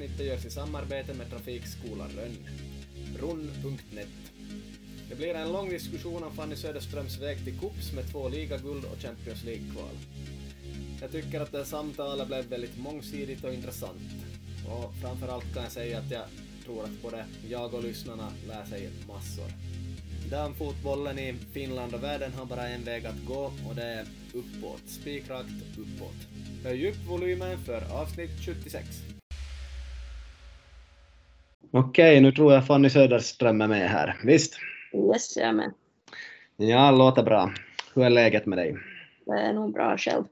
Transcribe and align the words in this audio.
Avsnittet 0.00 0.26
görs 0.26 0.44
i 0.44 0.50
samarbete 0.50 1.14
med 1.14 1.30
Trafikskolan 1.30 2.10
Rönn. 2.16 2.36
Runn.net. 3.18 4.08
Det 5.08 5.14
blir 5.14 5.34
en 5.34 5.52
lång 5.52 5.70
diskussion 5.70 6.24
om 6.24 6.32
Fanny 6.32 6.56
Söderströms 6.56 7.20
väg 7.20 7.44
till 7.44 7.58
kups 7.58 7.92
med 7.92 8.10
två 8.12 8.28
ligaguld 8.28 8.84
och 8.84 9.02
Champions 9.02 9.44
League-kval. 9.44 9.96
Jag 11.00 11.12
tycker 11.12 11.40
att 11.40 11.52
det 11.52 11.64
samtalet 11.64 12.26
blev 12.26 12.44
väldigt 12.44 12.78
mångsidigt 12.78 13.44
och 13.44 13.54
intressant. 13.54 14.10
Och 14.68 14.94
framförallt 15.02 15.54
kan 15.54 15.62
jag 15.62 15.72
säga 15.72 15.98
att 15.98 16.10
jag 16.10 16.24
tror 16.64 16.84
att 16.84 17.02
både 17.02 17.24
jag 17.48 17.74
och 17.74 17.82
lyssnarna 17.82 18.32
lär 18.48 18.64
sig 18.64 18.90
massor. 19.08 19.52
Damfotbollen 20.30 21.18
i 21.18 21.34
Finland 21.52 21.94
och 21.94 22.02
världen 22.02 22.32
har 22.32 22.46
bara 22.46 22.68
en 22.68 22.84
väg 22.84 23.06
att 23.06 23.24
gå 23.26 23.52
och 23.68 23.74
det 23.74 23.84
är 23.84 24.06
uppåt, 24.34 24.82
spikrakt 24.86 25.78
uppåt. 25.78 26.16
Höj 26.64 26.88
upp 26.88 27.08
volymen 27.08 27.58
för 27.58 27.92
avsnitt 27.92 28.30
76. 28.46 29.19
Okej, 31.72 32.20
nu 32.20 32.32
tror 32.32 32.52
jag 32.52 32.66
Fanny 32.66 32.90
Söderström 32.90 33.60
är 33.60 33.68
med 33.68 33.90
här. 33.90 34.20
Visst? 34.24 34.58
Yes, 35.12 35.36
jag 35.36 35.48
är 35.48 35.52
med. 35.52 35.72
Ja, 36.56 36.90
låter 36.90 37.22
bra. 37.22 37.52
Hur 37.94 38.04
är 38.04 38.10
läget 38.10 38.46
med 38.46 38.58
dig? 38.58 38.76
Det 39.26 39.32
är 39.32 39.52
nog 39.52 39.72
bra 39.72 39.96
själv. 39.96 40.24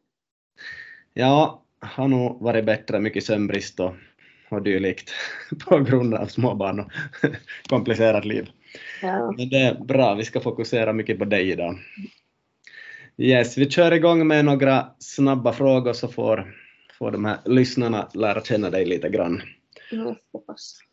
Ja, 1.15 1.63
har 1.81 2.09
nog 2.09 2.43
varit 2.43 2.65
bättre, 2.65 3.01
mycket 3.01 3.25
sömnbrist 3.25 3.81
och, 3.81 3.95
och 4.51 4.63
dylikt 4.63 5.11
på 5.69 5.79
grund 5.79 6.15
av 6.15 6.27
småbarn 6.27 6.81
och 6.81 6.91
komplicerat 7.69 8.25
liv. 8.25 8.51
Ja. 9.03 9.33
Men 9.37 9.49
det 9.49 9.59
är 9.59 9.75
bra, 9.75 10.15
vi 10.15 10.25
ska 10.25 10.41
fokusera 10.41 10.93
mycket 10.93 11.19
på 11.19 11.25
dig 11.25 11.51
idag. 11.51 11.79
Yes, 13.17 13.59
vi 13.59 13.71
kör 13.71 13.93
igång 13.93 14.27
med 14.27 14.45
några 14.45 14.87
snabba 14.99 15.53
frågor 15.53 15.93
så 15.93 16.09
får, 16.09 16.55
får 16.99 17.11
de 17.11 17.25
här 17.25 17.39
lyssnarna 17.45 18.09
lära 18.15 18.41
känna 18.41 18.71
dig 18.71 18.85
lite 18.85 19.09
grann. 19.09 19.43
Jag 19.91 20.17
hoppas. 20.33 20.88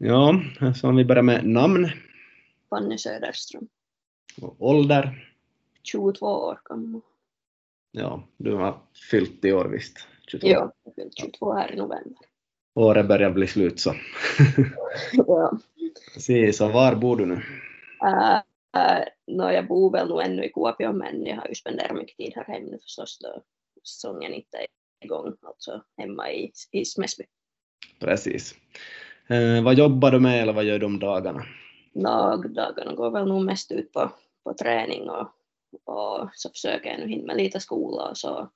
Ja, 0.00 0.40
så 0.74 0.88
om 0.88 0.96
vi 0.96 1.04
börjar 1.04 1.22
med 1.22 1.46
namn 1.46 1.90
Fanny 2.70 2.98
Söderström. 2.98 3.68
och 4.40 4.56
ålder. 4.58 5.34
22 5.82 6.26
år 6.26 6.60
gammal. 6.64 7.00
Ja, 7.90 8.28
du 8.36 8.54
har 8.54 8.80
fyllt 9.10 9.44
i 9.44 9.52
år 9.52 9.64
visst? 9.64 9.98
22. 10.28 10.48
Ja, 10.48 10.72
jag 10.84 10.94
fyllde 10.94 11.10
22 11.16 11.52
här 11.52 11.72
i 11.72 11.76
november. 11.76 12.18
Året 12.74 13.08
börjar 13.08 13.30
bli 13.30 13.46
slut 13.46 13.80
så. 13.80 13.94
ja. 15.12 15.58
Precis, 16.14 16.60
och 16.60 16.70
var 16.70 16.94
bor 16.94 17.16
du 17.16 17.26
nu? 17.26 17.42
Äh, 18.04 18.36
äh, 18.82 19.04
nå, 19.26 19.50
jag 19.50 19.68
bor 19.68 19.92
väl 19.92 20.08
nog 20.08 20.22
ännu 20.22 20.44
i 20.44 20.48
Kuopio, 20.48 20.92
men 20.92 21.26
jag 21.26 21.36
har 21.36 21.48
ju 21.48 21.54
spenderat 21.54 21.96
mycket 21.96 22.16
tid 22.16 22.32
här 22.36 22.44
hemma 22.44 22.78
förstås 22.82 23.18
då 23.18 23.42
säsongen 23.84 24.34
inte 24.34 24.56
är 24.56 24.66
igång, 25.04 25.36
alltså 25.42 25.84
hemma 25.96 26.32
i, 26.32 26.52
i 26.72 26.84
Smäsby. 26.84 27.24
Precis. 28.00 28.54
Eh, 29.28 29.62
vad 29.62 29.78
jobbar 29.78 30.10
du 30.10 30.20
med 30.20 30.42
eller 30.42 30.52
vad 30.52 30.64
gör 30.64 30.78
du 30.78 30.86
om 30.86 30.98
dagarna? 30.98 31.44
Dagarna 32.48 32.94
går 32.94 33.10
väl 33.10 33.28
nog 33.28 33.44
mest 33.44 33.72
ut 33.72 33.92
på, 33.92 34.12
på 34.44 34.54
träning 34.54 35.10
och, 35.10 35.28
och 35.84 36.28
så 36.34 36.50
försöker 36.50 36.90
jag 36.90 37.00
nu 37.00 37.08
hinna 37.08 37.26
med 37.26 37.36
lite 37.36 37.60
skola 37.60 38.08
och 38.10 38.16
så. 38.16 38.50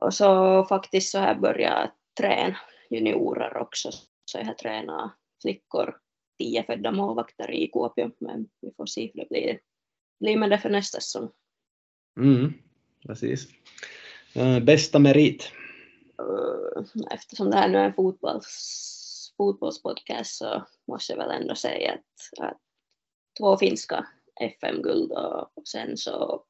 Och 0.00 0.14
så 0.14 0.64
faktiskt 0.64 1.10
så 1.10 1.18
här 1.18 1.34
börjar 1.34 1.70
jag 1.70 1.90
träna 2.20 2.56
juniorer 2.90 3.56
också, 3.56 3.90
så 4.24 4.38
jag 4.38 4.44
har 4.44 4.54
tränat 4.54 5.12
flickor, 5.42 5.96
tio 6.38 6.62
födda 6.62 6.92
målvakter 6.92 7.50
i 7.50 7.68
Kuopio, 7.68 8.10
men 8.18 8.48
vi 8.60 8.70
får 8.76 8.86
se 8.86 9.10
hur 9.14 9.20
det 9.20 9.28
blir, 9.28 9.58
blir 10.20 10.36
med 10.36 10.50
det 10.50 10.58
för 10.58 10.70
nästa 10.70 11.00
säsong. 11.00 11.30
Mm, 12.20 12.52
precis. 13.06 13.48
Eh, 14.34 14.60
bästa 14.60 14.98
merit? 14.98 15.52
Uh, 16.22 17.04
Eftersom 17.10 17.50
det 17.50 17.56
här 17.56 17.68
nu 17.68 17.78
är 17.78 17.84
en 17.84 17.94
fotbolls, 17.94 18.95
fotbollspodcast 19.36 20.36
så 20.36 20.66
måste 20.88 21.12
jag 21.12 21.18
väl 21.18 21.42
ändå 21.42 21.54
säga 21.54 21.92
att, 21.92 22.44
att 22.46 22.60
två 23.40 23.56
finska 23.56 24.06
FM-guld 24.40 25.12
och, 25.12 25.68
sen 25.68 25.96
så 25.96 26.44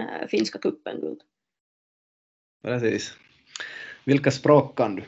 äh, 0.00 0.28
finska 0.28 0.58
cupen-guld. 0.58 1.22
Precis. 2.62 3.16
Vilka 4.04 4.30
språk 4.30 4.76
kan 4.76 4.96
du? 4.96 5.02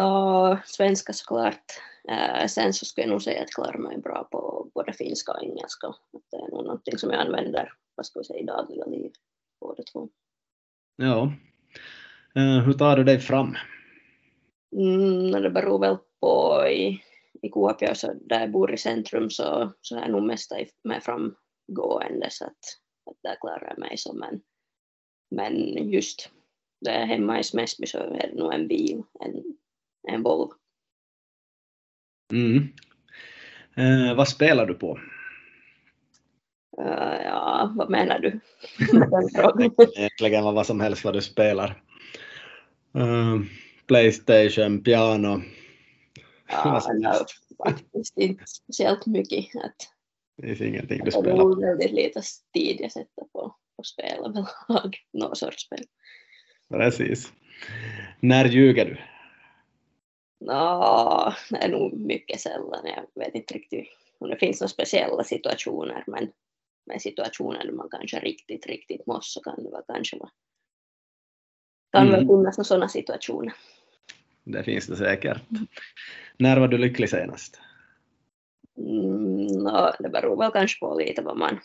Och 0.00 0.58
svenska 0.64 1.12
såklart. 1.12 1.64
Äh, 2.08 2.46
sen 2.46 2.72
så 2.72 2.84
skulle 2.84 3.06
jag 3.06 3.10
nog 3.10 3.22
säga 3.22 3.42
att 3.42 3.48
jag 3.56 3.64
klarar 3.64 3.78
mig 3.78 3.98
bra 3.98 4.28
på 4.32 4.70
både 4.74 4.92
finska 4.92 5.32
och 5.32 5.42
engelska. 5.42 5.94
Det 6.30 6.36
är 6.36 6.50
nog 6.50 6.64
någonting 6.64 6.98
som 6.98 7.10
jag 7.10 7.20
använder 7.20 7.72
vad 7.94 8.06
ska 8.06 8.18
vi 8.18 8.24
säga, 8.24 8.40
i 8.40 8.44
dagliga 8.44 8.84
liv, 8.84 9.12
båda 9.60 9.82
två. 9.82 10.08
Ja. 10.96 11.32
Eh, 12.34 12.64
hur 12.64 12.72
tar 12.72 12.96
du 12.96 13.04
dig 13.04 13.20
fram? 13.20 13.56
Mm, 14.72 15.42
det 15.42 15.50
beror 15.50 15.78
väl 15.78 15.96
på 16.20 16.64
i, 16.68 17.02
i 17.42 17.48
Kuopio, 17.50 17.94
så 17.94 18.14
där 18.14 18.40
jag 18.40 18.50
bor 18.50 18.74
i 18.74 18.76
centrum 18.76 19.30
så, 19.30 19.72
så 19.80 19.96
är 19.96 20.00
jag 20.00 20.10
nog 20.10 20.22
mest 20.22 20.52
med 20.84 21.02
framgående 21.02 22.28
så 22.30 22.44
att, 22.44 22.58
att 23.10 23.16
där 23.22 23.36
klarar 23.40 23.66
jag 23.68 23.78
mig 23.78 23.96
så 23.96 24.12
men, 24.12 24.40
men 25.30 25.54
just 25.90 26.30
där 26.80 26.92
jag 26.92 27.02
är 27.02 27.06
hemma 27.06 27.40
i 27.40 27.44
Smäsby 27.44 27.86
så 27.86 27.98
är 27.98 28.30
det 28.30 28.34
nog 28.34 28.54
en 28.54 28.68
bil, 28.68 29.02
en, 29.20 29.42
en 30.08 30.22
Volvo. 30.22 30.52
Mm. 32.32 32.68
Eh, 33.76 34.16
vad 34.16 34.28
spelar 34.28 34.66
du 34.66 34.74
på? 34.74 34.98
Uh, 36.80 37.22
ja, 37.24 37.72
vad 37.76 37.90
menar 37.90 38.18
du? 38.18 38.40
Egentligen 39.96 40.44
vad 40.44 40.66
som 40.66 40.80
helst 40.80 41.04
vad 41.04 41.14
du 41.14 41.22
spelar. 41.22 41.82
Eh, 42.94 43.40
Playstation, 43.86 44.82
piano. 44.82 45.42
Ja, 46.48 46.80
faktiskt 47.66 48.18
inte 48.18 48.44
speciellt 48.46 49.06
mycket. 49.06 49.56
Att, 49.64 49.76
Det 50.36 50.46
finns 50.46 50.60
ingenting 50.60 50.98
du 50.98 51.10
det 51.10 51.16
är 51.16 51.20
spelar. 51.22 51.60
väldigt 51.66 51.92
lite 51.92 52.20
tid 52.54 52.76
jag 52.80 52.92
sätter 52.92 53.24
på, 53.32 53.56
på 53.76 53.82
spel 53.82 54.18
överlag, 54.18 54.96
någon 55.12 55.36
sorts 55.36 55.62
spel. 55.66 55.84
Precis. 56.68 57.32
När 58.20 58.44
ljuger 58.44 58.84
du? 58.84 58.96
Ja, 60.38 61.34
det 61.50 61.56
är 61.56 61.68
nog 61.68 61.92
mycket 61.92 62.40
sällan. 62.40 62.86
Jag 62.86 63.24
vet 63.24 63.34
inte 63.34 63.54
riktigt 63.54 63.88
om 64.18 64.30
det 64.30 64.36
finns 64.38 64.60
några 64.60 64.68
speciella 64.68 65.24
situationer, 65.24 66.04
men 66.06 66.28
med 66.86 67.02
situationer 67.02 67.64
där 67.64 67.72
man 67.72 67.88
kanske 67.90 68.20
riktigt, 68.20 68.66
riktigt 68.66 69.06
måste 69.06 69.30
så 69.32 69.40
kan 69.40 69.64
det 69.64 69.70
väl 69.70 69.82
kanske 69.88 70.16
vara 70.18 70.30
kan 71.92 72.06
väl 72.10 72.14
Mm. 72.14 72.28
finnas 72.28 72.58
några 72.58 72.64
sådana 72.64 72.88
situationer. 72.88 73.54
Det 74.46 74.64
finns 74.64 74.86
det 74.86 74.96
säkert. 74.96 75.42
När 76.38 76.60
var 76.60 76.68
du 76.68 76.78
lycklig 76.78 77.10
senast? 77.10 77.60
Mm, 78.78 79.46
no, 79.46 79.92
det 79.98 80.08
beror 80.08 80.36
väl 80.36 80.52
kanske 80.52 80.80
på 80.80 80.94
lite 80.98 81.22
vad 81.22 81.36
man, 81.36 81.60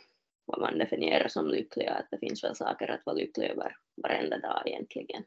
vad 0.46 0.60
man 0.60 0.78
definierar 0.78 1.28
som 1.28 1.48
lycklig. 1.48 1.86
Att 1.86 2.08
det 2.12 2.18
finns 2.18 2.44
väl 2.44 2.56
saker 2.56 2.92
att 2.92 3.06
vara 3.06 3.16
lycklig 3.16 3.48
över 3.48 3.76
varenda 4.04 4.38
dag 4.38 4.64
egentligen. 4.66 5.24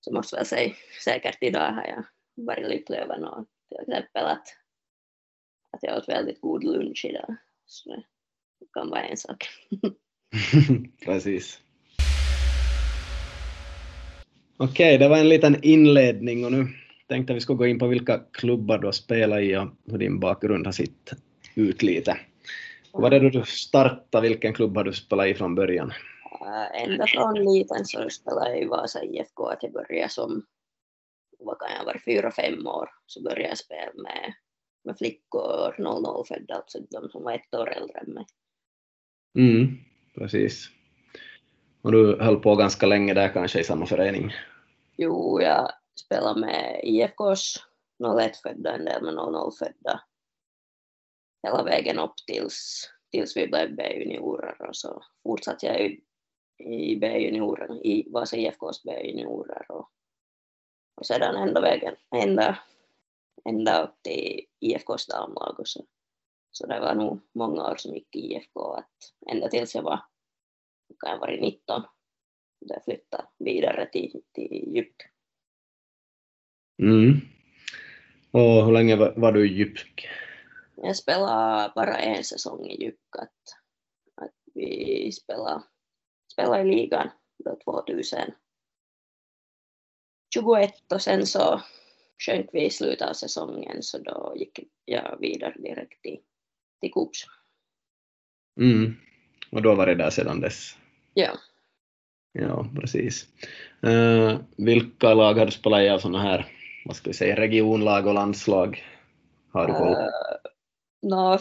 Så 0.00 0.12
måste 0.12 0.36
väl 0.36 0.46
säga 0.46 0.74
säkert 1.04 1.38
idag 1.40 1.72
har 1.72 1.86
jag 1.86 2.04
varit 2.46 2.68
lycklig 2.68 2.98
över 2.98 3.18
något. 3.18 3.48
Till 3.68 3.78
exempel 3.80 4.26
att, 4.26 4.46
att 5.70 5.82
jag 5.82 5.98
åt 5.98 6.08
väldigt 6.08 6.40
god 6.40 6.64
lunch 6.64 7.04
idag. 7.04 7.36
Så 7.66 7.90
det 8.60 8.66
kan 8.72 8.90
vara 8.90 9.02
en 9.02 9.16
sak. 9.16 9.48
Precis. 11.04 11.62
Okej, 14.62 14.98
det 14.98 15.08
var 15.08 15.18
en 15.18 15.28
liten 15.28 15.64
inledning 15.64 16.44
och 16.44 16.52
nu 16.52 16.66
tänkte 17.06 17.34
vi 17.34 17.40
skulle 17.40 17.56
gå 17.56 17.66
in 17.66 17.78
på 17.78 17.86
vilka 17.86 18.18
klubbar 18.18 18.78
du 18.78 18.86
har 18.86 18.92
spelat 18.92 19.40
i 19.40 19.56
och 19.56 19.68
hur 19.86 19.98
din 19.98 20.20
bakgrund 20.20 20.66
har 20.66 20.72
sett 20.72 21.12
ut 21.54 21.82
lite. 21.82 22.20
Hur 22.92 23.00
var 23.00 23.10
det 23.10 23.18
då 23.18 23.28
du 23.28 23.44
startade, 23.44 24.28
vilken 24.28 24.54
klubb 24.54 24.76
har 24.76 24.84
du 24.84 24.92
spelat 24.92 25.26
i 25.26 25.34
från 25.34 25.54
början? 25.54 25.92
Äh, 26.40 26.82
Ända 26.82 27.06
från 27.06 27.34
liten 27.34 27.84
så 27.84 28.10
spelade 28.10 28.50
jag 28.50 28.62
i 28.62 28.64
Vasa 28.64 29.04
IFK. 29.04 29.46
Att 29.46 29.62
jag 29.62 29.72
började 29.72 30.08
som, 30.08 30.46
vad 31.38 31.58
kan 31.58 31.68
jag 31.78 31.84
vara, 31.84 31.98
fyra, 32.04 32.30
fem 32.30 32.66
år. 32.66 32.88
Så 33.06 33.22
började 33.22 33.48
jag 33.48 33.58
spela 33.58 33.92
med, 34.02 34.34
med 34.84 34.98
flickor 34.98 35.74
00-födda, 35.78 36.54
alltså 36.54 36.78
de 36.90 37.08
som 37.10 37.22
var 37.22 37.32
ett 37.32 37.54
år 37.54 37.70
äldre 37.70 37.98
än 37.98 38.14
mig. 38.14 38.26
Mm, 39.38 39.78
precis. 40.14 40.70
Och 41.82 41.92
du 41.92 42.16
höll 42.20 42.40
på 42.40 42.56
ganska 42.56 42.86
länge 42.86 43.14
där 43.14 43.32
kanske 43.32 43.60
i 43.60 43.64
samma 43.64 43.86
förening? 43.86 44.32
Jo, 44.96 45.40
jag 45.40 45.72
spelade 46.00 46.40
med 46.40 46.80
IFKs 46.82 47.56
01-födda, 48.02 48.74
en 48.74 48.84
del 48.84 49.02
med 49.02 49.14
00-födda. 49.14 50.00
Hela 51.42 51.62
vägen 51.62 51.98
upp 51.98 52.14
tills, 52.26 52.90
tills 53.10 53.36
vi 53.36 53.46
blev 53.46 53.76
B-juniorer 53.76 54.68
och 54.68 54.76
så 54.76 55.02
fortsatte 55.22 55.66
jag 55.66 55.80
i, 55.80 56.00
i 56.58 56.96
B-juniorer, 56.96 57.86
i 57.86 58.10
Vasa 58.10 58.36
IFKs 58.36 58.82
B-juniorer 58.84 59.70
och, 59.70 59.90
och 60.94 61.06
sedan 61.06 61.36
ända 61.36 61.60
vägen, 61.60 61.94
ända, 62.14 62.58
ända 63.44 63.82
upp 63.82 64.02
till 64.02 64.40
IFKs 64.60 65.06
damlag 65.06 65.60
och 65.60 65.68
så. 65.68 65.84
Så 66.50 66.66
det 66.66 66.80
var 66.80 66.94
nog 66.94 67.20
många 67.32 67.70
år 67.70 67.76
som 67.76 67.94
gick 67.94 68.16
i 68.16 68.18
IFK, 68.18 68.72
att 68.72 69.30
ända 69.30 69.48
tills 69.48 69.74
jag 69.74 69.82
var, 69.82 70.00
kan 70.98 71.10
jag 71.10 71.18
vara 71.18 71.30
19, 71.30 71.82
det 72.60 72.80
flyttade 72.84 73.28
vidare 73.38 73.88
till, 73.92 74.22
till 74.32 74.74
Jypk. 74.74 74.96
Mm. 76.82 77.20
Och 78.30 78.64
hur 78.64 78.72
länge 78.72 78.96
var, 78.96 79.14
var 79.16 79.32
du 79.32 79.46
i 79.50 79.52
Jypk? 79.52 80.08
Jag 80.76 80.96
spelade 80.96 81.72
bara 81.74 81.98
en 81.98 82.24
säsong 82.24 82.66
i 82.66 82.84
Jypk. 82.84 83.16
Att, 83.18 83.38
att 84.24 84.34
vi 84.54 85.12
spelade, 85.12 85.62
spelade 86.32 86.62
i 86.62 86.64
ligan 86.64 87.10
då 87.44 87.58
2021 87.64 88.34
och 90.92 91.02
sen 91.02 91.26
så 91.26 91.62
sjönk 92.26 92.50
vi 92.52 92.64
i 92.64 92.70
slutet 92.70 93.08
av 93.08 93.12
säsongen 93.12 93.82
så 93.82 93.98
då 93.98 94.34
gick 94.36 94.60
jag 94.84 95.18
vidare 95.20 95.54
direkt 95.58 96.02
till, 96.02 96.20
till 96.80 96.90
Coops. 96.90 97.24
Mm. 98.60 98.94
Och 99.52 99.62
då 99.62 99.74
var 99.74 99.86
det 99.86 99.94
där 99.94 100.10
sedan 100.10 100.40
dess? 100.40 100.79
Ja. 101.14 101.38
Ja, 102.32 102.66
precis. 102.80 103.26
Uh, 103.86 104.38
vilka 104.56 105.14
lag 105.14 105.34
har 105.34 105.46
du 105.46 105.52
spelat 105.52 105.82
i 105.82 105.88
av 105.88 105.98
sådana 105.98 106.22
här, 106.22 106.46
vad 106.84 106.96
ska 106.96 107.10
vi 107.10 107.14
säga, 107.14 107.36
regionlag 107.36 108.06
och 108.06 108.14
landslag? 108.14 108.84
Har 109.52 109.66
du 109.66 109.72
koll? 109.72 109.88
Uh, 109.88 110.08
no, 111.02 111.38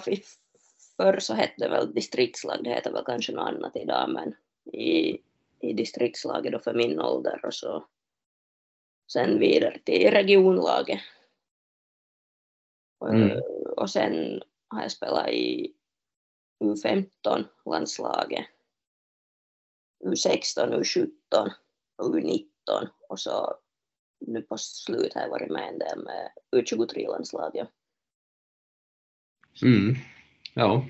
förr 0.97 1.19
så 1.19 1.33
hette 1.33 1.53
det 1.57 1.69
väl 1.69 1.93
distriktslag, 1.93 2.63
det 2.63 2.69
heter 2.69 2.91
väl 2.91 3.05
kanske 3.05 3.31
något 3.31 3.47
annat 3.47 3.75
idag, 3.75 4.09
men 4.09 4.35
i, 4.73 5.17
i 5.59 5.73
distriktslaget 5.73 6.51
då 6.51 6.59
för 6.59 6.73
min 6.73 6.99
ålder 7.01 7.45
och 7.45 7.53
så 7.53 7.85
sen 9.11 9.39
vidare 9.39 9.79
till 9.83 10.11
regionlaget. 10.11 10.99
Mm. 13.09 13.41
Och 13.77 13.89
sen 13.89 14.41
har 14.67 14.81
jag 14.81 14.91
spelat 14.91 15.29
i 15.29 15.73
U15-landslaget, 16.63 18.45
U16, 20.05 20.79
U17 20.79 21.51
och 21.97 22.15
U19 22.15 22.45
och 23.09 23.19
så 23.19 23.55
nu 24.19 24.41
på 24.41 24.57
slut 24.57 25.13
har 25.13 25.21
jag 25.21 25.29
varit 25.29 25.51
med 25.51 25.67
en 25.67 25.79
del 25.79 26.03
med 26.03 26.31
U23-landslaget. 26.55 27.69
Mm. 29.61 29.95
Ja, 30.53 30.85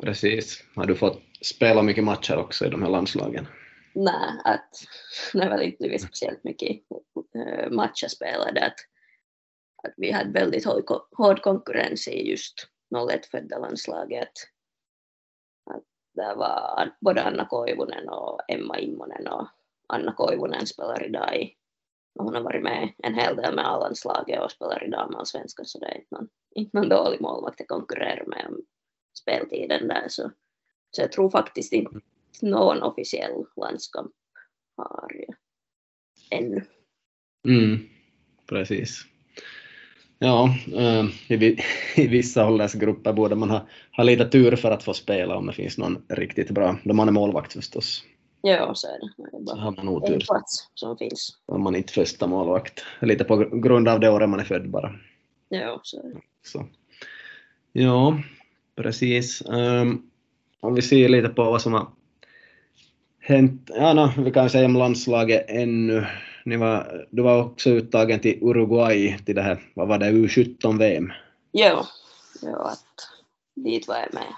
precis. 0.00 0.64
Har 0.74 0.86
du 0.86 0.96
fått 0.96 1.22
spela 1.40 1.82
mycket 1.82 2.04
matcher 2.04 2.36
också 2.36 2.66
i 2.66 2.68
de 2.68 2.82
här 2.82 2.90
landslagen? 2.90 3.46
Nej, 3.94 4.40
att 4.44 4.70
det 5.32 5.42
har 5.42 5.50
väl 5.50 5.62
inte 5.62 5.76
blivit 5.78 6.02
speciellt 6.02 6.44
mycket 6.44 6.82
eh, 7.34 7.70
matcher 7.70 8.08
spelade. 8.08 8.66
Att, 8.66 8.78
att 9.82 9.94
vi 9.96 10.12
hade 10.12 10.30
väldigt 10.30 10.64
hård 11.16 11.42
konkurrens 11.42 12.08
i 12.08 12.30
just 12.30 12.68
01-födda 12.94 13.58
landslaget. 13.58 14.32
Där 16.14 16.34
var 16.34 16.90
både 17.00 17.22
Anna 17.22 17.44
Koivunen 17.44 18.08
och 18.08 18.40
Emma 18.48 18.78
Immonen 18.78 19.28
och 19.28 19.48
Anna 19.88 20.12
Koivunen 20.12 20.66
spelar 20.66 21.06
idag 21.06 21.36
i 21.36 21.56
hon 22.18 22.34
har 22.34 22.42
varit 22.42 22.62
med 22.62 22.92
en 22.98 23.14
hel 23.14 23.36
del 23.36 23.54
med 23.54 23.66
A-landslaget 23.66 24.42
och 24.42 24.50
spelar 24.50 24.84
i 24.84 24.90
damallsvenskan 24.90 25.66
så 25.66 25.78
det 25.78 25.86
är 25.86 25.98
inte 25.98 26.14
någon, 26.14 26.28
inte 26.54 26.76
någon 26.76 26.88
dålig 26.88 27.20
målvakt 27.20 27.60
att 27.60 27.68
konkurrera 27.68 28.26
med 28.26 28.46
om 28.48 28.62
speltiden 29.18 29.88
där 29.88 30.08
så, 30.08 30.30
så 30.90 31.02
jag 31.02 31.12
tror 31.12 31.30
faktiskt 31.30 31.72
inte 31.72 32.00
någon 32.42 32.82
officiell 32.82 33.44
landskamp 33.56 34.12
har 34.76 35.10
ännu. 36.30 36.64
Mm, 37.48 37.78
precis. 38.46 39.13
Ja, 40.24 40.54
äh, 40.76 41.04
i, 41.28 41.58
i 41.96 42.06
vissa 42.06 42.46
åldersgrupper 42.46 43.12
borde 43.12 43.34
man 43.34 43.50
ha, 43.50 43.66
ha 43.96 44.04
lite 44.04 44.24
tur 44.24 44.56
för 44.56 44.70
att 44.70 44.82
få 44.82 44.94
spela 44.94 45.36
om 45.36 45.46
det 45.46 45.52
finns 45.52 45.78
någon 45.78 46.02
riktigt 46.08 46.50
bra, 46.50 46.76
då 46.84 46.94
man 46.94 47.08
är 47.08 47.12
målvakt 47.12 47.52
förstås. 47.52 48.04
Ja, 48.42 48.74
så 48.74 48.86
är 48.86 49.00
det. 49.00 49.10
det 49.16 49.36
är 49.36 49.40
bara 49.40 49.56
så 49.56 49.62
har 49.62 49.70
man 49.70 49.88
otur. 49.88 50.14
en 50.14 50.20
plats 50.20 50.68
som 50.74 50.96
finns. 50.96 51.36
Om 51.46 51.62
man 51.62 51.76
inte 51.76 51.92
första 51.92 52.26
målvakt. 52.26 52.84
Lite 53.00 53.24
på 53.24 53.36
grund 53.36 53.88
av 53.88 54.00
det 54.00 54.10
året 54.10 54.28
man 54.28 54.40
är 54.40 54.44
född 54.44 54.70
bara. 54.70 54.94
Ja, 55.48 55.80
så 55.82 55.98
är 55.98 56.02
det. 56.02 56.20
Så. 56.42 56.66
Ja, 57.72 58.18
precis. 58.76 59.42
Um, 59.46 60.10
om 60.60 60.74
vi 60.74 60.82
ser 60.82 61.08
lite 61.08 61.28
på 61.28 61.44
vad 61.44 61.62
som 61.62 61.72
har 61.72 61.86
hänt, 63.24 63.70
ja 63.74 63.92
no, 63.92 64.22
vi 64.24 64.30
kan 64.30 64.50
säga 64.50 64.66
om 64.66 64.76
landslaget 64.76 65.44
ännu. 65.48 66.06
Ni 66.44 66.56
var, 66.56 67.06
du 67.10 67.22
var 67.22 67.44
också 67.44 67.70
uttagen 67.70 68.20
till 68.20 68.38
Uruguay 68.42 69.18
till 69.18 69.34
det 69.34 69.42
här, 69.42 69.72
vad 69.74 69.88
var 69.88 69.98
det, 69.98 70.10
U17-VM? 70.10 71.12
Ja, 71.50 71.86
ja 72.42 72.70
att 72.70 73.08
dit 73.54 73.88
var 73.88 73.96
jag 73.96 74.14
med. 74.14 74.34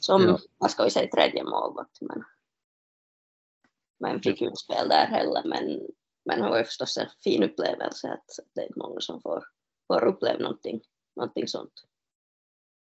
Som, 0.00 0.38
vad 0.58 0.70
ska 0.70 0.84
vi 0.84 0.90
säga, 0.90 1.08
tredje 1.08 1.44
målvakt. 1.44 2.00
Men, 2.00 2.24
men 4.00 4.22
fick 4.22 4.40
ju 4.40 4.46
inte 4.46 4.60
spela 4.60 4.88
där 4.88 5.06
heller. 5.06 5.42
Men, 5.44 5.80
men 6.24 6.40
det 6.40 6.48
var 6.48 6.58
ju 6.58 6.64
förstås 6.64 6.96
en 6.96 7.08
fin 7.24 7.42
upplevelse 7.42 8.08
att 8.12 8.24
det 8.54 8.60
är 8.60 8.66
inte 8.66 8.78
många 8.78 9.00
som 9.00 9.20
får, 9.20 9.44
får 9.86 10.04
uppleva 10.04 10.38
någonting, 10.38 10.80
någonting 11.16 11.48
sånt. 11.48 11.72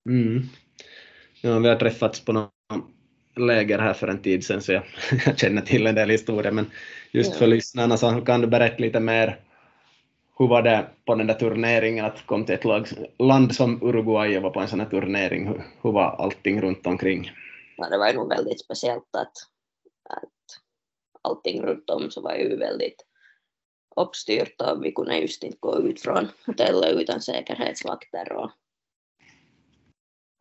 Mm. 0.10 0.44
Ja, 1.42 1.60
vi 1.60 1.68
har 1.68 1.76
träffats 1.76 2.26
på 2.26 2.34
någon 2.34 2.50
läger 3.40 3.80
här 3.80 3.94
för 3.94 4.08
en 4.08 4.22
tid 4.22 4.46
sedan 4.46 4.62
så 4.62 4.72
jag, 4.72 4.84
jag 5.26 5.40
känner 5.40 5.62
till 5.62 5.88
en 5.88 5.96
del 5.96 6.10
historier 6.10 6.52
men 6.52 6.72
just 7.12 7.32
ja. 7.32 7.38
för 7.38 7.48
lyssnarna 7.48 7.98
så 7.98 8.22
kan 8.22 8.42
du 8.42 8.48
berätta 8.48 8.84
lite 8.84 9.00
mer 9.00 9.40
hur 10.40 10.48
var 10.48 10.62
det 10.62 10.88
på 11.06 11.16
den 11.16 11.28
där 11.28 11.34
turneringen 11.34 12.06
att 12.06 12.26
komma 12.26 12.46
till 12.46 12.56
ett 12.56 12.66
lag, 12.66 12.88
land 13.20 13.56
som 13.56 13.84
Uruguay 13.84 14.38
och 14.38 14.44
vara 14.44 14.54
på 14.54 14.60
en 14.60 14.68
sån 14.68 14.80
här 14.80 14.90
turnering, 14.90 15.48
hur, 15.48 15.64
hur 15.82 15.92
var 15.92 16.16
allting 16.20 16.62
runt 16.62 16.88
omkring? 16.88 17.32
Ja, 17.78 17.90
det 17.90 17.98
var 17.98 18.14
nog 18.14 18.30
väldigt 18.30 18.60
speciellt 18.60 19.16
att, 19.16 19.34
att 20.10 20.62
allting 21.22 21.62
runt 21.62 21.90
om 21.90 22.12
så 22.12 22.22
var 22.22 22.36
ju 22.36 22.58
väldigt 22.58 23.06
uppstyrt 23.96 24.62
och 24.62 24.86
vi 24.86 24.92
kunde 24.92 25.18
just 25.18 25.44
inte 25.44 25.58
gå 25.60 25.80
ut 25.80 26.02
från 26.02 26.28
hotellet 26.46 27.02
utan 27.02 27.22
säkerhetsvakter 27.22 28.34
och, 28.34 28.52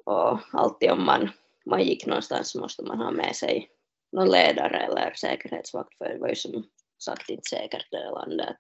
och 0.04 0.40
alltid 0.52 0.90
om 0.90 1.04
man 1.04 1.31
man 1.71 1.85
gick 1.85 2.07
någonstans 2.07 2.51
så 2.51 2.61
måste 2.61 2.83
man 2.83 2.99
ha 2.99 3.11
med 3.11 3.37
sig 3.37 3.71
någon 4.13 4.31
ledare 4.31 4.79
eller 4.79 5.15
säkerhetsvakt 5.15 5.99
för 5.99 6.09
det 6.09 6.19
var 6.19 6.29
ju 6.29 6.35
som 6.35 6.70
sagt 7.05 7.31
inte 7.31 7.49
säkert 7.51 7.91
det 7.91 8.11
landet. 8.11 8.56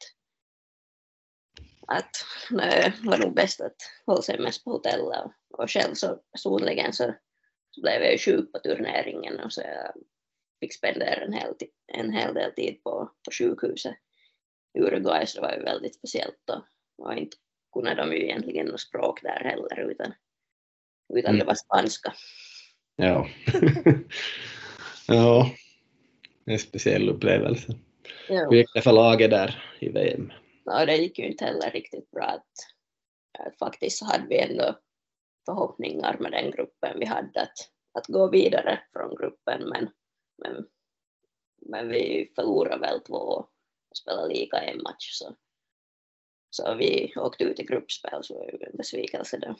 Att 1.86 2.10
det 2.50 2.94
var 3.04 3.18
nog 3.18 3.34
bäst 3.34 3.60
att 3.60 3.76
hålla 4.06 4.22
sig 4.22 4.38
mest 4.38 4.64
på 4.64 4.70
hotellet 4.70 5.24
och 5.58 5.70
själv 5.70 5.94
så 5.94 6.20
personligen 6.32 6.92
så, 6.92 7.14
så 7.70 7.80
blev 7.80 8.02
jag 8.02 8.12
ju 8.12 8.18
sjuk 8.18 8.52
på 8.52 8.58
turneringen 8.58 9.40
och 9.40 9.52
så 9.52 9.60
jag 9.60 9.92
fick 10.60 10.74
spendera 10.74 11.24
en 11.24 11.32
hel, 11.32 11.54
en 11.92 12.12
hel 12.12 12.34
del 12.34 12.52
tid 12.52 12.82
på, 12.82 13.10
på 13.24 13.32
sjukhuset 13.32 13.96
i 14.78 14.80
Uruguay 14.80 15.26
så 15.26 15.40
det 15.40 15.46
var 15.46 15.56
ju 15.56 15.62
väldigt 15.62 15.94
speciellt 15.94 16.50
och, 16.50 16.64
och 17.06 17.14
inte 17.14 17.36
kunde 17.72 17.94
de 17.94 18.12
ju 18.12 18.24
egentligen 18.24 18.66
något 18.66 18.80
språk 18.80 19.22
där 19.22 19.44
heller 19.44 19.90
utan, 19.90 20.14
utan 21.14 21.30
mm. 21.30 21.38
det 21.38 21.44
var 21.44 21.54
spanska. 21.54 22.14
Ja. 22.96 23.26
ja, 25.08 25.50
en 26.44 26.58
speciell 26.58 27.08
upplevelse. 27.08 27.74
Ja. 28.28 28.46
Hur 28.50 28.56
gick 28.56 28.74
det 28.74 28.82
för 28.82 28.92
laget 28.92 29.30
där 29.30 29.76
i 29.80 29.88
VM? 29.88 30.32
Ja, 30.64 30.86
det 30.86 30.96
gick 30.96 31.18
ju 31.18 31.26
inte 31.26 31.44
heller 31.44 31.70
riktigt 31.70 32.10
bra. 32.10 32.24
Att, 32.24 32.52
att 33.38 33.58
faktiskt 33.58 34.02
hade 34.02 34.26
vi 34.28 34.38
ändå 34.38 34.78
förhoppningar 35.46 36.16
med 36.20 36.32
den 36.32 36.50
gruppen 36.50 36.98
vi 36.98 37.06
hade 37.06 37.42
att, 37.42 37.70
att 37.92 38.06
gå 38.06 38.30
vidare 38.30 38.80
från 38.92 39.16
gruppen 39.16 39.68
men, 39.68 39.90
men, 40.38 40.66
men 41.66 41.88
vi 41.88 42.32
förlorade 42.34 42.80
väl 42.80 43.00
två 43.00 43.16
och 43.16 43.50
spelade 43.96 44.28
lika 44.28 44.56
en 44.56 44.82
match 44.82 45.10
så, 45.12 45.36
så 46.50 46.74
vi 46.74 47.12
åkte 47.16 47.44
ut 47.44 47.60
i 47.60 47.64
gruppspel 47.64 48.24
så 48.24 48.34
det 48.34 48.38
var 48.38 48.46
ju 48.46 48.66
en 48.70 48.76
besvikelse 48.76 49.38
då. 49.38 49.54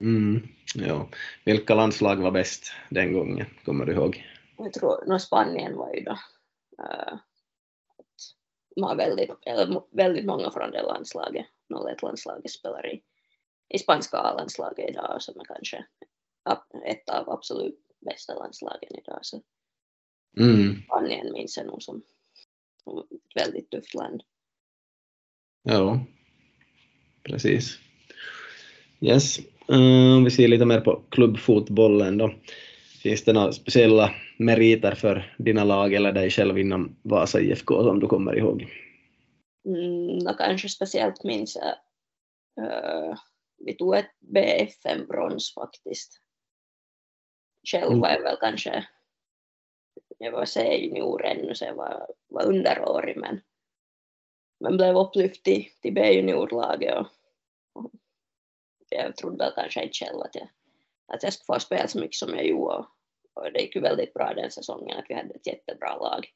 Mm, 0.00 0.48
ja. 0.74 1.08
Vilka 1.44 1.74
landslag 1.74 2.16
var 2.16 2.30
bäst 2.30 2.72
den 2.90 3.12
gången, 3.12 3.46
kommer 3.64 3.84
du 3.84 3.92
ihåg? 3.92 4.24
Jag 4.58 4.72
tror 4.72 5.12
att 5.12 5.22
Spanien 5.22 5.76
var 5.76 5.94
ju 5.94 6.00
då. 6.00 6.18
Uh, 6.82 7.18
man 8.80 8.96
väldigt, 8.96 9.30
väldigt 9.90 10.26
många 10.26 10.50
från 10.50 10.70
det 10.70 10.82
landslaget, 10.82 11.46
01-landslaget 11.74 12.50
spelar 12.50 12.94
i, 12.94 13.02
i 13.74 13.78
spanska 13.78 14.16
A-landslaget 14.16 14.90
idag 14.90 15.22
som 15.22 15.40
är 15.40 15.44
kanske 15.44 15.84
ett 16.84 17.08
av 17.08 17.30
absolut 17.30 17.80
bästa 18.00 18.34
landslagen 18.34 18.96
idag. 18.98 19.18
Så 19.22 19.42
mm. 20.38 20.82
Spanien 20.82 21.32
minns 21.32 21.56
jag 21.56 21.66
nog 21.66 21.82
som, 21.82 22.02
som 22.84 22.98
ett 22.98 23.44
väldigt 23.44 23.70
tufft 23.70 23.94
land. 23.94 24.22
Ja, 25.62 26.00
precis. 27.22 27.78
Yes. 29.00 29.38
Om 29.68 30.24
vi 30.24 30.30
ser 30.30 30.48
lite 30.48 30.64
mer 30.64 30.80
på 30.80 31.02
klubbfotbollen 31.10 32.18
då. 32.18 32.34
Finns 33.02 33.24
det 33.24 33.32
några 33.32 33.52
speciella 33.52 34.10
meriter 34.38 34.94
för 34.94 35.34
dina 35.38 35.64
lag 35.64 35.94
eller 35.94 36.12
dig 36.12 36.30
själv 36.30 36.58
inom 36.58 36.96
Vasa 37.02 37.40
IFK 37.40 37.82
som 37.82 38.00
du 38.00 38.06
kommer 38.06 38.38
ihåg? 38.38 38.66
Mm, 39.64 40.34
kanske 40.38 40.68
speciellt 40.68 41.24
minns 41.24 41.56
jag 41.56 41.74
eh, 42.66 43.10
uh, 43.10 43.16
vi 43.58 43.76
tog 43.76 43.96
ett 43.96 44.10
BFM-brons 44.20 45.54
faktiskt. 45.54 46.20
Själv 47.72 47.98
var 47.98 48.08
jag 48.08 48.22
väl 48.22 48.36
kanske 48.40 48.86
jag 50.18 50.32
var 50.32 50.44
C-junior 50.44 51.24
ännu 51.24 51.54
så 51.54 51.64
jag 51.64 51.74
var, 51.74 52.06
var 52.28 52.46
underårig 52.46 53.16
men, 53.16 53.40
men 54.60 54.76
blev 54.76 54.96
upplyft 54.96 55.44
till, 55.44 55.68
till 55.82 55.94
B-juniorlaget 55.94 56.94
och, 56.94 57.00
och 57.00 57.06
jag 58.88 59.16
trodde 59.16 59.52
kanske 59.56 59.82
inte 59.82 60.04
själv 60.04 60.20
att 60.20 60.34
jag, 60.34 60.48
att 61.06 61.22
jag 61.22 61.32
skulle 61.32 61.56
få 61.56 61.60
spela 61.60 61.88
så 61.88 62.00
mycket 62.00 62.14
som 62.14 62.34
jag 62.34 62.46
gjorde 62.46 62.74
och, 62.74 62.86
och 63.34 63.52
det 63.52 63.60
gick 63.60 63.76
ju 63.76 63.80
väldigt 63.80 64.14
bra 64.14 64.34
den 64.34 64.50
säsongen 64.50 64.98
att 64.98 65.04
vi 65.08 65.14
hade 65.14 65.34
ett 65.34 65.46
jättebra 65.46 65.96
lag. 65.96 66.26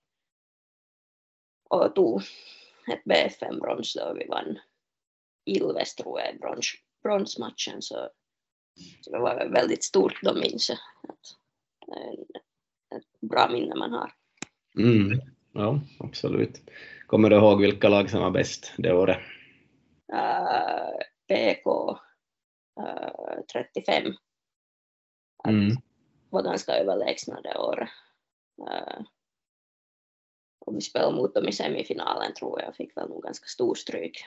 Och 1.71 1.95
tog 1.95 2.23
ett 2.93 3.05
BFM-brons 3.05 3.95
då 3.95 4.15
vi 4.15 4.27
vann 4.27 4.59
Ilves 5.45 5.95
tror 5.95 6.21
jag 6.21 6.39
brons, 6.39 6.75
bronsmatchen 7.03 7.83
så, 7.83 8.11
så 9.01 9.11
det 9.11 9.19
var 9.19 9.49
väldigt 9.49 9.85
stort 9.85 10.23
då 10.23 10.35
minns 10.35 10.69
jag. 10.69 10.79
Att, 11.09 11.27
ett 12.97 13.21
bra 13.31 13.49
minne 13.49 13.75
man 13.75 13.93
har. 13.93 14.13
Mm. 14.79 15.21
Ja, 15.53 15.81
absolut. 15.99 16.61
Kommer 17.07 17.31
du 17.31 17.37
ihåg 17.37 17.61
vilka 17.61 17.89
lag 17.89 18.11
som 18.11 18.21
var 18.21 18.31
bäst 18.31 18.73
det 18.79 18.93
året? 18.93 19.19
Uh, 20.13 20.99
PK 21.29 21.99
35. 23.53 24.15
Mm. 25.49 25.77
var 26.31 26.43
ganska 26.43 26.73
överlägsna 26.73 27.41
det 27.41 27.59
året. 27.59 27.89
Uh, 28.61 29.05
och 30.59 30.77
vi 30.77 30.81
spelade 30.81 31.17
mot 31.17 31.35
dem 31.35 31.49
i 31.49 31.53
semifinalen 31.53 32.35
tror 32.35 32.61
jag, 32.63 32.77
fick 32.77 32.97
väl 32.97 33.09
nog 33.09 33.23
ganska 33.23 33.47
stor 33.47 33.75
stryk. 33.75 34.25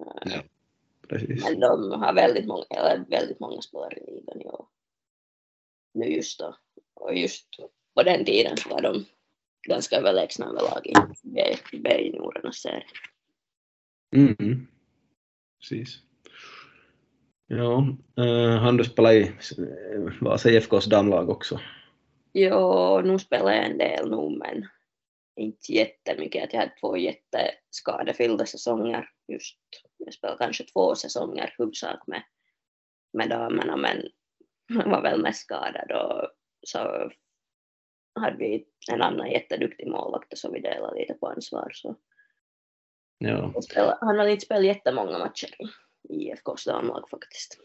Uh, 0.00 0.32
ja. 0.32 0.42
Men 1.42 1.60
de 1.60 1.92
har 1.92 2.14
väldigt 2.14 2.46
många, 2.46 2.64
eller 2.70 3.04
väldigt 3.08 3.40
många 3.40 3.62
spelare 3.62 3.96
i 3.96 4.10
ligan 4.10 4.40
i 4.40 4.48
år. 4.48 4.66
Nu 5.94 6.06
just 6.06 6.38
då. 6.38 6.56
Och 6.94 7.14
just 7.14 7.46
på 7.94 8.02
den 8.02 8.24
tiden 8.24 8.56
så 8.56 8.68
var 8.68 8.82
de 8.82 9.04
ganska 9.68 9.96
överlägsna 9.96 10.46
överlag 10.46 10.86
i 11.72 11.78
B-juniorernas 11.78 12.56
serie. 12.56 12.86
Mm. 14.16 14.66
Precis. 15.58 16.02
Ja, 17.50 17.86
uh, 18.18 18.56
han 18.56 18.76
du 18.76 18.84
spela 18.84 19.14
i 19.14 19.32
Vasa 20.20 20.50
IFKs 20.50 20.84
damlag 20.84 21.30
också? 21.30 21.60
Jo, 22.32 23.00
nu 23.04 23.18
spelar 23.18 23.52
jag 23.52 23.64
en 23.64 23.78
del 23.78 24.10
nu 24.10 24.38
men 24.38 24.68
inte 25.36 25.72
jättemycket. 25.72 26.44
Att 26.44 26.52
jag 26.52 26.60
hade 26.60 26.74
två 26.80 26.96
jätteskadefyllda 26.96 28.46
säsonger 28.46 29.08
just. 29.28 29.58
Jag 29.96 30.14
spelade 30.14 30.38
kanske 30.38 30.64
två 30.64 30.94
säsonger 30.94 31.54
huvudsak 31.58 32.06
med, 32.06 32.22
med 33.12 33.30
damerna 33.30 33.76
men 33.76 34.02
var 34.90 35.02
väl 35.02 35.22
mest 35.22 35.40
skadad 35.40 35.92
och 35.92 36.30
så 36.66 37.10
hade 38.20 38.36
vi 38.36 38.66
en 38.92 39.02
annan 39.02 39.30
jätteduktig 39.30 39.86
målvakt 39.86 40.38
som 40.38 40.52
vi 40.52 40.60
delade 40.60 41.00
lite 41.00 41.14
på 41.14 41.26
ansvar. 41.26 41.70
Så. 41.72 41.96
Ja. 43.18 43.52
han 44.00 44.18
har 44.18 44.26
inte 44.26 44.44
spelat 44.44 44.64
jättemånga 44.64 45.18
matcher 45.18 45.50
IFKs 46.08 46.64
damlag 46.64 47.08
faktiskt. 47.10 47.58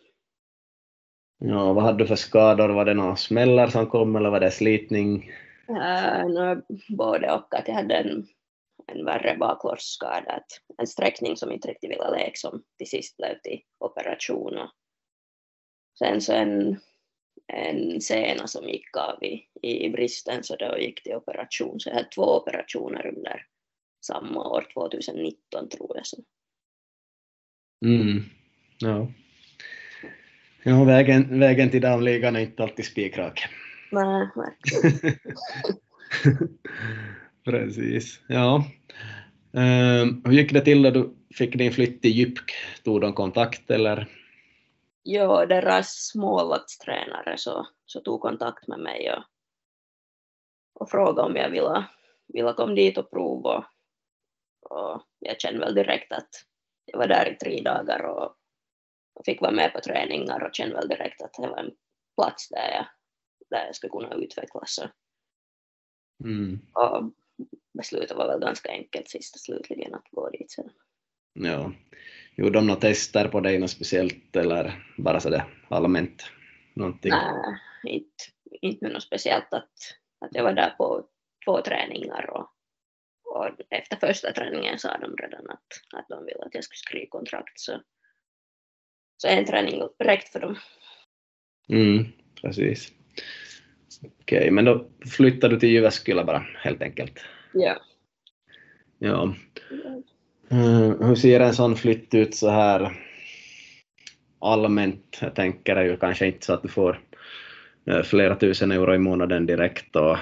Ja, 1.37 1.73
vad 1.73 1.83
hade 1.83 1.97
du 1.97 2.07
för 2.07 2.15
skador? 2.15 2.69
Var 2.69 2.85
det 2.85 2.93
några 2.93 3.15
smällar 3.15 3.67
som 3.67 3.87
kom 3.87 4.15
eller 4.15 4.29
var 4.29 4.39
det 4.39 4.51
slitning? 4.51 5.31
Uh, 5.69 6.27
no, 6.27 6.61
både 6.97 7.31
och. 7.31 7.55
Att 7.55 7.67
jag 7.67 7.75
hade 7.75 7.95
en, 7.95 8.27
en 8.87 9.05
värre 9.05 9.37
baklårsskada, 9.37 10.43
en 10.77 10.87
sträckning 10.87 11.37
som 11.37 11.51
inte 11.51 11.67
riktigt 11.67 11.89
ville 11.89 12.11
leka 12.11 12.35
som 12.35 12.63
till 12.77 12.89
sist 12.89 13.17
blev 13.17 13.39
till 13.43 13.61
operation. 13.79 14.57
Och 14.57 14.71
sen 15.99 16.21
så 16.21 16.33
en 16.33 16.79
en 17.47 18.01
sena 18.01 18.47
som 18.47 18.69
gick 18.69 18.97
av 18.97 19.23
i, 19.23 19.47
i 19.61 19.89
bristen 19.89 20.43
så 20.43 20.55
då 20.55 20.77
gick 20.77 21.03
till 21.03 21.15
operation. 21.15 21.79
Så 21.79 21.89
jag 21.89 21.95
hade 21.95 22.09
två 22.09 22.37
operationer 22.37 23.07
under 23.07 23.45
samma 24.05 24.47
år, 24.47 24.67
2019 24.73 25.69
tror 25.69 25.97
jag. 25.97 26.07
Så. 26.07 26.17
Mm. 27.83 28.23
Ja. 28.77 29.07
Ja, 30.63 30.83
vägen, 30.83 31.39
vägen 31.39 31.69
till 31.69 31.81
damligan 31.81 32.35
är 32.35 32.39
inte 32.39 32.63
alltid 32.63 32.85
spikrak. 32.85 33.47
Nej, 33.91 34.27
verkligen. 34.35 35.15
Precis. 37.45 38.19
Ja. 38.27 38.65
Um, 39.51 40.21
hur 40.25 40.31
gick 40.31 40.53
det 40.53 40.61
till 40.61 40.81
när 40.81 40.91
du 40.91 41.15
fick 41.35 41.55
din 41.55 41.71
flytt 41.71 42.01
till 42.01 42.11
Jypk? 42.11 42.51
Tog 42.83 43.01
de 43.01 43.13
kontakt 43.13 43.71
eller? 43.71 44.07
jo, 45.03 45.45
deras 45.45 46.15
målvaktstränare 46.15 47.37
så, 47.37 47.67
så 47.85 47.99
tog 47.99 48.21
kontakt 48.21 48.67
med 48.67 48.79
mig 48.79 49.11
och, 49.11 49.23
och 50.81 50.89
frågade 50.89 51.21
om 51.21 51.35
jag 51.35 51.49
ville, 51.49 51.85
ville 52.27 52.53
komma 52.53 52.73
dit 52.73 52.97
och 52.97 53.09
prova. 53.09 53.57
Och, 53.57 53.65
och 54.71 55.01
jag 55.19 55.41
kände 55.41 55.59
väl 55.59 55.75
direkt 55.75 56.11
att 56.11 56.29
jag 56.85 56.97
var 56.97 57.07
där 57.07 57.31
i 57.31 57.35
tre 57.35 57.61
dagar 57.61 58.03
och, 58.05 58.35
fick 59.25 59.41
vara 59.41 59.51
med 59.51 59.73
på 59.73 59.79
träningar 59.79 60.43
och 60.43 60.55
kände 60.55 60.75
väl 60.75 60.87
direkt 60.87 61.21
att 61.21 61.33
det 61.33 61.47
var 61.47 61.57
en 61.57 61.71
plats 62.21 62.49
där 62.49 62.71
jag, 62.71 62.85
där 63.49 63.65
jag 63.65 63.75
skulle 63.75 63.91
kunna 63.91 64.13
utvecklas. 64.13 64.79
Mm. 66.23 66.59
Och 66.73 67.11
beslutet 67.73 68.17
var 68.17 68.27
väl 68.27 68.39
ganska 68.39 68.71
enkelt 68.71 69.09
sist 69.09 69.35
och 69.35 69.41
slutligen 69.41 69.93
att 69.93 70.07
gå 70.11 70.29
dit 70.29 70.51
sen. 70.51 70.69
Ja. 71.33 71.71
Gjorde 72.35 72.51
de 72.51 72.67
några 72.67 72.79
tester 72.79 73.27
på 73.27 73.39
dig 73.39 73.59
något 73.59 73.71
speciellt 73.71 74.35
eller 74.35 74.93
bara 74.97 75.19
sådär 75.19 75.63
allmänt? 75.69 76.23
Någonting? 76.73 77.11
Nej, 77.11 77.59
inte, 77.83 78.23
inte 78.61 78.87
något 78.87 79.03
speciellt 79.03 79.53
att, 79.53 79.73
att 80.19 80.29
jag 80.31 80.43
var 80.43 80.53
där 80.53 80.69
på 80.69 81.07
två 81.45 81.61
träningar 81.61 82.29
och, 82.29 82.49
och 83.33 83.49
efter 83.69 84.07
första 84.07 84.31
träningen 84.31 84.79
sa 84.79 84.97
de 84.97 85.17
redan 85.17 85.49
att, 85.49 85.67
att 85.93 86.05
de 86.09 86.25
ville 86.25 86.45
att 86.45 86.55
jag 86.55 86.63
skulle 86.63 86.77
skriva 86.77 87.09
kontrakt 87.09 87.59
så, 87.59 87.81
så 89.17 89.27
en 89.27 89.45
träning 89.45 89.81
räckte 89.99 90.31
för 90.31 90.39
dem. 90.39 90.55
Mm, 91.69 92.05
precis. 92.41 92.91
Okej, 94.01 94.37
okay, 94.39 94.51
men 94.51 94.65
då 94.65 94.87
flyttade 95.17 95.55
du 95.55 95.59
till 95.59 95.69
Jyväskylä 95.69 96.23
bara 96.23 96.39
helt 96.39 96.81
enkelt? 96.81 97.19
Ja. 97.53 97.77
Ja. 98.99 99.35
Mm, 100.51 101.03
hur 101.03 101.15
ser 101.15 101.39
en 101.39 101.53
sån 101.53 101.75
flytt 101.75 102.13
ut 102.13 102.35
så 102.35 102.49
här 102.49 103.01
allmänt? 104.39 105.17
Jag 105.21 105.35
tänker 105.35 105.83
ju 105.83 105.97
kanske 105.97 106.25
inte 106.25 106.45
så 106.45 106.53
att 106.53 106.61
du 106.61 106.69
får 106.69 107.01
Eh, 107.85 108.01
flera 108.01 108.35
tusen 108.35 108.71
euro 108.71 108.95
i 108.95 108.97
månaden 108.97 109.45
direkt 109.45 109.95
och 109.95 110.17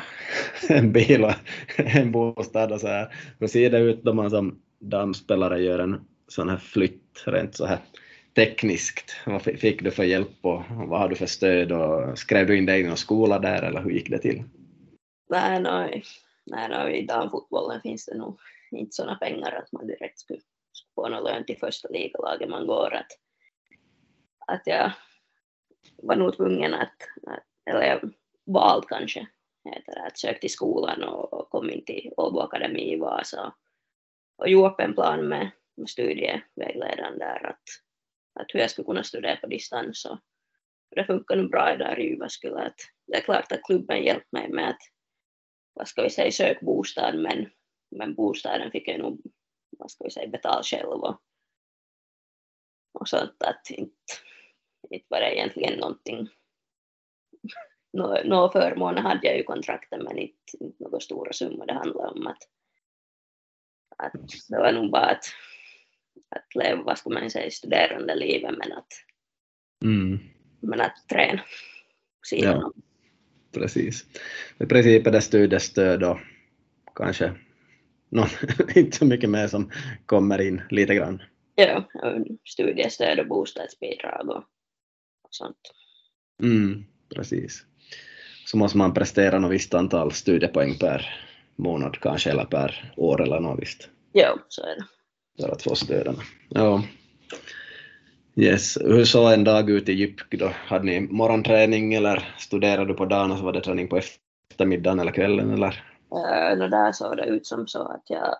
en 0.69 0.91
bil 0.91 1.23
och 1.23 1.33
en 1.77 2.11
bostad 2.11 2.71
och 2.71 2.81
så 2.81 2.87
här. 2.87 3.15
Hur 3.39 3.47
ser 3.47 3.69
det 3.69 3.79
ut 3.79 4.03
då 4.03 4.13
man 4.13 4.29
som 4.29 4.61
damspelare 4.79 5.61
gör 5.61 5.79
en 5.79 6.05
sån 6.27 6.49
här 6.49 6.57
flytt 6.57 7.23
rent 7.25 7.55
så 7.55 7.65
här 7.65 7.79
tekniskt? 8.35 9.15
Vad 9.25 9.41
fick 9.41 9.83
du 9.83 9.91
för 9.91 10.03
hjälp 10.03 10.37
och 10.41 10.63
vad 10.69 10.99
har 10.99 11.09
du 11.09 11.15
för 11.15 11.25
stöd 11.25 11.71
och 11.71 12.17
skrev 12.17 12.47
du 12.47 12.57
in 12.57 12.65
dig 12.65 12.81
i 12.81 12.87
någon 12.87 12.97
skola 12.97 13.39
där 13.39 13.61
eller 13.61 13.81
hur 13.81 13.91
gick 13.91 14.09
det 14.09 14.19
till? 14.19 14.43
Nej, 15.29 15.61
nej, 15.61 16.03
nej, 16.45 16.69
nej 16.69 16.97
i 16.97 17.05
damfotbollen 17.05 17.81
finns 17.81 18.05
det 18.05 18.17
nog 18.17 18.39
inte 18.71 18.95
sådana 18.95 19.15
pengar 19.15 19.51
att 19.51 19.71
man 19.71 19.87
direkt 19.87 20.19
skulle 20.19 20.39
få 20.95 21.09
någon 21.09 21.23
lön 21.23 21.45
till 21.45 21.57
första 21.57 21.89
ligalaget 21.89 22.49
man 22.49 22.67
går. 22.67 22.93
Att, 22.93 23.11
att 24.47 24.61
jag 24.65 24.91
var 26.03 26.15
nog 26.15 26.35
tvungen 26.35 26.73
att, 26.73 26.95
att 27.27 27.50
eller 27.65 27.81
jag 27.81 28.13
kanske, 28.89 29.27
heter 29.63 29.95
det, 29.95 30.05
att 30.05 30.17
söka 30.17 30.39
till 30.39 30.51
skolan 30.51 31.03
och, 31.03 31.49
kom 31.49 31.69
in 31.69 31.85
till 31.85 32.13
Åbo 32.17 32.39
Akademi 32.39 32.93
i 32.93 32.97
Vasa 32.97 33.53
och 34.37 34.49
gjorde 34.49 34.69
upp 34.69 34.79
en 34.79 34.93
plan 34.93 35.27
med, 35.27 35.51
med 35.77 35.89
studievägledaren 35.89 37.17
där 37.17 37.45
att, 37.45 37.63
att 38.39 38.47
hur 38.53 38.59
jag 38.59 38.71
skulle 38.71 38.85
kunna 38.85 39.03
studera 39.03 39.35
på 39.35 39.47
distans. 39.47 40.05
Och 40.05 40.19
det 40.95 41.05
funkar 41.05 41.35
nog 41.35 41.51
bra 41.51 41.77
där 41.77 41.99
i 41.99 42.03
Jyväskylä. 42.03 42.73
Det 43.07 43.17
är 43.17 43.21
klart 43.21 43.51
att 43.51 43.63
klubben 43.63 44.03
hjälpte 44.03 44.29
mig 44.31 44.49
med 44.49 44.69
att 44.69 44.81
vad 45.73 45.87
ska 45.87 46.03
vi 46.03 46.09
säga, 46.09 46.31
sök 46.31 46.61
bostad 46.61 47.19
men 47.19 47.49
men 47.91 48.15
bostaden 48.15 48.71
fick 48.71 48.87
jag 48.87 48.99
nog, 48.99 49.21
vad 49.69 49.91
ska 49.91 50.03
vi 50.03 50.11
säga, 50.11 50.27
betala 50.27 50.63
själv 50.63 50.89
och, 50.89 51.21
och 52.93 53.07
sånt 53.07 53.43
att 53.43 53.69
inte, 53.69 53.93
inte 54.89 55.05
var 55.09 55.19
det 55.19 55.35
egentligen 55.35 55.79
någonting 55.79 56.29
några 57.93 58.23
nå 58.23 58.51
förmåner 58.51 59.01
hade 59.01 59.27
jag 59.27 59.37
ju 59.37 59.43
kontrakten 59.43 60.03
men 60.03 60.17
inte, 60.17 60.57
inte 60.59 60.83
några 60.83 60.99
stora 60.99 61.33
summor 61.33 61.65
det 61.65 61.73
handlade 61.73 62.09
om 62.09 62.27
att, 62.27 62.43
att 63.97 64.13
det 64.49 64.57
var 64.57 64.71
nog 64.71 64.91
bara 64.91 65.09
att, 65.09 65.25
att 66.29 66.55
leva, 66.55 66.83
vad 66.83 66.97
ska 66.97 67.09
man 67.09 67.29
säga, 67.29 67.51
studerande 67.51 68.15
livet 68.15 68.55
men 68.57 68.71
att, 68.71 68.87
mm. 69.83 70.19
men 70.59 70.81
att 70.81 71.05
träna 71.09 71.41
sidan 72.23 72.59
ja, 72.61 72.71
Precis. 73.51 74.05
I 74.59 74.65
princip 74.65 75.07
är 75.07 75.11
det 75.11 75.21
studiestöd 75.21 76.03
och 76.03 76.19
kanske 76.95 77.33
någon, 78.09 78.27
inte 78.75 78.97
så 78.97 79.05
mycket 79.05 79.29
mer 79.29 79.47
som 79.47 79.71
kommer 80.05 80.41
in 80.41 80.61
lite 80.69 80.95
grann. 80.95 81.21
Ja, 81.55 81.89
studiestöd 82.45 83.19
och 83.19 83.27
bostadsbidrag 83.27 84.29
och, 84.29 84.43
och 85.23 85.29
sånt. 85.29 85.57
Mm, 86.43 86.85
precis. 87.15 87.65
Så 88.51 88.57
måste 88.57 88.77
man 88.77 88.93
prestera 88.93 89.39
något 89.39 89.51
visst 89.51 89.73
antal 89.73 90.11
studiepoäng 90.11 90.77
per 90.77 91.09
månad 91.55 91.99
kanske, 91.99 92.29
eller 92.31 92.45
per 92.45 92.93
år 92.97 93.21
eller 93.21 93.39
något 93.39 93.59
visst. 93.59 93.89
Ja, 94.11 94.37
så 94.47 94.61
är 94.61 94.75
det. 94.75 94.85
För 95.43 95.51
att 95.51 95.61
få 95.61 95.75
stöden. 95.75 96.15
Ja. 96.49 96.83
Yes. 98.35 98.77
Hur 98.81 99.05
såg 99.05 99.33
en 99.33 99.43
dag 99.43 99.69
ut 99.69 99.89
i 99.89 99.93
Jypk 99.93 100.39
då? 100.39 100.51
Hade 100.67 100.85
ni 100.85 100.99
morgonträning 100.99 101.93
eller 101.93 102.35
studerade 102.37 102.87
du 102.87 102.93
på 102.93 103.05
dagen 103.05 103.31
och 103.31 103.37
så 103.37 103.43
var 103.43 103.53
det 103.53 103.61
träning 103.61 103.87
på 103.87 103.97
eftermiddagen 103.97 104.99
eller 104.99 105.11
kvällen 105.11 105.53
eller? 105.53 105.83
Uh, 106.13 106.57
no, 106.57 106.67
där 106.67 106.91
såg 106.91 107.17
det 107.17 107.25
ut 107.25 107.47
som 107.47 107.67
så 107.67 107.81
att 107.81 108.03
jag, 108.07 108.35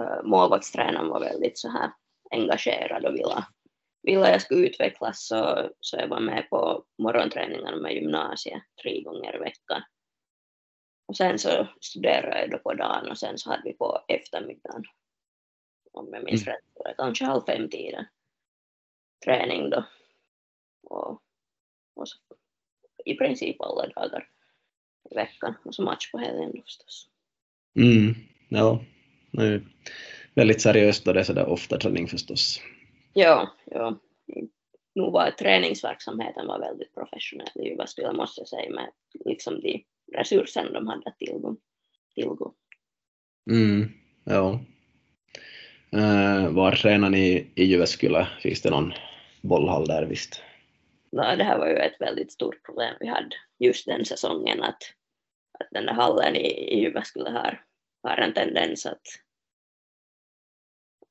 uh, 0.00 0.24
målvaktstränaren 0.24 1.08
var 1.08 1.20
väldigt 1.20 1.58
så 1.58 1.68
här 1.68 1.90
engagerad 2.30 3.04
och 3.04 3.14
ville, 3.14 3.44
ville 4.04 4.30
jag 4.30 4.42
skulle 4.42 4.66
utvecklas 4.66 5.26
så, 5.26 5.70
så 5.80 5.96
jag 5.96 6.08
var 6.08 6.20
med 6.20 6.50
på 6.50 6.84
morgonträningarna 6.98 7.76
med 7.76 7.94
gymnasiet 7.94 8.62
tre 8.82 9.02
gånger 9.02 9.36
i 9.36 9.38
veckan. 9.38 9.82
Och 11.06 11.16
sen 11.16 11.38
så 11.38 11.68
studerade 11.80 12.40
jag 12.40 12.50
då 12.50 12.58
på 12.58 12.74
dagen 12.74 13.10
och 13.10 13.18
sen 13.18 13.38
så 13.38 13.50
hade 13.50 13.62
vi 13.64 13.72
på 13.72 14.04
eftermiddagen, 14.08 14.84
om 15.92 16.08
jag 16.12 16.24
minns 16.24 16.46
mm. 16.46 16.54
rätt, 16.54 16.96
kanske 16.96 17.24
halv 17.24 17.42
fem 17.46 17.68
tiden 17.68 18.06
träning 19.24 19.70
då. 19.70 19.84
Och, 20.82 21.22
och 21.94 22.08
så, 22.08 22.18
i 23.04 23.14
princip 23.14 23.60
alla 23.60 23.86
dagar 23.86 24.28
i 25.10 25.14
veckan 25.14 25.54
och 25.64 25.74
så 25.74 25.82
match 25.82 26.10
på 26.10 26.18
helgen 26.18 26.52
då 26.54 26.62
förstås. 26.62 27.08
Mm, 27.76 28.14
ja, 28.48 28.84
det 29.30 29.42
är 29.42 29.62
väldigt 30.34 30.62
seriöst 30.62 31.04
då 31.04 31.12
det 31.12 31.20
är 31.20 31.24
sådär 31.24 31.46
ofta 31.46 31.78
träning 31.78 32.08
förstås. 32.08 32.60
Ja, 33.14 33.54
ja. 33.64 33.98
Nu 34.94 35.10
var 35.10 35.30
träningsverksamheten 35.30 36.46
var 36.46 36.60
väldigt 36.60 36.94
professionell 36.94 37.48
i 37.54 37.68
Jyväskylä 37.68 38.12
måste 38.12 38.40
jag 38.40 38.48
säga 38.48 38.70
med 38.70 38.90
liksom 39.24 39.60
de 39.60 39.84
resurserna 40.12 40.70
de 40.70 40.86
hade 40.86 41.02
att 41.06 41.18
tillgå. 41.18 41.56
tillgå. 42.14 42.54
Mm, 43.50 43.88
ja. 44.24 44.60
Uh, 45.96 46.48
var 46.48 46.72
tränar 46.72 47.10
ni 47.10 47.52
i 47.54 47.64
Jyväskylä? 47.64 48.28
Finns 48.40 48.62
det 48.62 48.70
någon 48.70 48.92
bollhall 49.42 49.86
där 49.86 50.02
visst? 50.02 50.42
No, 51.12 51.36
det 51.36 51.44
här 51.44 51.58
var 51.58 51.66
ju 51.66 51.76
ett 51.76 52.00
väldigt 52.00 52.32
stort 52.32 52.62
problem 52.62 52.94
vi 53.00 53.06
hade 53.06 53.36
just 53.58 53.86
den 53.86 54.04
säsongen 54.04 54.62
att, 54.62 54.82
att 55.58 55.68
den 55.70 55.86
där 55.86 55.92
hallen 55.92 56.36
i, 56.36 56.74
i 56.74 56.80
Jyväskylä 56.80 57.30
har, 57.30 57.64
har 58.02 58.16
en 58.16 58.34
tendens 58.34 58.86
att, 58.86 59.02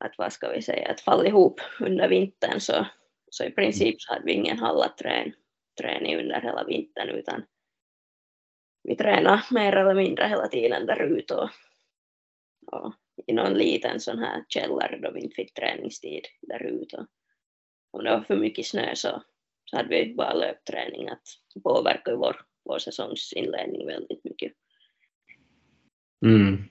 att 0.03 0.17
vad 0.17 0.33
ska 0.33 0.50
vi 0.50 0.62
säga, 0.62 0.91
att 0.91 1.01
falla 1.01 1.25
ihop 1.25 1.62
under 1.79 2.07
vintern 2.07 2.60
så, 2.60 2.86
så 3.29 3.43
i 3.43 3.51
princip 3.51 4.01
så 4.01 4.13
hade 4.13 4.25
vi 4.25 4.33
ingen 4.33 4.60
hall 4.60 4.81
att 4.81 4.98
träna, 5.77 6.07
i 6.07 6.15
under 6.15 6.41
hela 6.41 6.63
vintern 6.63 7.10
utan 7.10 7.43
vi 8.83 8.95
tränade 8.95 9.43
mer 9.51 9.75
eller 9.75 9.93
mindre 9.93 10.27
hela 10.27 10.48
tiden 10.48 10.86
där 10.86 11.01
ute 11.01 11.36
och, 11.36 11.50
och 12.65 12.93
i 13.27 13.33
någon 13.33 13.53
liten 13.53 14.00
sån 14.00 14.19
här 14.19 14.45
källare 14.50 15.00
då 15.00 15.12
vi 15.12 15.22
inte 15.22 15.36
fick 15.36 15.53
träningstid 15.53 16.25
där 16.41 16.63
ute 16.63 17.05
om 17.93 18.03
det 18.03 18.10
var 18.10 18.22
för 18.22 18.36
mycket 18.36 18.65
snö 18.65 18.95
så, 18.95 19.24
så 19.65 19.77
hade 19.77 19.89
vi 19.89 20.13
bara 20.13 20.33
löpträning 20.33 21.10
att 21.10 21.24
påverka 21.63 22.15
vår, 22.15 22.41
vår 22.65 22.79
säsongsinledning 22.79 23.88
väldigt 23.88 24.24
mycket. 24.24 24.53
Mm, 26.25 26.63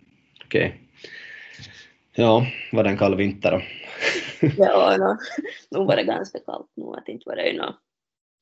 okej. 0.44 0.66
Okay. 0.68 0.91
Ja, 2.14 2.46
var 2.72 2.84
det 2.84 2.90
en 2.90 2.98
kall 2.98 3.16
vinter 3.16 3.50
då? 3.50 3.62
ja, 4.58 4.96
no, 4.96 5.16
nu 5.70 5.86
var 5.86 5.96
det 5.96 6.04
ganska 6.04 6.38
kallt 6.38 6.70
nu, 6.74 6.84
att 6.84 7.08
inte 7.08 7.22
var 7.26 7.36
det 7.36 7.48
ju 7.48 7.58
något, 7.58 7.76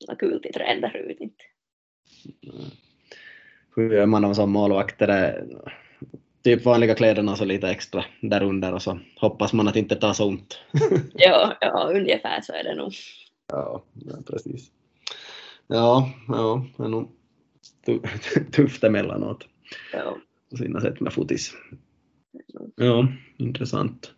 något 0.07 0.19
kul 0.19 0.41
till 0.41 0.53
träna 0.53 0.87
där 0.87 0.97
ute. 0.97 1.29
Hur 3.75 3.93
gör 3.93 4.05
man 4.05 4.35
som 4.35 4.51
målvakter? 4.51 5.43
typ 6.43 6.65
vanliga 6.65 6.95
kläderna 6.95 7.31
och 7.31 7.37
så 7.37 7.45
lite 7.45 7.69
extra 7.69 8.05
där 8.21 8.43
under 8.43 8.73
och 8.73 8.81
så 8.81 8.99
hoppas 9.19 9.53
man 9.53 9.67
att 9.67 9.75
inte 9.75 9.95
tar 9.95 10.13
så 10.13 10.27
ont. 10.27 10.59
ja, 11.13 11.57
ja, 11.61 11.91
ungefär 11.93 12.41
så 12.41 12.53
är 12.53 12.63
det 12.63 12.75
nog. 12.75 12.93
Ja, 13.47 13.83
ja 13.93 14.15
precis. 14.27 14.71
Ja, 15.67 16.09
ja, 16.27 16.65
det 16.77 16.83
är 16.83 16.87
nog 16.87 17.11
tufft 18.51 18.83
emellanåt. 18.83 19.47
Ja. 19.93 20.17
På 20.49 20.57
sina 20.57 20.81
sätt 20.81 20.99
med 20.99 21.13
fotis. 21.13 21.53
Ja, 22.75 23.07
intressant. 23.37 24.13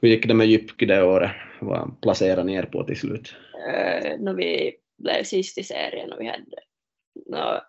Hur 0.00 0.08
gick 0.08 0.28
det 0.28 0.34
med 0.34 0.46
Jypky 0.46 0.86
det 0.86 1.02
året? 1.02 1.30
Vad 1.60 2.00
placerade 2.00 2.44
ni 2.44 2.54
er 2.54 2.62
på 2.62 2.84
till 2.84 2.98
slut? 2.98 3.34
Eh, 3.68 4.12
uh, 4.12 4.20
no, 4.20 4.32
vi 4.32 4.76
blev 4.98 5.24
sist 5.24 5.58
i 5.58 5.62
serien 5.62 6.12
och 6.12 6.20
vi 6.20 6.26
hade 6.26 6.44
no, 7.26 7.60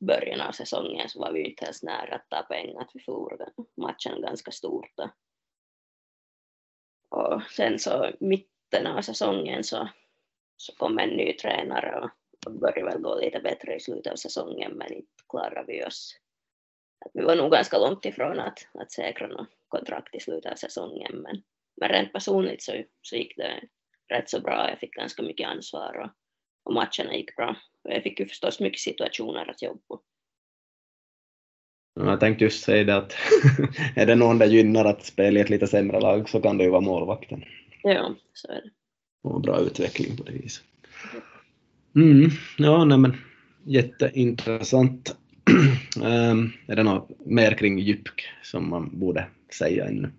början 0.00 0.40
av 0.40 0.52
säsongen 0.52 1.08
så 1.08 1.20
var 1.20 1.32
vi 1.32 1.50
inte 1.50 1.64
ens 1.64 1.82
nära 1.82 2.14
att 2.14 2.30
ta 2.30 2.42
pengar, 2.42 2.80
att 2.80 2.90
vi 2.94 3.00
förlorade 3.00 3.52
matchen 3.76 4.20
ganska 4.20 4.50
stort. 4.50 4.94
Och 7.08 7.42
sen 7.42 7.78
så 7.78 8.10
mitten 8.20 8.86
av 8.86 9.02
säsongen 9.02 9.64
så, 9.64 9.88
så 10.56 10.74
kom 10.76 10.98
en 10.98 11.08
ny 11.08 11.32
tränare 11.32 12.00
och, 12.00 12.10
och 12.46 12.60
började 12.60 12.84
väl 12.84 13.02
gå 13.02 13.20
lite 13.20 13.40
bättre 13.40 13.76
i 13.76 13.80
slutet 13.80 14.12
av 14.12 14.16
säsongen 14.16 14.72
men 14.72 14.92
inte 14.92 15.22
klarade 15.28 15.64
vi 15.66 15.84
oss. 15.84 16.16
Att 17.04 17.10
vi 17.14 17.22
var 17.22 17.36
nog 17.36 17.52
ganska 17.52 17.78
långt 17.78 18.04
ifrån 18.04 18.40
att, 18.40 18.58
att 18.74 18.92
säkra 18.92 19.26
något 19.26 19.48
kontrakt 19.68 20.14
i 20.14 20.20
slutet 20.20 20.52
av 20.52 20.56
säsongen 20.56 21.12
men, 21.22 21.42
men 21.80 21.88
rent 21.88 22.12
personligt 22.12 22.62
så, 22.62 22.72
så 23.02 23.16
gick 23.16 23.36
det 23.36 23.60
rätt 24.08 24.30
så 24.30 24.40
bra. 24.40 24.70
Jag 24.70 24.78
fick 24.78 24.94
ganska 24.94 25.22
mycket 25.22 25.48
ansvar 25.48 25.96
och, 25.98 26.10
och 26.64 26.74
matcherna 26.74 27.14
gick 27.14 27.36
bra. 27.36 27.56
Och 27.84 27.92
jag 27.92 28.02
fick 28.02 28.20
ju 28.20 28.26
förstås 28.26 28.60
mycket 28.60 28.80
situationer 28.80 29.50
att 29.50 29.62
jobba 29.62 29.80
på. 29.88 30.00
Jag 32.00 32.20
tänkte 32.20 32.44
just 32.44 32.64
säga 32.64 32.84
det 32.84 32.96
att 32.96 33.16
är 33.96 34.06
det 34.06 34.14
någon 34.14 34.38
det 34.38 34.46
gynnar 34.46 34.84
att 34.84 35.04
spela 35.04 35.38
i 35.38 35.42
ett 35.42 35.50
lite 35.50 35.66
sämre 35.66 36.00
lag 36.00 36.28
så 36.28 36.40
kan 36.40 36.58
det 36.58 36.64
ju 36.64 36.70
vara 36.70 36.80
målvakten. 36.80 37.44
Ja, 37.82 38.14
så 38.32 38.48
är 38.48 38.54
det. 38.54 38.70
Och 39.22 39.40
bra 39.40 39.60
utveckling 39.60 40.16
på 40.16 40.22
det 40.22 40.32
viset. 40.32 40.64
Mm, 41.94 42.30
ja, 42.58 42.84
nej 42.84 42.98
men 42.98 43.16
jätteintressant. 43.64 45.16
Um, 45.96 46.52
är 46.68 46.76
det 46.76 46.82
något 46.82 47.26
mer 47.26 47.54
kring 47.54 47.78
Djupk 47.78 48.28
som 48.42 48.70
man 48.70 48.98
borde 48.98 49.28
säga 49.58 49.84
ännu? 49.84 50.12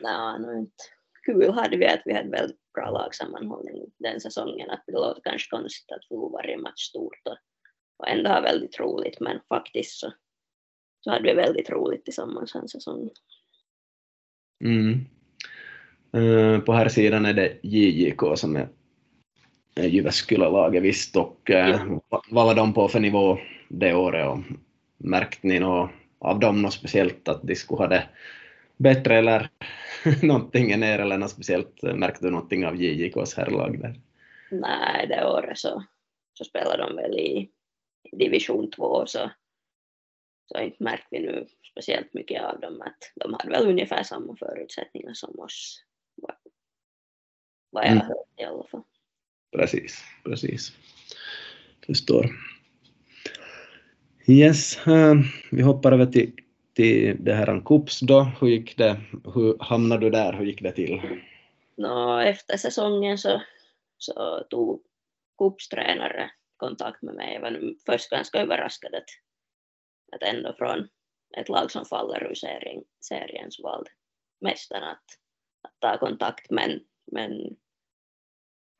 Nej, 0.00 0.40
no, 0.40 0.58
inte. 0.58 0.84
Kul 1.26 1.52
hade 1.52 1.76
vi 1.76 1.86
att 1.86 2.02
vi 2.04 2.14
hade 2.14 2.28
väldigt 2.28 2.72
bra 2.74 2.90
lagsammanhållning 2.90 3.86
den 3.98 4.20
säsongen. 4.20 4.70
Att 4.70 4.84
det 4.86 4.92
låter 4.92 5.22
kanske 5.24 5.50
konstigt 5.50 5.92
att 5.92 6.04
förlora 6.08 6.32
varje 6.32 6.58
match 6.58 6.80
stort 6.80 7.20
och, 7.24 7.36
och 7.96 8.08
ändå 8.08 8.30
ha 8.30 8.40
väldigt 8.40 8.80
roligt 8.80 9.20
men 9.20 9.40
faktiskt 9.48 10.00
så, 10.00 10.12
så 11.00 11.10
hade 11.10 11.22
vi 11.22 11.34
väldigt 11.34 11.70
roligt 11.70 12.04
tillsammans 12.04 12.52
den 12.52 12.68
säsongen. 12.68 13.10
Mm. 14.64 15.06
Uh, 16.16 16.60
på 16.60 16.72
här 16.72 16.88
sidan 16.88 17.26
är 17.26 17.32
det 17.32 17.58
JJK 17.62 18.20
som 18.36 18.56
är 18.56 18.68
Jyväskylä-laget 19.74 20.82
visst 20.82 21.16
och 21.16 21.50
uh, 21.50 21.56
ja. 21.56 22.00
vad 22.30 22.46
var 22.46 22.54
de 22.54 22.74
på 22.74 22.88
för 22.88 23.00
nivå 23.00 23.38
det 23.68 23.94
året 23.94 24.28
och 24.28 24.38
märkte 24.96 25.46
ni 25.46 25.60
något 25.60 25.90
av 26.18 26.40
dem 26.40 26.62
något 26.62 26.72
speciellt 26.72 27.28
att 27.28 27.42
de 27.42 27.54
skulle 27.54 27.78
ha 27.78 27.86
det 27.86 28.08
bättre 28.76 29.18
eller 29.18 29.48
någonting 30.22 30.72
än 30.72 30.82
er 30.82 30.98
eller 30.98 31.18
något 31.18 31.30
speciellt? 31.30 31.82
Märkte 31.82 32.26
du 32.26 32.30
någonting 32.30 32.66
av 32.66 32.82
JJKs 32.82 33.34
herrlag 33.34 33.80
där? 33.80 34.00
Nej, 34.50 35.06
det 35.06 35.26
året 35.26 35.58
så, 35.58 35.84
så 36.34 36.44
spelade 36.44 36.82
de 36.82 36.96
väl 36.96 37.18
i 37.18 37.50
division 38.12 38.70
2 38.70 39.06
så, 39.06 39.30
så 40.52 40.60
inte 40.60 40.82
märkte 40.82 41.08
vi 41.10 41.18
nu 41.18 41.46
speciellt 41.70 42.14
mycket 42.14 42.42
av 42.42 42.60
dem 42.60 42.82
att 42.82 43.12
de 43.14 43.32
hade 43.32 43.50
väl 43.50 43.68
ungefär 43.68 44.02
samma 44.02 44.36
förutsättningar 44.36 45.14
som 45.14 45.38
oss 45.38 45.84
vad 47.70 47.84
jag 47.84 47.92
mm. 47.92 47.98
har 47.98 48.08
hört 48.08 48.40
i 48.40 48.44
alla 48.44 48.64
fall. 48.64 48.82
Precis, 49.52 50.04
precis. 50.24 50.72
Förstår. 51.86 52.26
Yes, 54.26 54.86
eh, 54.86 55.14
vi 55.50 55.62
hoppar 55.62 55.92
över 55.92 56.06
till 56.06 56.32
till 56.80 57.24
det 57.24 57.34
här 57.34 57.60
KUPS 57.64 58.00
då, 58.00 58.22
hur 58.40 58.48
gick 58.48 58.76
det, 58.76 59.00
hur 59.34 59.56
hamnade 59.60 60.06
du 60.06 60.10
där, 60.10 60.32
hur 60.32 60.44
gick 60.44 60.62
det 60.62 60.72
till? 60.72 61.20
No, 61.76 62.20
efter 62.20 62.56
säsongen 62.56 63.18
så, 63.18 63.42
så 63.98 64.46
tog 64.50 64.82
KUPS 65.38 65.68
tränare 65.68 66.30
kontakt 66.56 67.02
med 67.02 67.14
mig. 67.14 67.34
Jag 67.34 67.40
var 67.40 67.74
först 67.86 68.10
ganska 68.10 68.38
överraskad 68.38 68.94
att, 68.94 69.08
att 70.12 70.22
ändå 70.22 70.54
från 70.58 70.88
ett 71.36 71.48
lag 71.48 71.70
som 71.70 71.84
faller 71.84 72.30
ur 72.30 72.34
serien, 72.34 72.84
serien 73.00 73.50
så 73.50 73.62
valde 73.62 73.90
mästaren 74.40 74.84
att, 74.84 75.04
att 75.62 75.80
ta 75.80 75.98
kontakt 75.98 76.50
men, 76.50 76.80
men 77.12 77.56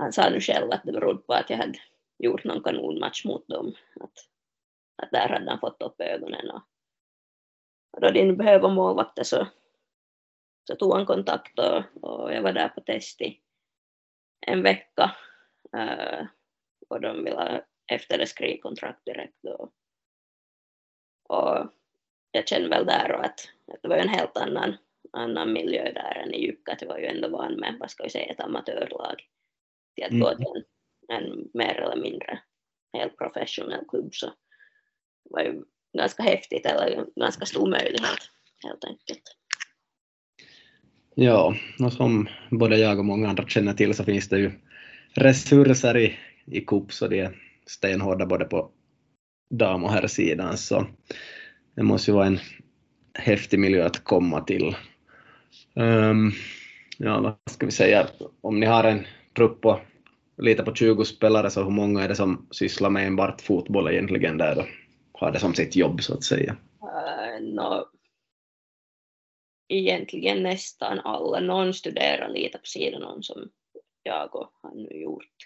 han 0.00 0.12
sa 0.12 0.30
nu 0.30 0.40
själv 0.40 0.72
att 0.72 0.82
det 0.84 0.92
berodde 0.92 1.22
på 1.22 1.32
att 1.32 1.50
jag 1.50 1.56
hade 1.56 1.78
gjort 2.18 2.44
någon 2.44 2.62
kanonmatch 2.62 3.24
mot 3.24 3.48
dem. 3.48 3.74
Att, 4.00 4.12
att 5.02 5.10
där 5.10 5.28
hade 5.28 5.50
han 5.50 5.60
fått 5.60 5.82
upp 5.82 6.00
ögonen 6.00 6.50
och, 6.50 6.62
då 8.00 8.10
de 8.10 8.32
behöver 8.32 8.68
målvakter 8.68 9.22
så, 9.22 9.46
så 10.68 10.76
tog 10.76 10.94
han 10.94 11.06
kontakt 11.06 11.58
och, 11.58 11.82
och 12.02 12.32
jag 12.32 12.42
var 12.42 12.52
där 12.52 12.68
på 12.68 12.80
test 12.80 13.20
i 13.20 13.40
en 14.46 14.62
vecka. 14.62 15.16
Uh, 15.76 16.26
och 16.88 17.00
de 17.00 17.24
ville 17.24 17.64
efter 17.86 18.18
det 18.18 18.26
skrivkontrakt 18.26 19.04
direkt 19.04 19.44
Och, 19.44 19.72
Och 21.28 21.72
jag 22.30 22.48
kände 22.48 22.68
väl 22.68 22.86
där 22.86 23.12
och 23.12 23.24
att, 23.24 23.48
att 23.72 23.82
det 23.82 23.88
var 23.88 23.96
en 23.96 24.08
helt 24.08 24.36
annan, 24.36 24.76
annan 25.12 25.52
miljö 25.52 25.92
där 25.92 26.22
än 26.24 26.34
i 26.34 26.46
Jukka, 26.46 26.72
att 26.72 26.82
var 26.82 26.98
ju 26.98 27.06
ändå 27.06 27.28
van 27.28 27.52
med, 27.52 27.76
vad 27.80 27.90
ska 27.90 28.02
vi 28.02 28.10
säga, 28.10 28.32
ett 28.32 28.40
amatörlag 28.40 29.30
till 29.94 30.04
att 30.04 30.10
mm. 30.10 30.20
gå 30.20 30.34
till 30.34 30.64
en, 31.08 31.16
en 31.16 31.48
mer 31.54 31.74
eller 31.74 32.02
mindre 32.02 32.38
helt 32.92 33.16
professionell 33.16 33.84
klubb 33.88 34.14
så 34.14 34.26
det 34.26 35.30
var 35.30 35.42
ju 35.42 35.62
ganska 35.98 36.22
häftigt 36.22 36.66
eller 36.66 37.06
ganska 37.16 37.46
stor 37.46 37.70
möjlighet 37.70 38.20
helt 38.64 38.84
enkelt. 38.84 39.36
Ja, 41.14 41.54
och 41.78 41.92
som 41.92 42.28
både 42.50 42.78
jag 42.78 42.98
och 42.98 43.04
många 43.04 43.28
andra 43.28 43.48
känner 43.48 43.72
till 43.72 43.94
så 43.94 44.04
finns 44.04 44.28
det 44.28 44.38
ju 44.38 44.52
resurser 45.14 45.96
i, 45.96 46.18
i 46.46 46.60
Coop 46.60 46.92
så 46.92 47.08
de 47.08 47.20
är 47.20 47.36
stenhårda 47.66 48.26
både 48.26 48.44
på 48.44 48.70
dam 49.50 49.84
och 49.84 49.92
herrsidan 49.92 50.58
så 50.58 50.86
det 51.74 51.82
måste 51.82 52.10
ju 52.10 52.14
vara 52.14 52.26
en 52.26 52.38
häftig 53.14 53.60
miljö 53.60 53.86
att 53.86 54.04
komma 54.04 54.40
till. 54.40 54.76
Um, 55.74 56.32
ja, 56.98 57.20
vad 57.20 57.54
ska 57.54 57.66
vi 57.66 57.72
säga, 57.72 58.06
om 58.40 58.60
ni 58.60 58.66
har 58.66 58.84
en 58.84 59.06
trupp 59.40 59.60
på 59.60 59.80
lite 60.36 60.62
på 60.62 60.74
20 60.74 61.04
spelare, 61.04 61.50
så 61.50 61.62
hur 61.62 61.70
många 61.70 62.02
är 62.02 62.08
det 62.08 62.14
som 62.14 62.48
sysslar 62.50 62.90
med 62.90 63.06
enbart 63.06 63.40
fotboll 63.40 63.88
egentligen 63.88 64.38
där 64.38 64.58
och 64.58 64.66
har 65.20 65.30
det 65.30 65.40
som 65.40 65.54
sitt 65.54 65.76
jobb 65.76 66.02
så 66.02 66.14
att 66.14 66.24
säga? 66.24 66.56
Uh, 66.82 67.54
no, 67.54 67.86
egentligen 69.68 70.42
nästan 70.42 70.98
alla. 70.98 71.40
Någon 71.40 71.74
studerar 71.74 72.28
lite 72.28 72.58
på 72.58 72.66
sidan 72.66 73.02
om 73.02 73.22
som 73.22 73.50
jag 74.02 74.36
och 74.36 74.52
han 74.62 74.76
nu 74.76 75.00
gjort. 75.00 75.36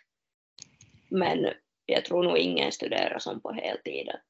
Men 1.10 1.46
jag 1.86 2.04
tror 2.04 2.22
nog 2.22 2.38
ingen 2.38 2.72
studerar 2.72 3.18
som 3.18 3.40
på 3.40 3.52
heltid. 3.52 4.08
Att, 4.08 4.22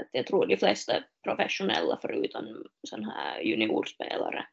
att 0.00 0.08
jag 0.12 0.26
tror 0.26 0.46
de 0.46 0.56
flesta 0.56 0.92
är 0.92 1.06
professionella 1.24 1.98
förutom 2.02 2.66
sådana 2.88 3.12
här 3.12 3.40
juniorspelare 3.40 4.46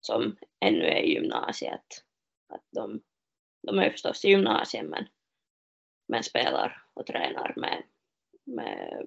som 0.00 0.36
ännu 0.64 0.84
är 0.84 1.02
i 1.02 1.14
gymnasiet. 1.14 2.04
Att 2.50 2.64
de, 2.70 3.00
de 3.62 3.78
är 3.78 3.90
förstås 3.90 4.24
i 4.24 4.28
gymnasiet 4.28 4.86
men, 4.86 5.06
men 6.08 6.22
spelar 6.22 6.82
och 6.94 7.06
tränar 7.06 7.54
med, 7.56 7.82
med 8.46 9.06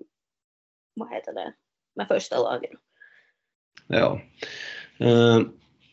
vad 0.94 1.14
heter 1.14 1.34
det, 1.34 1.54
med 1.96 2.08
första 2.08 2.40
laget. 2.40 2.72
Ja. 3.88 4.22
Uh, 5.02 5.42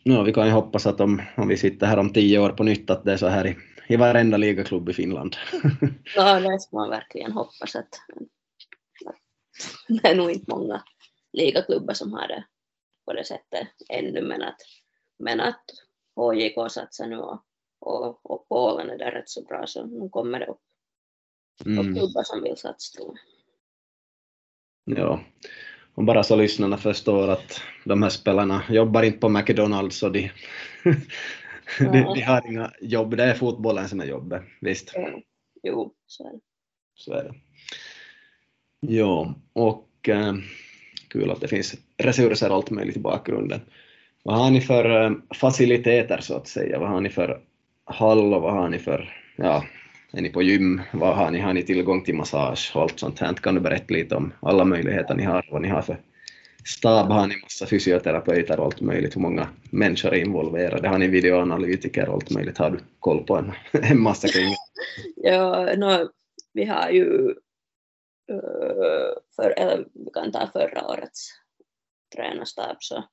no, 0.04 0.22
vi 0.22 0.32
kan 0.32 0.46
ju 0.46 0.52
hoppas 0.52 0.86
att 0.86 1.00
om, 1.00 1.22
om 1.36 1.48
vi 1.48 1.56
sitter 1.56 1.86
här 1.86 1.98
om 1.98 2.12
tio 2.12 2.38
år 2.38 2.50
på 2.50 2.62
nytt 2.62 2.90
att 2.90 3.04
det 3.04 3.12
är 3.12 3.16
så 3.16 3.26
här 3.26 3.46
i, 3.46 3.56
i 3.88 3.96
varenda 3.96 4.36
ligaklubb 4.36 4.88
i 4.88 4.92
Finland. 4.92 5.36
ja, 6.16 6.40
det 6.40 6.60
ska 6.60 6.76
man 6.76 6.90
verkligen 6.90 7.32
hoppas 7.32 7.76
att, 7.76 7.94
att 9.06 9.16
det 9.88 10.08
är 10.08 10.14
nog 10.14 10.30
inte 10.30 10.50
många 10.50 10.84
ligaklubbar 11.32 11.94
som 11.94 12.12
har 12.12 12.28
det 12.28 12.44
på 13.04 13.12
det 13.12 13.24
sättet 13.24 13.68
ännu 13.88 14.22
men 14.22 14.42
att, 14.42 14.60
men 15.18 15.40
att 15.40 15.64
HJK 16.20 16.70
satsar 16.70 17.06
nu 17.06 17.18
och, 17.18 17.44
och, 17.80 18.30
och 18.30 18.48
Polen 18.48 18.90
är 18.90 18.98
där 18.98 19.10
rätt 19.10 19.28
så 19.28 19.42
bra 19.42 19.66
så 19.66 19.86
nu 19.86 20.08
kommer 20.08 20.40
det 20.40 20.46
upp, 20.46 20.60
mm. 21.66 21.78
upp 21.78 21.96
klubbar 21.96 22.22
som 22.22 22.42
vill 22.42 22.56
satsa 22.56 22.98
tror 22.98 23.18
jag. 24.84 24.98
Ja, 24.98 25.20
och 25.94 26.04
bara 26.04 26.22
så 26.22 26.36
lyssnarna 26.36 26.76
förstår 26.76 27.28
att 27.28 27.60
de 27.84 28.02
här 28.02 28.10
spelarna 28.10 28.62
jobbar 28.68 29.02
inte 29.02 29.18
på 29.18 29.28
McDonalds 29.28 30.02
och 30.02 30.12
de, 30.12 30.30
de, 31.78 32.14
de, 32.14 32.22
har 32.22 32.46
inga 32.46 32.72
jobb, 32.80 33.16
det 33.16 33.24
är 33.24 33.34
fotbollen 33.34 33.88
som 33.88 34.00
är 34.00 34.06
jobbet, 34.06 34.42
visst? 34.60 34.92
Ja. 34.94 35.20
Jo, 35.62 35.94
så 36.06 36.28
är 36.28 36.32
det. 36.32 36.40
Så 36.94 37.12
är 37.12 37.24
det. 37.24 37.34
Jo, 38.80 39.34
och 39.52 40.08
äh, 40.08 40.34
kul 41.08 41.30
att 41.30 41.40
det 41.40 41.48
finns 41.48 41.74
resurser 41.96 42.48
och 42.48 42.54
allt 42.54 42.70
möjligt 42.70 42.96
i 42.96 43.00
bakgrunden. 43.00 43.60
Vad 44.22 44.38
har 44.38 44.50
ni 44.50 44.60
för 44.60 45.04
eh, 45.04 45.12
faciliteter 45.34 46.18
så 46.20 46.36
att 46.36 46.48
säga? 46.48 46.78
Vad 46.78 46.88
har 46.88 47.00
ni 47.00 47.10
för 47.10 47.40
hall 47.84 48.34
och 48.34 48.42
vad 48.42 48.52
har 48.52 48.68
ni 48.68 48.78
för, 48.78 49.16
ja, 49.36 49.64
är 50.12 50.22
ni 50.22 50.28
på 50.28 50.42
gym? 50.42 50.82
Vad 50.92 51.16
har 51.16 51.30
ni? 51.30 51.40
Har 51.40 51.52
ni 51.52 51.62
tillgång 51.62 52.04
till 52.04 52.14
massage 52.14 52.72
och 52.74 52.82
allt 52.82 52.98
sånt 52.98 53.18
här? 53.18 53.34
Kan 53.34 53.54
du 53.54 53.60
berätta 53.60 53.94
lite 53.94 54.16
om 54.16 54.32
alla 54.40 54.64
möjligheter 54.64 55.14
ni 55.14 55.24
har, 55.24 55.48
vad 55.50 55.62
ni 55.62 55.68
har 55.68 55.82
för 55.82 56.00
stab? 56.64 57.10
Har 57.10 57.26
ni 57.26 57.36
massa 57.42 57.66
fysioterapeuter 57.66 58.60
och 58.60 58.64
allt 58.64 58.80
möjligt? 58.80 59.16
Hur 59.16 59.20
många 59.20 59.48
människor 59.70 60.14
är 60.14 60.18
involverade? 60.18 60.88
Har 60.88 60.98
ni 60.98 61.08
videoanalytiker 61.08 62.08
och 62.08 62.14
allt 62.14 62.30
möjligt? 62.30 62.58
Har 62.58 62.70
du 62.70 62.78
koll 62.98 63.24
på 63.24 63.36
en, 63.36 63.52
en 63.82 64.00
massa 64.00 64.28
kring 64.28 64.54
Ja, 65.16 65.74
no, 65.76 66.08
vi 66.52 66.64
har 66.64 66.90
ju 66.90 67.34
eh, 68.30 69.14
för, 69.36 69.50
eller 69.56 69.86
vi 69.94 70.10
kan 70.14 70.32
ta 70.32 70.50
förra 70.52 70.86
årets 70.86 71.28
tränarstab 72.16 72.76
så, 72.80 73.04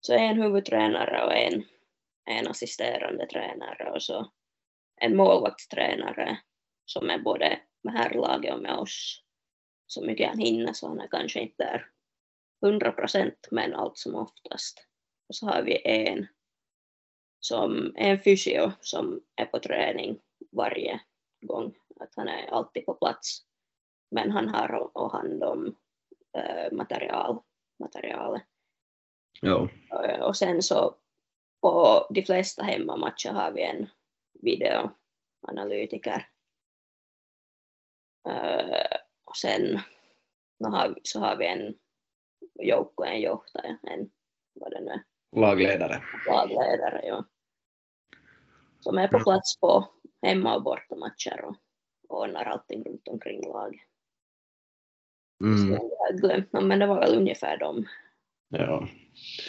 så 0.00 0.14
en 0.14 0.42
huvudtränare 0.42 1.24
och 1.24 1.36
en, 1.36 1.64
en 2.24 2.48
assisterande 2.48 3.26
tränare 3.26 3.90
och 3.90 4.02
så 4.02 4.30
en 5.00 5.16
målvaktstränare 5.16 6.38
som 6.84 7.10
är 7.10 7.18
både 7.18 7.60
med 7.82 7.94
herrlaget 7.94 8.54
och 8.54 8.62
med 8.62 8.74
oss 8.74 9.22
så 9.86 10.04
mycket 10.04 10.28
han 10.28 10.38
hinner 10.38 10.72
så 10.72 10.88
han 10.88 11.00
är 11.00 11.08
kanske 11.08 11.40
inte 11.40 11.64
där 11.64 11.86
100 12.62 12.92
procent 12.92 13.48
men 13.50 13.74
allt 13.74 13.98
som 13.98 14.14
oftast. 14.14 14.86
Och 15.28 15.34
så 15.34 15.46
har 15.46 15.62
vi 15.62 15.82
en 15.84 16.26
som 17.40 17.92
en 17.96 18.20
fysio 18.22 18.72
som 18.80 19.20
är 19.36 19.46
på 19.46 19.58
träning 19.58 20.20
varje 20.52 21.00
gång, 21.40 21.74
att 22.00 22.12
han 22.16 22.28
är 22.28 22.46
alltid 22.46 22.86
på 22.86 22.94
plats. 22.94 23.44
Men 24.10 24.30
han 24.30 24.48
har 24.48 24.96
och 24.96 25.12
hand 25.12 25.42
om 25.44 25.76
äh, 26.38 26.72
material, 26.72 27.42
materialet. 27.78 28.42
Ja. 29.40 29.68
Och, 30.20 30.36
sen 30.36 30.62
så 30.62 30.96
på 31.60 32.06
de 32.10 32.22
flesta 32.22 32.62
hemmamatcher 32.62 33.30
har 33.30 33.52
vi 33.52 33.62
en 33.62 33.86
videoanalytiker. 34.42 36.28
Och 39.24 39.36
sen 39.36 39.80
så 41.02 41.20
har 41.20 41.36
vi 41.36 41.46
en 41.46 41.74
joukko, 42.62 43.04
en 43.04 43.20
johtaja, 43.20 43.78
en 43.82 44.10
vad 44.54 44.70
det 44.70 44.80
nu 44.80 44.90
är. 44.90 45.04
Lagledare. 45.36 46.02
Lagledare, 46.26 47.06
ja. 47.06 47.24
Som 48.80 48.98
är 48.98 49.08
på 49.08 49.18
plats 49.18 49.60
på 49.60 49.92
hemma 50.22 50.56
och 50.56 50.62
bortamatcher 50.62 51.44
och 51.44 51.56
ordnar 52.08 52.44
allting 52.44 52.84
runt 52.84 53.08
omkring 53.08 53.52
laget. 53.52 53.80
Mm. 55.44 55.72
Jag 55.72 55.78
har 55.78 56.12
glömt 56.12 56.52
men 56.52 56.78
det 56.78 56.86
var 56.86 57.00
väl 57.00 57.18
ungefär 57.18 57.56
dem. 57.56 57.86
Ja. 58.48 58.88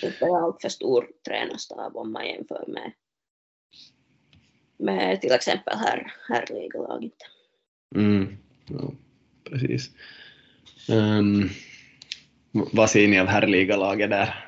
Det 0.01 0.21
är 0.21 0.43
allt 0.43 0.61
för 0.61 0.69
stor 0.69 1.07
tränarstab 1.27 1.97
om 1.97 2.11
man 2.11 2.27
jämför 2.27 2.63
med 2.67 2.93
med 4.79 5.21
till 5.21 5.31
exempel 5.31 5.77
här, 5.77 6.13
herrligalaget. 6.27 7.13
Mm, 7.95 8.37
ja, 8.69 8.91
precis. 9.43 9.89
Um, 10.89 11.49
vad 12.51 12.89
ser 12.89 13.07
ni 13.07 13.19
av 13.19 13.27
herrligalaget 13.27 14.09
där? 14.09 14.45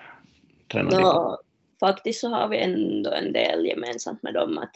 no, 0.73 1.37
faktiskt 1.79 2.19
så 2.19 2.29
har 2.29 2.47
vi 2.47 2.57
ändå 2.57 3.11
en 3.11 3.33
del 3.33 3.65
gemensamt 3.65 4.23
med 4.23 4.33
dem 4.33 4.57
att 4.57 4.75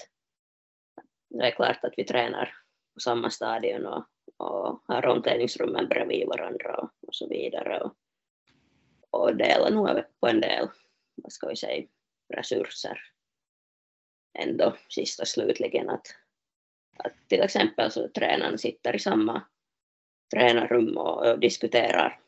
det 1.30 1.48
är 1.48 1.52
klart 1.52 1.84
att 1.84 1.94
vi 1.98 2.04
tränar 2.04 2.54
på 2.94 3.00
samma 3.00 3.30
stadion 3.30 3.86
och, 3.86 4.06
och 4.38 4.84
har 4.88 5.06
omklädningsrummen 5.06 5.88
bredvid 5.88 6.28
varandra 6.28 6.76
och, 6.76 6.90
och 7.08 7.16
så 7.16 7.28
vidare 7.28 7.82
och, 7.82 7.94
och 9.26 9.36
delar 9.36 9.72
nog 9.72 10.04
på 10.20 10.28
en 10.28 10.42
del, 10.42 10.68
vad 11.16 11.32
ska 11.32 11.48
vi 11.48 11.56
säga, 11.56 11.88
resurser 12.34 13.00
ändå 14.40 14.76
sist 14.90 15.20
och 15.20 15.28
slutligen 15.28 15.90
att, 15.90 16.08
att 16.98 17.30
till 17.30 17.42
exempel 17.42 17.92
så 17.92 18.08
tränaren 18.08 18.58
sitter 18.58 18.96
i 18.96 19.00
samma 19.00 19.42
tränarrum 20.34 20.98
och, 20.98 21.32
och 21.32 21.40
diskuterar 21.40 22.20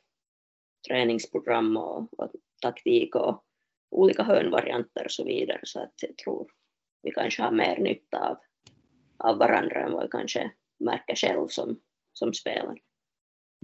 träningsprogram 0.88 1.77
och, 1.77 2.19
och, 2.19 2.31
taktik 2.62 3.15
och 3.15 3.43
olika 3.91 4.23
hörnvarianter 4.23 5.05
och 5.05 5.12
så 5.12 5.23
vidare 5.23 5.60
så 5.63 5.79
att 5.79 5.93
jag 6.01 6.17
tror 6.17 6.51
vi 7.03 7.12
kanske 7.12 7.41
har 7.41 7.51
mer 7.51 7.77
nytta 7.77 8.29
av, 8.29 8.38
av 9.17 9.38
varandra 9.38 9.86
än 9.86 9.91
vad 9.91 10.03
vi 10.03 10.10
kanske 10.10 10.51
märker 10.79 11.15
själv 11.15 11.47
som, 11.47 11.79
som 12.13 12.33
spelare. 12.33 12.77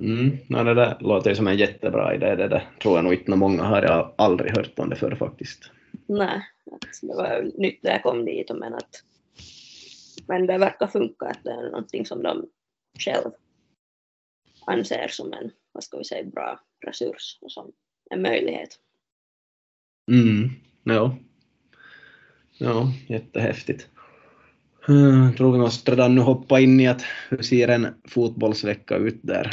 Mm, 0.02 0.38
no, 0.48 0.64
det 0.64 0.74
där 0.74 0.98
låter 1.00 1.30
ju 1.30 1.36
som 1.36 1.48
en 1.48 1.58
jättebra 1.58 2.16
idé, 2.16 2.36
det 2.36 2.48
där 2.48 2.70
tror 2.82 2.96
jag 2.96 3.04
nog 3.04 3.14
inte 3.14 3.36
många 3.36 3.64
har, 3.64 3.82
jag 3.82 4.14
aldrig 4.18 4.58
hört 4.58 4.80
om 4.80 4.90
det 4.90 4.96
förr 4.96 5.16
faktiskt. 5.16 5.72
Nej, 6.08 6.42
det 7.02 7.16
var 7.16 7.52
nytt 7.58 7.84
när 7.84 7.92
jag 7.92 8.04
kom 8.04 8.26
dit 8.26 8.52
men 8.56 8.74
att 8.74 9.04
men 10.28 10.48
det 10.48 10.58
verkar 10.58 10.88
funka 10.88 11.26
att 11.26 11.44
det 11.44 11.52
är 11.52 11.70
någonting 11.70 12.06
som 12.06 12.24
de 12.24 12.46
själv 13.00 13.32
anser 14.66 15.08
som 15.08 15.34
en, 15.34 15.52
vad 15.72 15.84
ska 15.84 15.98
vi 15.98 16.04
säga, 16.04 16.24
bra 16.24 16.60
resurs 16.86 17.38
och 17.42 17.52
som 17.52 17.72
en 18.10 18.22
möjlighet. 18.22 18.80
Mm, 20.12 20.50
ja. 20.84 21.18
Ja, 22.58 22.92
jättehäftigt. 23.08 23.88
Jag 24.88 25.38
tror 25.38 25.52
vi 25.52 25.58
måste 25.58 25.92
redan 25.92 26.16
nu 26.16 26.22
hoppa 26.22 26.60
in 26.60 26.80
i 26.80 26.88
att 26.88 27.02
hur 27.30 27.42
ser 27.42 27.68
en 27.68 27.88
fotbollsvecka 28.08 28.96
ut 28.96 29.20
där 29.22 29.52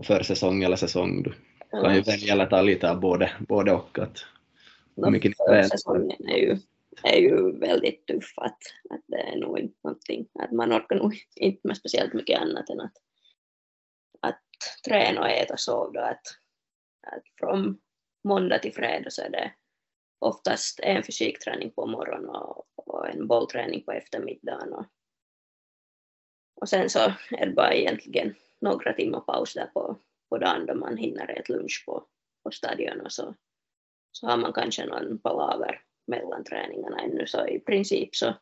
på 0.00 0.04
försäsong 0.04 0.62
eller 0.62 0.76
säsong? 0.76 1.22
Du 1.22 1.32
kan 1.70 1.94
ju 1.94 2.00
välja 2.00 2.32
eller 2.32 2.46
ta 2.46 2.62
lite 2.62 2.90
av 2.90 3.00
både, 3.00 3.32
både 3.48 3.72
och. 3.72 3.98
Att 3.98 4.18
hur 4.96 5.10
mycket. 5.10 5.36
Försäsongen 5.36 6.28
är 6.28 6.36
ju, 6.36 6.58
är 7.02 7.16
ju 7.16 7.58
väldigt 7.58 8.06
tuff. 8.06 8.32
Att, 8.36 8.58
att 8.90 9.04
det 9.06 9.20
är 9.20 9.36
nog 9.36 9.58
inte 9.58 9.78
någonting, 9.84 10.28
att 10.38 10.52
man 10.52 10.72
orkar 10.72 10.96
nog 10.96 11.16
inte 11.36 11.68
med 11.68 11.76
speciellt 11.76 12.12
mycket 12.12 12.40
annat 12.40 12.70
än 12.70 12.80
att, 12.80 12.92
att 14.20 14.42
träna 14.88 15.20
och 15.20 15.28
äta 15.28 15.52
och 15.52 15.60
sova. 15.60 16.00
Att, 16.00 16.22
att 17.06 17.22
från 17.38 17.78
måndag 18.24 18.58
till 18.58 18.74
fredag 18.74 19.10
så 19.10 19.22
är 19.22 19.30
det 19.30 19.52
oftast 20.18 20.80
en 20.80 21.02
fysikträning 21.02 21.70
på 21.70 21.86
morgonen 21.86 22.30
och, 22.30 22.64
och 22.76 23.08
en 23.08 23.26
bollträning 23.26 23.84
på 23.84 23.92
eftermiddagen. 23.92 24.72
Och, 24.72 24.86
och 26.54 26.68
sen 26.68 26.90
så 26.90 27.12
är 27.30 27.46
det 27.46 27.52
bara 27.52 27.74
egentligen 27.74 28.34
några 28.60 28.92
timmar 28.92 29.20
paus 29.20 29.54
där 29.54 29.66
på, 29.66 29.96
på 30.28 30.38
dagen 30.38 30.66
då 30.66 30.74
man 30.74 30.96
hinner 30.96 31.30
äta 31.30 31.52
lunch 31.52 31.82
på, 31.86 32.04
på 32.42 32.50
stadion 32.50 33.00
och 33.00 33.12
så, 33.12 33.34
så 34.12 34.26
har 34.26 34.36
man 34.36 34.52
kanske 34.52 34.86
någon 34.86 35.18
palaver 35.18 35.82
mellan 36.06 36.44
träningarna 36.44 36.98
ännu 36.98 37.26
så 37.26 37.46
i 37.46 37.58
princip 37.58 38.16
så, 38.16 38.34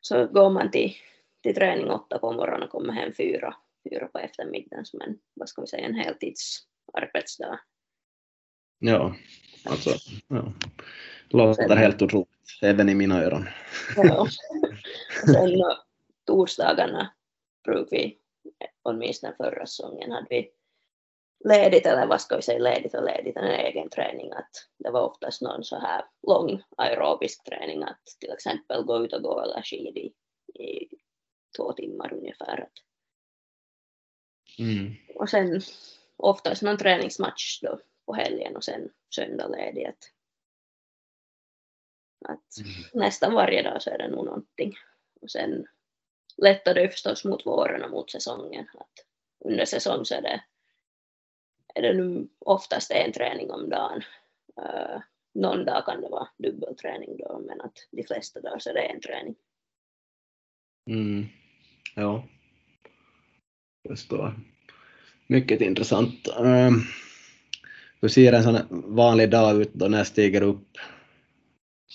så 0.00 0.26
går 0.26 0.50
man 0.50 0.70
till, 0.70 0.94
till 1.42 1.54
träning 1.54 1.90
åtta 1.90 2.18
på 2.18 2.32
morgonen 2.32 2.62
och 2.62 2.70
kommer 2.70 2.92
hem 2.92 3.12
fyra, 3.16 3.54
fyra 3.90 4.08
på 4.08 4.18
eftermiddagen 4.18 4.84
som 4.84 5.00
en, 5.00 5.18
vad 5.34 5.48
ska 5.48 5.60
vi 5.60 5.66
säga, 5.66 5.86
en 5.86 5.94
heltidsarbetsdag. 5.94 7.60
Ja, 8.78 9.14
alltså, 9.64 9.90
ja. 10.28 10.52
låter 11.28 11.76
helt 11.76 12.02
otroligt, 12.02 12.28
även 12.62 12.88
i 12.88 12.94
mina 12.94 13.22
öron. 13.22 13.48
Ja. 13.96 14.26
Sen 15.26 15.50
uh, 15.50 15.78
torsdagarna 16.26 17.12
brukar 17.64 17.96
vi, 17.96 18.18
åtminstone 18.82 19.34
förra 19.36 19.66
säsongen, 19.66 20.12
hade 20.12 20.26
vi 20.30 20.50
ledigt, 21.44 21.86
eller 21.86 22.06
vad 22.06 22.20
ska 22.20 22.36
vi 22.36 22.42
säga, 22.42 22.58
ledigt 22.58 22.94
och 22.94 23.04
ledigt, 23.04 23.36
en 23.36 23.44
egen 23.44 23.88
träning. 23.90 24.32
Att 24.32 24.50
det 24.78 24.90
var 24.90 25.00
oftast 25.02 25.42
någon 25.42 25.64
så 25.64 25.78
här 25.78 26.04
lång 26.22 26.62
aerobisk 26.76 27.44
träning, 27.44 27.82
att 27.82 28.04
till 28.20 28.30
exempel 28.32 28.82
gå 28.84 29.04
ut 29.04 29.12
och 29.12 29.22
gå 29.22 29.40
eller 29.40 29.62
skid 29.62 29.96
i, 29.96 30.14
i 30.62 30.88
två 31.56 31.72
timmar 31.72 32.12
ungefär. 32.12 32.60
Att, 32.60 32.72
Mm. 34.58 34.94
och 35.14 35.28
sen 35.30 35.60
oftast 36.16 36.62
någon 36.62 36.78
träningsmatch 36.78 37.60
då 37.60 37.80
på 38.06 38.14
helgen 38.14 38.56
och 38.56 38.64
sen 38.64 38.90
söndag 39.14 39.48
ledigt. 39.48 40.12
Att 42.24 42.58
Mm. 42.60 42.72
nästan 43.04 43.34
varje 43.34 43.62
dag 43.62 43.82
så 43.82 43.90
är 43.90 43.98
det 43.98 44.08
nog 44.08 44.24
någonting. 44.24 44.74
Och 45.20 45.30
sen 45.30 45.66
lättar 46.36 46.74
det 46.74 46.82
ju 46.82 46.88
förstås 46.88 47.24
mot 47.24 47.46
våren 47.46 47.84
och 47.84 47.90
mot 47.90 48.10
säsongen. 48.10 48.66
Att 48.74 49.06
under 49.44 49.64
säsong 49.64 50.04
så 50.04 50.14
är 50.14 50.22
det, 50.22 50.42
är 51.74 51.82
det 51.82 51.94
nu 51.94 52.28
oftast 52.38 52.90
en 52.90 53.12
träning 53.12 53.50
om 53.50 53.70
dagen. 53.70 54.02
Uh, 54.58 55.00
någon 55.34 55.64
dag 55.64 55.84
kan 55.86 56.00
det 56.00 56.08
vara 56.08 56.28
dubbelträning 56.36 57.16
då, 57.16 57.42
men 57.46 57.60
att 57.60 57.88
de 57.90 58.02
flesta 58.02 58.40
dagar 58.40 58.58
så 58.58 58.70
är 58.70 58.74
det 58.74 58.80
en 58.80 59.00
träning. 59.00 59.34
Mm. 60.90 61.26
Ja. 61.94 62.24
Förstår. 63.88 64.34
Mycket 65.26 65.60
intressant. 65.60 66.28
Um, 66.38 66.82
hur 68.00 68.08
ser 68.08 68.32
en 68.32 68.42
sån 68.42 68.58
vanlig 68.96 69.30
dag 69.30 69.60
ut 69.60 69.74
då 69.74 69.88
när 69.88 69.98
jag 69.98 70.06
stiger 70.06 70.42
upp? 70.42 70.78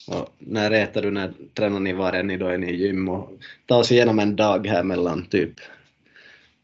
Och 0.07 0.29
när 0.37 0.71
äter 0.71 1.01
du, 1.01 1.11
när 1.11 1.33
tränar 1.53 1.79
ni, 1.79 1.93
var 1.93 2.13
är 2.13 2.23
ni 2.23 2.37
då? 2.37 2.47
Är 2.47 2.57
ni 2.57 2.71
i 2.71 2.75
gym? 2.75 3.09
Och 3.09 3.29
ta 3.65 3.77
oss 3.77 3.91
igenom 3.91 4.19
en 4.19 4.35
dag 4.35 4.67
här 4.67 4.83
mellan 4.83 5.29
typ 5.29 5.53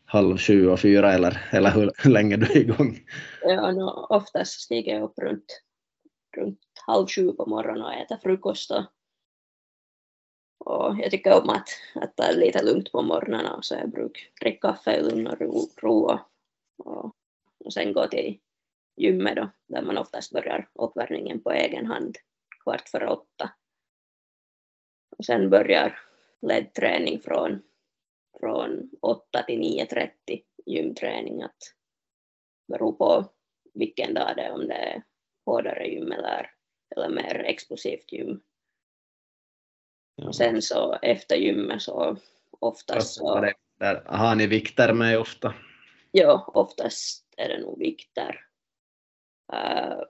halv 0.05 0.37
sju 0.37 0.69
och 0.69 0.79
fyra 0.79 1.13
eller, 1.13 1.47
eller 1.51 1.71
hur, 1.71 2.09
länge 2.09 2.37
du 2.37 2.45
är 2.45 2.57
igång? 2.57 2.99
Ja, 3.41 3.71
no, 3.71 4.05
oftast 4.09 4.61
stiger 4.61 4.93
jag 4.93 5.03
upp 5.03 5.19
runt, 5.19 5.61
runt 6.37 6.59
halv 6.87 7.07
sju 7.07 7.31
på 7.31 7.45
morgonen 7.45 7.81
och 7.81 7.93
äter 7.93 8.17
frukost. 8.23 8.71
Och, 8.71 8.85
och 10.65 10.99
jag 10.99 11.11
tycker 11.11 11.41
om 11.41 11.49
att, 11.49 11.69
att 11.95 12.15
ta 12.15 12.27
det 12.27 12.39
lite 12.39 12.63
lugnt 12.63 12.91
på 12.91 13.01
morgnarna 13.01 13.55
och 13.55 13.65
så 13.65 13.75
jag 13.75 13.89
brukar 13.89 14.21
dricka 14.41 14.67
kaffe 14.67 14.95
i 14.95 15.03
lugn 15.03 15.27
och 15.27 15.41
ro, 15.41 15.67
ro 15.81 16.05
och, 16.05 16.19
och, 16.77 17.15
och 17.65 17.73
sen 17.73 17.93
gå 17.93 18.07
till 18.07 18.39
gymmet 18.97 19.35
då, 19.35 19.49
där 19.67 19.81
man 19.81 19.97
oftast 19.97 20.31
börjar 20.31 20.69
uppvärmningen 20.73 21.43
på 21.43 21.51
egen 21.51 21.85
hand 21.85 22.17
kvart 22.63 22.89
före 22.89 23.09
åtta. 23.09 23.51
Och 25.17 25.25
sen 25.25 25.49
börjar 25.49 25.99
ledd 26.41 26.73
träning 26.73 27.19
från, 27.19 27.61
från 28.39 28.89
8 29.01 29.43
till 29.43 29.59
9.30 29.59 30.09
gymträning. 30.65 31.41
Att 31.41 31.57
beror 32.67 32.93
på 32.93 33.25
vilken 33.73 34.13
dag 34.13 34.35
det 34.35 34.41
är, 34.41 34.51
om 34.51 34.67
det 34.67 34.73
är 34.73 35.03
hårdare 35.45 35.87
gym 35.87 36.11
eller, 36.11 36.51
eller 36.95 37.09
mer 37.09 37.35
explosivt 37.39 38.11
gym. 38.11 38.41
Ja. 40.15 40.27
Och 40.27 40.35
sen 40.35 40.61
så 40.61 40.93
efter 41.01 41.35
gymmet 41.35 41.81
så 41.81 42.17
oftast 42.59 43.21
är 43.21 43.25
så, 43.25 43.39
det 43.39 43.53
där? 43.79 44.03
Har 44.05 44.35
ni 44.35 44.47
vikter 44.47 44.93
med 44.93 45.19
ofta? 45.19 45.53
ja, 46.15 46.51
oftast 46.53 47.25
är 47.37 47.49
det 47.49 47.61
nog 47.61 47.79
vikter. 47.79 48.39
Uh, 49.53 50.03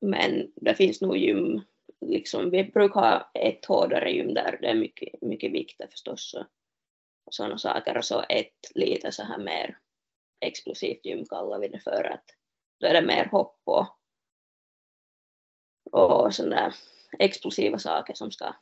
men 0.00 0.52
det 0.56 0.74
finns 0.74 1.00
nog 1.00 1.16
gym, 1.16 1.60
liksom, 2.00 2.50
vi 2.50 2.64
brukar 2.64 3.00
ha 3.00 3.30
ett 3.34 3.64
hårdare 3.64 4.10
gym 4.10 4.34
där. 4.34 4.58
Det 4.60 4.66
är 4.66 4.74
mycket, 4.74 5.22
mycket 5.22 5.52
vikter 5.52 5.88
förstås. 5.90 6.34
Och, 6.34 6.46
sådana 7.34 7.58
saker. 7.58 7.96
Och 7.96 8.04
så 8.04 8.24
ett 8.28 8.70
lite 8.74 9.12
så 9.12 9.22
här 9.22 9.38
mer 9.38 9.78
explosivt 10.40 11.06
gym 11.06 11.24
kallar 11.26 11.58
vi 11.58 11.68
det 11.68 11.80
för 11.80 12.04
att 12.04 12.24
då 12.80 12.86
är 12.86 12.94
det 12.94 13.06
mer 13.06 13.24
hopp 13.24 13.60
och, 13.64 13.86
och 15.92 16.34
sådana 16.34 16.56
där 16.56 16.74
explosiva 17.18 17.78
saker 17.78 18.14
som 18.14 18.30
ska 18.30 18.54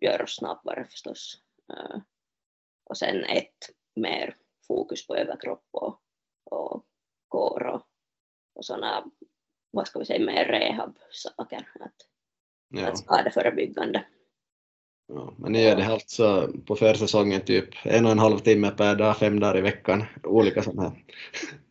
göras 0.00 0.36
snabbare 0.36 0.86
förstås. 0.90 1.42
Eh, 1.72 2.00
och 2.84 2.98
sen 2.98 3.24
ett 3.24 3.70
mer 3.96 4.36
fokus 4.66 5.06
på 5.06 5.16
överkropp 5.16 5.68
och, 5.70 6.00
och 6.44 6.86
core 7.28 7.72
och, 7.72 7.86
och 8.54 8.64
sådana, 8.64 9.10
vad 9.70 9.86
ska 9.86 9.98
vi 9.98 10.04
säga, 10.04 10.26
mer 10.26 10.44
rehab-saker. 10.44 11.68
Att, 11.80 11.94
Ja. 12.72 12.88
att 12.88 12.98
skadeförebyggande. 12.98 14.04
Ja, 15.08 15.34
men 15.38 15.52
ni 15.52 15.62
gör 15.62 15.76
det 15.76 15.86
alltså 15.86 16.52
på 16.66 16.76
försäsongen 16.76 17.40
typ 17.40 17.68
en 17.84 18.06
och 18.06 18.12
en 18.12 18.18
halv 18.18 18.38
timme 18.38 18.70
per 18.70 18.94
dag, 18.94 19.16
fem 19.16 19.40
dagar 19.40 19.58
i 19.58 19.60
veckan, 19.60 20.04
olika 20.24 20.62
sådana 20.62 20.82
här, 20.88 21.04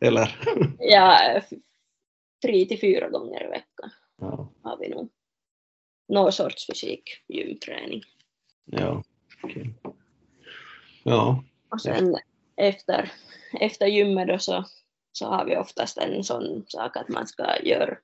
eller? 0.08 0.38
Ja, 0.78 1.40
tre 2.42 2.64
till 2.64 2.80
fyra 2.80 3.08
gånger 3.08 3.44
i 3.44 3.48
veckan 3.48 3.90
Ja, 4.20 4.52
har 4.62 4.78
vi 4.78 4.88
nog 4.88 5.08
någon 6.08 6.32
sorts 6.32 6.66
fysik, 6.66 7.02
gymträning. 7.28 8.02
ja, 8.64 9.02
okej. 9.42 9.74
Ja, 11.04 11.44
Och 11.68 11.80
sen 11.80 12.16
efter, 12.56 13.12
efter 13.60 13.86
gymmet 13.86 14.28
då 14.28 14.38
så, 14.38 14.64
så 15.12 15.26
har 15.26 15.44
vi 15.44 15.56
oftast 15.56 15.98
en 15.98 16.24
sån 16.24 16.64
sak 16.66 16.96
att 16.96 17.08
man 17.08 17.26
ska 17.26 17.62
göra 17.62 17.98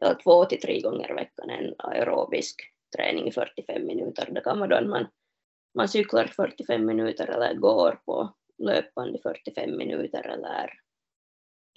eller 0.00 0.14
två 0.14 0.44
till 0.44 0.60
tre 0.60 0.80
gånger 0.80 1.10
i 1.10 1.14
veckan 1.14 1.50
en 1.50 1.74
aerobisk 1.78 2.62
träning 2.96 3.28
i 3.28 3.32
45 3.32 3.86
minuter. 3.86 4.30
Det 4.30 4.40
kan 4.40 4.58
vara 4.58 4.80
då 4.80 4.88
man, 4.88 5.06
man 5.74 5.88
cyklar 5.88 6.26
45 6.26 6.86
minuter 6.86 7.26
eller 7.26 7.54
går 7.54 8.00
på 8.04 8.34
löpband 8.58 9.16
i 9.16 9.18
45 9.18 9.76
minuter 9.76 10.26
eller, 10.26 10.72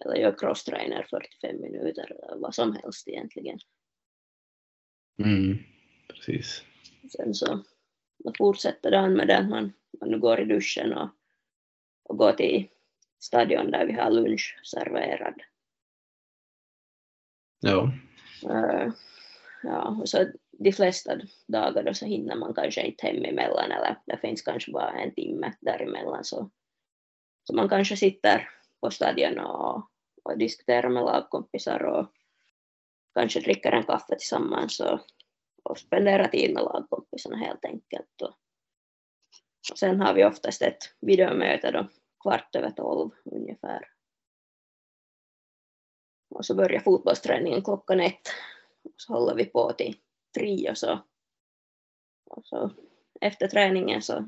eller 0.05 0.15
gör 0.15 0.35
crosstrainer 0.37 1.07
45 1.09 1.61
minuter 1.61 2.11
eller 2.11 2.41
vad 2.41 2.55
som 2.55 2.75
helst 2.75 3.07
egentligen. 3.07 3.59
mm, 5.23 5.57
precis. 6.07 6.63
Sen 7.09 7.33
så 7.33 7.63
man 8.23 8.33
fortsätter 8.37 8.91
dagen 8.91 9.13
med 9.13 9.27
det 9.27 9.37
att 9.37 9.49
man, 9.49 9.73
man 9.99 10.19
går 10.19 10.39
i 10.39 10.45
duschen 10.45 10.93
och, 10.93 11.09
och 12.03 12.17
går 12.17 12.31
till 12.31 12.67
stadion 13.19 13.71
där 13.71 13.85
vi 13.85 13.93
har 13.93 14.11
lunch 14.11 14.59
serverad. 14.63 15.41
Ja, 17.59 17.91
Eh, 18.43 18.91
ja, 19.63 19.97
och 20.01 20.09
så 20.09 20.25
de 20.51 20.71
flesta 20.71 21.19
dagar 21.47 21.83
då 21.83 21.93
så 21.93 22.05
hinner 22.05 22.35
man 22.35 22.53
kanske 22.53 22.81
inte 22.81 23.07
hem 23.07 23.25
emellan 23.25 23.71
eller 23.71 23.97
det 24.05 24.17
finns 24.17 24.41
kanske 24.41 24.71
bara 24.71 24.91
en 24.91 25.13
timme 25.13 25.53
däremellan 25.61 26.23
så, 26.23 26.49
så 27.43 27.55
man 27.55 27.69
kanske 27.69 27.97
sitter 27.97 28.49
på 28.81 28.91
stadion 28.91 29.39
och, 29.39 29.89
och 30.23 30.37
diskuterar 30.37 30.89
med 30.89 31.03
lagkompisar 31.03 31.83
och 31.83 32.11
kanske 33.13 33.39
dricker 33.39 33.71
en 33.71 33.83
kaffe 33.83 34.15
tillsammans 34.17 34.79
och, 34.79 34.99
och 35.63 35.77
spenderar 35.77 36.27
tid 36.27 36.53
med 36.53 36.63
lagkompisarna 36.63 37.37
helt 37.37 37.65
enkelt. 37.65 38.21
Och, 38.21 38.33
och 39.71 39.77
sen 39.77 40.01
har 40.01 40.13
vi 40.13 40.25
oftast 40.25 40.61
ett 40.61 40.77
videomöte 41.01 41.71
då 41.71 41.87
kvart 42.21 42.55
över 42.55 42.71
tolv 42.71 43.11
ungefär. 43.25 43.89
Och 46.29 46.45
så 46.45 46.55
börjar 46.55 46.79
fotbollsträningen 46.79 47.63
klockan 47.63 47.99
ett. 47.99 48.27
Och 48.83 48.93
så 48.97 49.13
håller 49.13 49.35
vi 49.35 49.45
på 49.45 49.73
till 49.73 49.95
tre 50.37 50.69
och 50.69 50.77
så, 50.77 50.99
Och 52.25 52.45
så 52.45 52.71
efter 53.21 53.47
träningen 53.47 54.01
så 54.01 54.27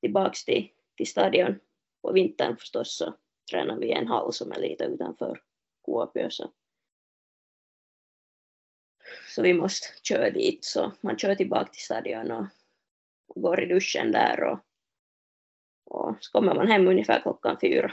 tillbaks 0.00 0.44
till, 0.44 0.70
till 0.96 1.06
stadion. 1.06 1.60
På 2.02 2.12
vintern 2.12 2.56
förstås 2.56 2.96
så 2.96 3.14
tränar 3.50 3.78
vi 3.78 3.86
i 3.86 3.92
en 3.92 4.06
hall 4.06 4.32
som 4.32 4.52
är 4.52 4.60
lite 4.60 4.84
utanför 4.84 5.42
Kuopio. 5.84 6.30
Så. 6.30 6.52
så 9.28 9.42
vi 9.42 9.54
måste 9.54 9.86
köra 10.02 10.30
dit. 10.30 10.64
Så 10.64 10.92
man 11.00 11.18
kör 11.18 11.34
tillbaka 11.34 11.72
till 11.72 11.82
stadion 11.82 12.30
och, 12.30 12.46
och 13.28 13.42
går 13.42 13.62
i 13.62 13.66
duschen 13.66 14.12
där. 14.12 14.42
Och, 14.42 14.58
och 15.84 16.16
så 16.20 16.32
kommer 16.32 16.54
man 16.54 16.68
hem 16.68 16.88
ungefär 16.88 17.20
klockan 17.20 17.56
fyra. 17.60 17.92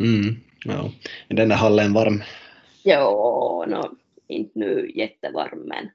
Mm, 0.00 0.34
ja. 0.64 0.90
Är 1.28 1.34
den 1.34 1.48
där 1.48 1.56
hallen 1.56 1.92
varm? 1.92 2.22
Ja, 2.82 3.64
no, 3.68 3.96
inte 4.26 4.58
nu 4.58 4.90
jättevarm 4.94 5.58
men 5.58 5.90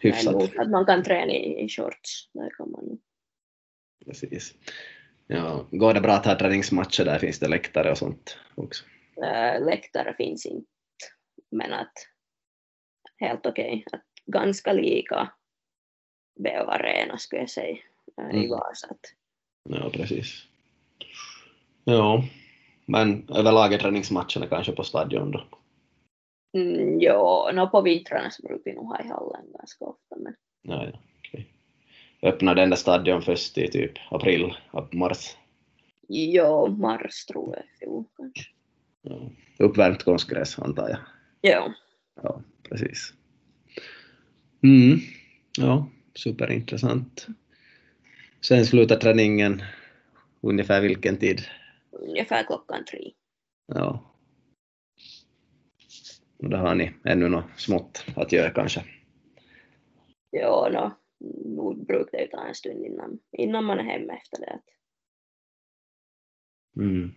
Hyfsat. 0.00 0.34
men 0.34 0.60
att 0.60 0.70
man 0.70 0.86
kan 0.86 1.02
träna 1.02 1.32
i, 1.32 1.64
i 1.64 1.68
shorts. 1.68 2.30
Där 2.32 2.50
kan 2.56 2.70
man. 2.70 2.98
Precis. 4.06 4.54
Ja, 5.26 5.66
går 5.70 5.94
det 5.94 6.00
bra 6.00 6.12
att 6.12 6.26
ha 6.26 6.38
träningsmatcher 6.38 7.04
där? 7.04 7.18
Finns 7.18 7.38
det 7.38 7.48
läktare 7.48 7.90
och 7.90 7.98
sånt 7.98 8.38
också? 8.54 8.84
Äh, 9.22 9.64
läktare 9.64 10.14
finns 10.14 10.46
inte, 10.46 10.66
men 11.50 11.72
att 11.72 11.92
helt 13.16 13.46
okej. 13.46 13.84
Att 13.92 14.04
ganska 14.26 14.72
lika 14.72 15.32
BO 16.40 16.70
Arena 16.70 17.18
skulle 17.18 17.42
jag 17.42 17.50
säga 17.50 17.78
äh, 18.18 18.30
i 18.30 18.38
Mm. 18.38 18.50
Vasa. 18.50 18.86
Att, 18.90 19.14
Ja, 19.68 19.90
precis. 19.90 20.42
Ja, 21.84 22.24
men 22.86 23.28
överlag 23.30 23.72
är 23.72 23.78
träningsmatcherna 23.78 24.46
kanske 24.48 24.72
på 24.72 24.84
stadion 24.84 25.30
då? 25.30 25.44
mm, 26.58 27.00
jo, 27.00 27.48
no, 27.54 27.66
på 27.70 27.80
vintrarna 27.82 28.30
så 28.30 28.42
brukar 28.42 28.62
vi 28.64 28.72
nog 28.76 28.86
ha 28.86 29.00
i 29.04 29.08
hallen 29.08 29.52
ganska 29.58 29.84
ofta. 29.84 30.16
Men, 30.16 30.34
Ja, 30.62 30.84
ja, 30.86 30.98
okej. 31.18 31.46
Öppnar 32.22 32.54
den 32.54 32.70
där 32.70 32.76
stadion 32.76 33.22
först 33.22 33.58
i 33.58 33.68
typ 33.70 33.92
april, 34.10 34.54
mars? 34.92 35.36
jo, 36.08 36.66
mars 36.68 37.24
tror 37.24 37.56
jag 37.56 37.64
fjol 37.78 38.04
kanske. 38.16 38.50
Ja. 39.02 39.30
Uppvärmt 39.58 40.02
konstgräs 40.02 40.58
antar 40.58 40.88
jag. 40.88 40.98
Jo, 41.42 41.72
Ja, 42.22 42.42
precis. 42.68 43.12
Mm. 44.62 44.98
Ja, 45.58 45.88
superintressant. 46.14 47.26
Sen 48.48 48.66
slutar 48.66 48.96
träningen 48.96 49.62
ungefär 50.40 50.80
vilken 50.80 51.16
tid? 51.18 51.40
ungefär 51.90 52.44
klockan 52.44 52.84
tre. 52.84 53.12
Ja. 53.66 54.14
Och 56.36 56.50
då 56.50 56.56
har 56.56 56.74
ni 56.74 56.92
ännu 57.04 57.28
något 57.28 57.60
smått 57.60 58.06
att 58.16 58.32
göra 58.32 58.50
kanske. 58.50 58.84
Jo, 60.32 60.68
no, 60.72 60.92
nog 61.56 61.86
brukar 61.86 62.18
det 62.18 62.26
ta 62.26 62.46
en 62.46 62.54
stund 62.54 62.84
innan, 62.86 63.18
innan 63.32 63.64
man 63.64 63.78
är 63.78 63.84
hemma 63.84 64.12
efter 64.12 64.40
det. 64.40 64.60
Mm. 66.76 67.14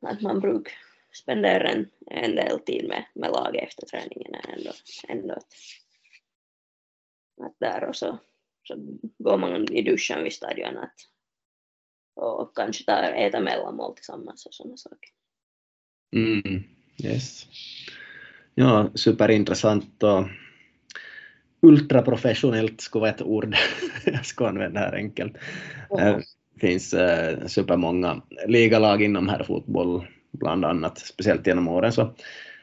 att 0.00 0.22
man 0.22 0.40
brukar 0.40 0.72
spendera 1.12 1.68
en, 1.68 1.90
en 2.06 2.34
del 2.34 2.60
tid 2.60 2.88
med, 2.88 3.04
med 3.14 3.30
laget 3.30 3.64
efter 3.68 3.86
träningen 3.86 4.34
är 4.34 4.52
ändå, 4.52 4.72
ändå 5.08 5.34
att, 5.34 5.54
att 7.40 7.54
där 7.58 7.84
och 7.84 7.96
så, 7.96 8.18
så 8.70 8.98
går 9.18 9.38
man 9.38 9.72
i 9.72 9.82
duschen 9.82 10.24
vid 10.24 10.32
stadion 10.32 10.76
att, 10.76 10.94
och 12.16 12.56
kanske 12.56 12.84
tar, 12.84 13.02
äta 13.02 13.40
mellanmål 13.40 13.94
tillsammans 13.94 14.46
och 14.46 14.54
sådana 14.54 14.76
saker. 14.76 15.10
Mm. 16.16 16.62
Yes. 17.04 17.46
Ja, 18.54 18.90
superintressant 18.94 20.02
och 20.02 20.26
ultraprofessionellt 21.62 22.80
skulle 22.80 23.00
vara 23.00 23.10
ett 23.10 23.22
ord 23.22 23.56
jag 24.04 24.26
ska 24.26 24.48
använda 24.48 24.80
här 24.80 24.94
enkelt. 24.94 25.36
Det 25.90 26.22
finns 26.60 26.94
eh, 26.94 27.46
supermånga 27.46 28.22
ligalag 28.46 29.02
inom 29.02 29.28
herrfotboll 29.28 30.06
bland 30.32 30.64
annat, 30.64 30.98
speciellt 30.98 31.46
genom 31.46 31.68
åren. 31.68 31.92
Så 31.92 32.14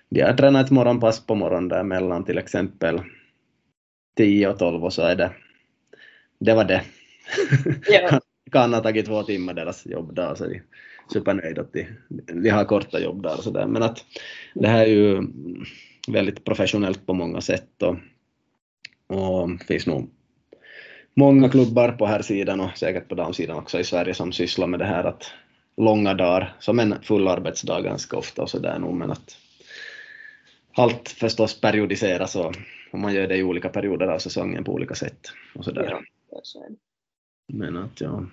de 0.10 0.22
har 0.22 0.34
tränat 0.34 0.66
ett 0.66 0.72
morgonpass 0.72 1.26
på 1.26 1.36
morgonen 1.36 1.68
där 1.68 1.84
mellan 1.84 2.26
till 2.26 2.38
exempel 2.38 3.02
10 4.18 4.50
och 4.50 4.60
12 4.60 4.84
och 4.84 4.94
så 4.94 5.02
är 5.02 5.16
det, 5.16 5.32
det 6.40 6.54
var 6.54 6.64
det. 6.64 6.84
Ja. 7.90 8.20
kan 8.52 8.74
ha 8.74 8.82
tagit 8.82 9.06
två 9.06 9.24
timmar 9.24 9.54
deras 9.54 9.86
jobbdag 9.86 10.38
så 10.38 10.46
är 10.46 10.50
de 10.50 10.62
supernöjda 11.14 11.62
att 11.62 11.74
de, 11.74 11.88
de 12.44 12.50
har 12.50 12.66
korta 12.66 13.00
jobbdagar 13.00 13.38
och 13.38 13.44
sådär. 13.44 13.66
Men 13.66 13.84
att 13.84 14.06
det 14.54 14.68
här 14.68 14.82
är 14.82 14.90
ju 14.90 15.24
väldigt 16.08 16.46
professionellt 16.46 17.06
på 17.06 17.14
många 17.14 17.42
sätt 17.42 17.84
och, 17.84 17.96
och 19.18 19.50
finns 19.68 19.88
nog 19.88 20.10
många 21.14 21.50
klubbar 21.50 21.92
på 21.92 22.06
här 22.06 22.22
sidan 22.22 22.60
och 22.60 22.78
säkert 22.78 23.10
på 23.10 23.16
damsidan 23.16 23.58
också 23.58 23.80
i 23.80 23.84
Sverige 23.84 24.14
som 24.14 24.32
sysslar 24.32 24.68
med 24.68 24.80
det 24.80 24.86
här 24.86 25.04
att 25.04 25.32
långa 25.78 26.14
dagar, 26.14 26.56
som 26.60 26.80
en 26.80 26.96
full 27.02 27.28
arbetsdag 27.28 27.82
ganska 27.82 28.18
ofta 28.18 28.42
och 28.42 28.50
sådär 28.50 28.80
nog, 28.80 28.94
men 28.94 29.12
att 29.12 29.38
allt 30.76 31.10
förstås 31.10 31.62
periodiseras 31.62 32.36
och, 32.36 32.56
och 32.92 33.00
man 33.00 33.14
gör 33.14 33.28
det 33.28 33.38
i 33.38 33.44
olika 33.44 33.70
perioder 33.70 34.08
av 34.08 34.20
säsongen 34.20 34.64
på 34.64 34.74
olika 34.74 34.96
sätt 34.96 35.20
och 35.56 35.66
sådär. 35.66 35.88
Ja, 35.90 36.02
så 36.44 36.64
är 36.64 36.70
det. 36.70 36.76
Men 37.54 37.78
att 37.78 38.02
ja, 38.02 38.26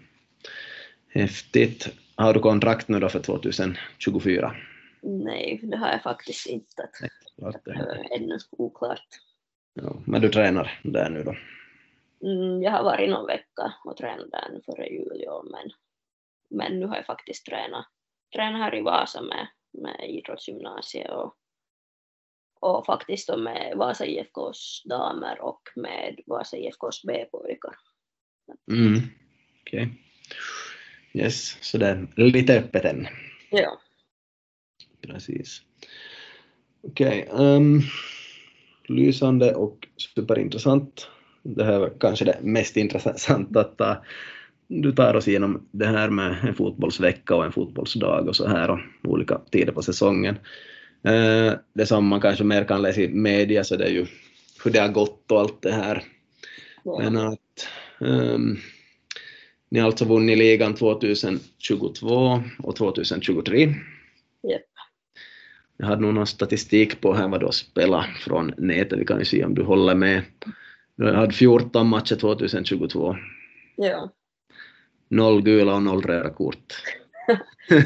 häftigt. 1.08 1.88
Har 2.16 2.34
du 2.34 2.40
kontrakt 2.40 2.88
nu 2.88 3.00
då 3.00 3.08
för 3.08 3.20
2024? 3.20 4.56
Nej, 5.02 5.60
det 5.62 5.76
har 5.76 5.88
jag 5.88 6.02
faktiskt 6.02 6.46
inte. 6.46 6.82
Att, 6.82 6.90
Klart 7.38 7.64
det. 7.64 7.72
äh, 7.72 8.20
ännu 8.20 8.38
oklart. 8.50 9.06
Ja, 9.74 10.02
men 10.06 10.20
du 10.20 10.28
tränar 10.28 10.80
där 10.84 11.10
nu 11.10 11.22
då? 11.24 11.34
Mm, 12.28 12.62
jag 12.62 12.70
har 12.72 12.84
varit 12.84 13.10
någon 13.10 13.26
vecka 13.26 13.74
och 13.84 13.96
tränat 13.96 14.30
där 14.30 14.48
nu 14.52 14.60
före 14.66 14.86
jul, 14.88 15.22
ja, 15.24 15.44
men, 15.50 15.70
men 16.50 16.80
nu 16.80 16.86
har 16.86 16.96
jag 16.96 17.06
faktiskt 17.06 17.46
tränat, 17.46 17.86
tränat 18.34 18.60
här 18.60 18.74
i 18.74 18.80
Vasa 18.80 19.22
med, 19.22 19.46
med 19.72 20.10
idrottsgymnasiet 20.10 21.10
och, 21.10 21.36
och 22.64 22.86
faktiskt 22.86 23.28
då 23.28 23.36
med 23.36 23.72
Vasa 23.76 24.06
IFKs 24.06 24.82
damer 24.84 25.40
och 25.40 25.62
med 25.76 26.20
Vasa 26.26 26.56
IFKs 26.56 27.02
B-pojkar. 27.06 27.74
Mm. 28.70 29.00
Okej. 29.60 29.88
Yes, 31.12 31.58
så 31.60 31.78
det 31.78 31.86
är 31.86 32.08
lite 32.16 32.58
öppet 32.58 32.84
än. 32.84 33.06
Ja. 33.50 33.80
Precis. 35.00 35.62
Okej. 36.82 37.28
ehm, 37.38 37.80
lysande 38.88 39.54
och 39.54 39.88
superintressant. 39.96 41.08
Det 41.42 41.64
här 41.64 41.78
var 41.78 41.92
kanske 42.00 42.24
det 42.24 42.38
mest 42.42 42.76
intressanta 42.76 43.60
att 43.60 43.78
ta, 43.78 44.04
du 44.66 44.92
tar 44.92 45.14
oss 45.14 45.28
igenom 45.28 45.68
det 45.70 45.86
här 45.86 46.10
med 46.10 46.36
en 46.42 46.54
fotbollsvecka 46.54 47.36
och 47.36 47.44
en 47.44 47.52
fotbollsdag 47.52 48.28
och 48.28 48.36
så 48.36 48.48
här 48.48 48.70
och 48.70 48.78
olika 49.02 49.40
tider 49.50 49.72
på 49.72 49.82
säsongen. 49.82 50.38
Eh, 51.04 51.52
det 51.72 51.86
som 51.86 52.06
man 52.06 52.20
kanske 52.20 52.44
mer 52.44 52.64
kan 52.64 52.82
läsa 52.82 53.00
i 53.00 53.08
media 53.08 53.64
så 53.64 53.76
det 53.76 53.84
är 53.84 53.90
ju 53.90 54.06
hur 54.64 54.70
det 54.70 54.78
har 54.78 54.88
gått 54.88 55.30
och 55.30 55.40
allt 55.40 55.62
det 55.62 55.72
här. 55.72 56.04
Men 56.84 57.16
att 57.16 57.68
ehm, 58.00 58.56
ni 59.68 59.80
har 59.80 59.86
alltså 59.86 60.04
vunnit 60.04 60.38
ligan 60.38 60.74
2022 60.74 62.42
och 62.58 62.76
2023. 62.76 63.60
Japp. 64.42 64.62
Jag 65.76 65.86
hade 65.86 66.02
nog 66.02 66.14
någon 66.14 66.26
statistik 66.26 67.00
på 67.00 67.14
här 67.14 67.28
vad 67.28 67.40
du 67.40 67.44
har 67.44 67.52
spelat 67.52 68.06
från 68.06 68.54
nätet, 68.58 68.98
vi 68.98 69.04
kan 69.04 69.18
ju 69.18 69.24
se 69.24 69.44
om 69.44 69.54
du 69.54 69.62
håller 69.62 69.94
med. 69.94 70.22
Du 70.96 71.12
hade 71.12 71.32
14 71.32 71.86
matcher 71.86 72.16
2022, 72.16 73.16
Ja. 73.76 74.12
noll 75.08 75.42
gula 75.42 75.74
och 75.74 75.82
noll 75.82 76.02
röda 76.02 76.30
kort. 76.30 76.74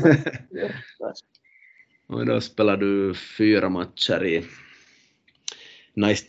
och 2.09 2.27
då 2.27 2.41
spelar 2.41 2.77
du 2.77 3.15
fyra 3.15 3.69
matcher 3.69 4.25
i 4.25 4.45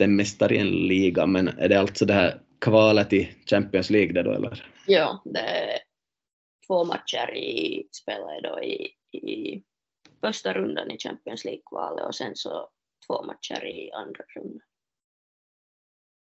mästaren 0.07 0.67
liga, 0.67 1.25
men 1.25 1.47
är 1.47 1.69
det 1.69 1.79
alltså 1.79 2.05
det 2.05 2.13
här 2.13 2.41
kvalet 2.59 3.13
i 3.13 3.35
Champions 3.45 3.89
League 3.89 4.13
det 4.13 4.23
då 4.23 4.31
eller? 4.31 4.71
Ja, 4.87 5.21
det 5.25 5.39
är 5.39 5.79
två 6.67 6.85
matcher 6.85 7.35
i 7.35 7.87
spelade 7.91 8.41
då 8.49 8.63
i, 8.63 8.93
i 9.17 9.63
första 10.21 10.53
rundan 10.53 10.91
i 10.91 10.97
Champions 10.99 11.45
League-kvalet 11.45 12.05
och 12.05 12.15
sen 12.15 12.35
så 12.35 12.69
två 13.07 13.23
matcher 13.23 13.65
i 13.65 13.91
andra 13.91 14.23
rundan. 14.35 14.61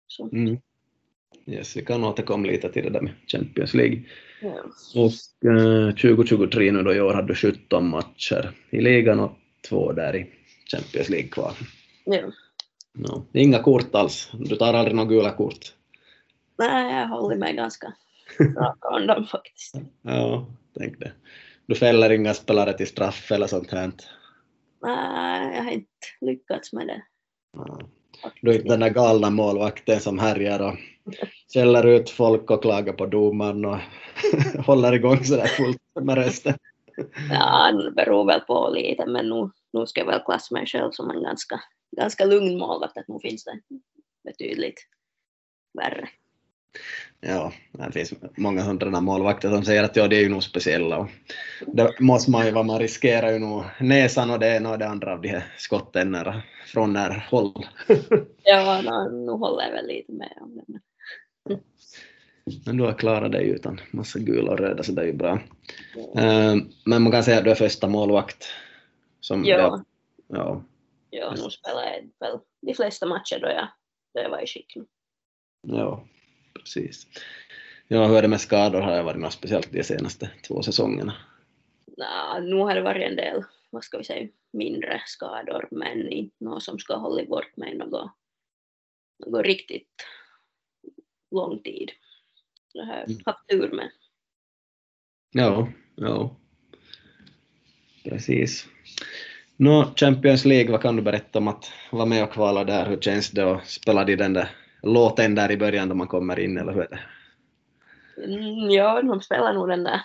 Så, 0.07 0.29
Mm. 0.33 0.61
Yes, 1.47 1.77
vi 1.77 1.85
kan 1.85 2.05
återkomma 2.05 2.47
lite 2.47 2.73
till 2.73 2.83
det 2.83 2.91
där 2.91 3.01
med 3.01 3.13
Champions 3.27 3.75
League. 3.75 4.03
ja. 4.41 4.65
Och 4.95 5.51
eh, 5.51 5.91
2023 5.91 6.73
nu 6.73 6.83
då 6.83 6.95
i 6.95 7.01
år 7.01 7.15
hade 7.15 7.29
du 7.29 7.35
17 7.35 7.89
matcher 7.89 8.51
i 8.71 8.81
ligan 8.81 9.21
och 9.21 9.33
två 9.69 9.93
där 9.93 10.17
i 10.17 10.27
Champions 10.73 11.09
League-kval. 11.09 11.53
Ja. 12.05 12.33
No, 12.95 13.27
inga 13.33 13.59
kort 13.59 13.95
alls, 13.95 14.31
du 14.33 14.57
tar 14.57 14.75
aldrig 14.75 14.97
några 14.97 15.09
gula 15.09 15.31
kort. 15.31 15.75
Nej, 16.59 16.95
jag 17.01 17.09
håller 17.09 17.37
mig 17.37 17.55
ganska 17.57 17.95
från 18.83 19.07
dem 19.07 19.27
faktiskt. 19.31 19.75
Ja, 20.03 20.47
tänk 20.79 20.99
det. 20.99 21.13
Du 21.67 21.75
fäller 21.75 22.13
inga 22.13 22.35
spelare 22.35 22.73
till 22.73 22.87
straff 22.87 23.33
eller 23.33 23.47
sånt 23.47 23.71
här. 23.71 23.93
Nej, 24.83 25.57
jag 25.57 25.65
har 25.65 25.71
inte 25.71 25.89
lyckats 26.21 26.73
med 26.73 26.87
det. 26.87 27.03
Ja, 27.57 27.81
du 28.41 28.51
är 28.51 28.55
inte 28.55 28.69
den 28.69 28.81
där 28.81 28.91
galna 28.91 29.31
målvakten 29.31 30.01
som 30.01 30.19
härjar 30.19 30.61
och 30.61 30.75
skäller 31.55 31.87
ut 31.87 32.11
folk 32.11 32.51
och 32.51 32.63
klagar 32.63 32.93
på 32.93 33.07
domaren 33.07 33.65
och 33.65 33.79
håller 34.67 34.93
igång 34.93 35.25
sådär 35.25 35.47
fullt 35.47 35.79
med 36.01 36.15
rösten. 36.15 36.55
Ja, 37.31 37.73
det 37.73 37.91
beror 37.91 38.27
väl 38.27 38.41
på 38.41 38.71
lite, 38.75 39.07
men 39.07 39.29
nu, 39.29 39.51
nu 39.73 39.87
ska 39.87 40.01
jag 40.01 40.07
väl 40.07 40.23
klassa 40.25 40.55
mig 40.55 40.67
själv 40.67 40.91
som 40.91 41.11
en 41.11 41.23
ganska, 41.23 41.61
ganska 41.97 42.25
lugn 42.25 42.59
målvakt, 42.59 42.99
att 42.99 43.09
nu 43.09 43.19
finns 43.23 43.45
det 43.45 43.61
betydligt 44.25 44.87
värre. 45.79 46.09
Ja, 47.21 47.53
det 47.73 47.93
finns 47.93 48.15
många 48.37 48.63
hundra 48.63 49.01
målvakter 49.01 49.51
som 49.51 49.65
säger 49.65 49.85
att 49.85 49.97
ja, 49.97 50.09
det 50.09 50.17
är 50.17 50.21
ju 50.21 50.29
nog 50.29 50.43
speciella 50.43 50.99
och 50.99 51.09
det 51.67 52.01
måste 52.01 52.31
man 52.31 52.47
ju 52.47 52.53
vara, 52.53 52.65
man 52.65 52.79
riskerar 52.79 53.33
ju 53.33 53.39
nog 53.39 53.65
näsan 53.81 54.31
och 54.31 54.39
det 54.39 54.57
ena 54.57 54.71
och 54.71 54.79
det 54.79 54.89
andra 54.89 55.13
av 55.13 55.21
de 55.21 55.29
här 55.29 55.55
skotten 55.59 56.11
när, 56.11 56.43
från 56.67 56.93
när 56.93 57.27
håll. 57.31 57.67
ja, 58.43 59.09
nu, 59.11 59.31
håller 59.31 59.65
jag 59.65 59.73
väl 59.73 59.87
lite 59.87 60.13
med 60.13 60.39
om 60.41 60.57
det. 60.57 60.81
Men 62.67 62.77
du 62.77 62.85
har 62.85 62.93
klarat 62.93 63.33
dig 63.33 63.49
utan 63.49 63.81
massa 63.91 64.19
gula 64.19 64.53
och 64.53 64.59
röda 64.59 64.83
så 64.83 64.93
det 64.93 65.03
är 65.03 65.07
ju 65.07 65.13
bra. 65.13 65.41
Mm. 66.17 66.71
Men 66.85 67.03
man 67.03 67.13
kan 67.13 67.25
säga 67.25 67.39
att 67.39 67.45
du 67.45 67.51
är 67.51 67.55
första 67.55 67.89
målvakt. 67.89 68.49
Som 69.21 69.45
ja. 69.45 69.57
Det, 69.57 70.37
ja. 70.37 70.63
Ja, 71.11 71.31
nu 71.31 71.51
spelar 71.51 71.83
jag 71.83 72.29
väl 72.29 72.39
de 72.63 72.75
flesta 72.75 73.07
matcher 73.07 73.39
då 73.41 73.49
jag, 73.49 73.69
då 74.15 74.21
jag 74.21 74.31
var 74.31 74.43
i 74.43 74.47
skick. 74.47 74.77
Ja, 75.63 76.05
precis. 76.55 77.07
Ja, 77.89 78.07
hur 78.07 78.17
är 78.17 78.23
det 78.23 78.29
med 78.29 78.41
skador? 78.41 78.81
Har 78.81 78.97
det 78.97 79.03
varit 79.03 79.21
något 79.21 79.33
speciellt 79.33 79.73
de 79.73 79.85
senaste 79.85 80.31
två 80.49 80.63
säsongerna? 80.63 81.15
Nå, 81.97 82.41
nu 82.41 82.55
har 82.57 82.75
det 82.75 82.83
varit 82.83 83.11
en 83.11 83.17
del, 83.17 83.43
vad 83.71 83.85
ska 83.85 83.99
vi 83.99 84.05
säga, 84.05 84.29
mindre 84.53 85.03
skador, 85.07 85.69
men 85.71 86.09
inte 86.09 86.45
något 86.45 86.63
som 86.63 86.79
ska 86.79 86.97
hålla 86.97 87.25
bort 87.25 87.57
mig 87.57 87.75
något, 87.77 88.11
något 89.27 89.45
riktigt 89.47 90.07
lång 91.31 91.63
tid. 91.63 91.91
Det 92.75 92.85
har 92.85 92.95
jag 92.97 93.11
Mm. 93.11 93.23
haft 93.27 93.49
tur 93.49 93.71
med. 93.73 93.91
Ja, 95.33 95.69
ja. 95.97 96.37
Precis. 98.05 98.67
Nå, 99.57 99.93
Champions 99.97 100.45
League, 100.45 100.73
vad 100.73 100.83
kan 100.83 100.97
du 100.97 101.03
berätta 101.03 101.39
om 101.39 101.49
att 101.49 101.73
vara 101.93 102.07
med 102.07 102.23
och 102.25 102.33
kvala 102.33 102.65
där? 102.65 102.89
Hur 102.89 103.01
känns 103.01 103.31
det 103.31 103.53
att 103.53 103.69
spela 103.69 104.09
i 104.09 104.17
den 104.17 104.33
där 104.33 104.49
låten 104.83 105.35
där 105.35 105.51
i 105.51 105.57
början 105.57 105.89
då 105.89 105.95
man 105.95 106.09
kommer 106.09 106.39
in, 106.39 106.59
eller 106.59 106.73
hur 106.73 106.83
är 106.83 106.89
det? 106.91 107.01
Mm, 108.25 108.71
ja, 108.71 109.03
de 109.03 109.21
spelar 109.21 109.53
nog 109.55 109.69
den 109.69 109.85
där 109.85 110.01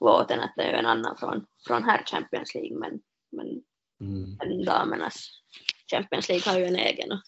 låten 0.00 0.40
att 0.40 0.52
det 0.56 0.62
är 0.62 0.72
en 0.72 0.86
annan 0.86 1.16
från, 1.16 1.46
från 1.66 1.84
här 1.84 2.02
Champions 2.04 2.54
League, 2.54 2.78
men, 2.78 3.00
men 3.32 3.62
Mm. 4.02 4.64
damernas 4.64 5.30
Champions 5.90 6.28
League 6.28 6.52
har 6.52 6.58
ju 6.58 6.64
en 6.64 6.76
egen 6.76 7.12
och, 7.12 7.20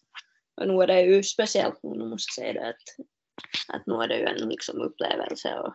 och 0.57 0.68
nu 0.68 0.82
är 0.82 0.86
det 0.86 1.02
ju 1.02 1.22
speciellt, 1.22 1.82
nu 1.82 2.09
måste 2.09 2.40
jag 2.40 2.44
säga 2.44 2.52
det, 2.52 2.68
att, 2.68 3.07
att 3.68 3.86
nu 3.86 3.94
är 3.94 4.09
det 4.09 4.18
ju 4.18 4.24
en 4.24 4.48
liksom 4.48 4.80
upplevelse 4.80 5.59
och, 5.59 5.74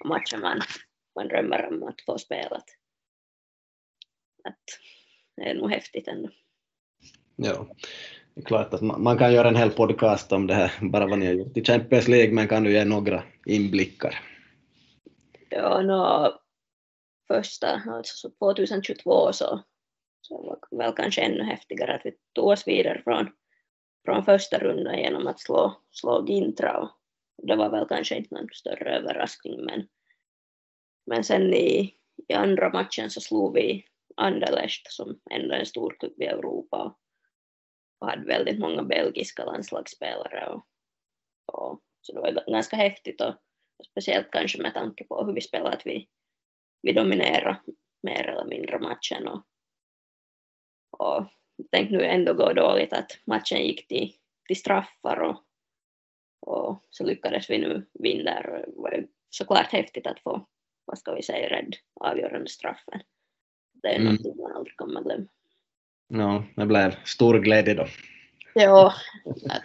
och 0.00 0.08
matcher 0.08 0.36
man, 0.36 0.60
man 1.14 1.28
drömmer 1.28 1.66
om 1.66 1.82
att 1.82 2.00
få 2.06 2.18
spela. 2.18 2.56
Att, 2.56 2.68
att 4.44 4.64
det 5.36 5.42
är 5.42 5.54
nog 5.54 5.70
häftigt 5.70 6.08
ändå. 6.08 6.30
Ja, 7.36 7.68
det 8.34 8.40
är 8.40 8.44
klart 8.44 8.74
att 8.74 8.82
man, 8.82 9.02
man 9.02 9.18
kan 9.18 9.32
göra 9.32 9.48
en 9.48 9.56
hel 9.56 9.70
podcast 9.70 10.32
om 10.32 10.46
det 10.46 10.54
här, 10.54 10.72
bara 10.90 11.06
vad 11.06 11.18
ni 11.18 11.26
har 11.26 11.32
gjort 11.32 11.56
i 11.56 11.64
Champions 11.64 12.08
League, 12.08 12.34
men 12.34 12.48
kan 12.48 12.62
du 12.62 12.72
ge 12.72 12.84
några 12.84 13.22
inblickar? 13.46 14.20
Ja, 15.50 15.82
no, 15.82 16.32
första, 17.28 17.82
alltså 17.86 18.30
2022 18.30 19.32
så, 19.32 19.60
så 20.20 20.42
var 20.42 20.58
det 20.70 20.76
väl 20.76 20.92
kanske 20.92 21.20
ännu 21.20 21.42
häftigare 21.42 21.94
att 21.94 22.00
vi 22.04 22.12
tog 22.34 22.46
oss 22.46 22.68
vidare 22.68 23.02
från, 23.04 23.30
från 24.04 24.24
första 24.24 24.58
rundan 24.58 24.98
genom 24.98 25.26
att 25.26 25.40
slå, 25.40 25.76
slå 25.90 26.26
Gintra 26.28 26.78
och 26.78 27.46
det 27.46 27.56
var 27.56 27.70
väl 27.70 27.88
kanske 27.88 28.16
inte 28.16 28.34
någon 28.34 28.48
större 28.52 28.96
överraskning 28.96 29.64
men, 29.64 29.86
men 31.06 31.24
sen 31.24 31.54
i, 31.54 31.94
i 32.28 32.34
andra 32.34 32.72
matchen 32.72 33.10
så 33.10 33.20
slog 33.20 33.54
vi 33.54 33.84
Anderlecht 34.16 34.92
som 34.92 35.18
ändå 35.30 35.54
är 35.54 35.58
en 35.58 35.66
stor 35.66 35.96
klubb 35.98 36.22
i 36.22 36.24
Europa 36.24 36.96
och, 38.04 38.10
och 38.10 38.10
hade 38.10 38.26
väldigt 38.26 38.58
många 38.58 38.82
belgiska 38.82 39.44
landslagsspelare 39.44 40.48
och, 40.48 40.66
och 41.52 41.80
så 42.00 42.12
det 42.12 42.20
var 42.20 42.52
ganska 42.52 42.76
häftigt 42.76 43.20
och 43.20 43.34
speciellt 43.90 44.30
kanske 44.30 44.62
med 44.62 44.74
tanke 44.74 45.04
på 45.04 45.24
hur 45.24 45.32
vi 45.32 45.40
spelade, 45.40 45.76
att 45.76 45.86
vi, 45.86 46.08
vi 46.82 46.92
dominerade 46.92 47.60
mer 48.02 48.26
eller 48.26 48.44
mindre 48.44 48.78
matchen 48.78 49.28
och, 49.28 49.46
och 50.90 51.26
tänk 51.70 51.90
nu 51.90 52.04
ändå 52.04 52.34
gå 52.34 52.52
dåligt 52.52 52.92
att 52.92 53.18
matchen 53.26 53.58
gick 53.66 53.88
till, 53.88 54.12
till 54.46 54.56
straffar 54.56 55.20
och, 55.20 55.44
och 56.40 56.84
så 56.90 57.04
lyckades 57.04 57.50
vi 57.50 57.58
nu 57.58 57.86
vinna 57.92 58.24
där 58.24 58.50
och 58.50 58.90
det 58.90 58.96
var 58.96 59.06
såklart 59.30 59.72
häftigt 59.72 60.06
att 60.06 60.20
få, 60.20 60.46
vad 60.84 60.98
ska 60.98 61.14
vi 61.14 61.22
säga, 61.22 61.50
rädd 61.50 61.76
avgörande 62.00 62.50
straffen. 62.50 63.00
Det 63.82 63.88
är 63.88 64.00
Mm. 64.00 64.14
något 64.14 64.36
man 64.36 64.52
aldrig 64.52 64.76
kommer 64.76 65.02
glömma. 65.02 65.26
Ja, 66.16 66.44
det 66.56 66.66
blev 66.66 66.94
stor 67.04 67.38
glädje 67.38 67.74
då. 67.74 67.86
Ja, 68.54 68.94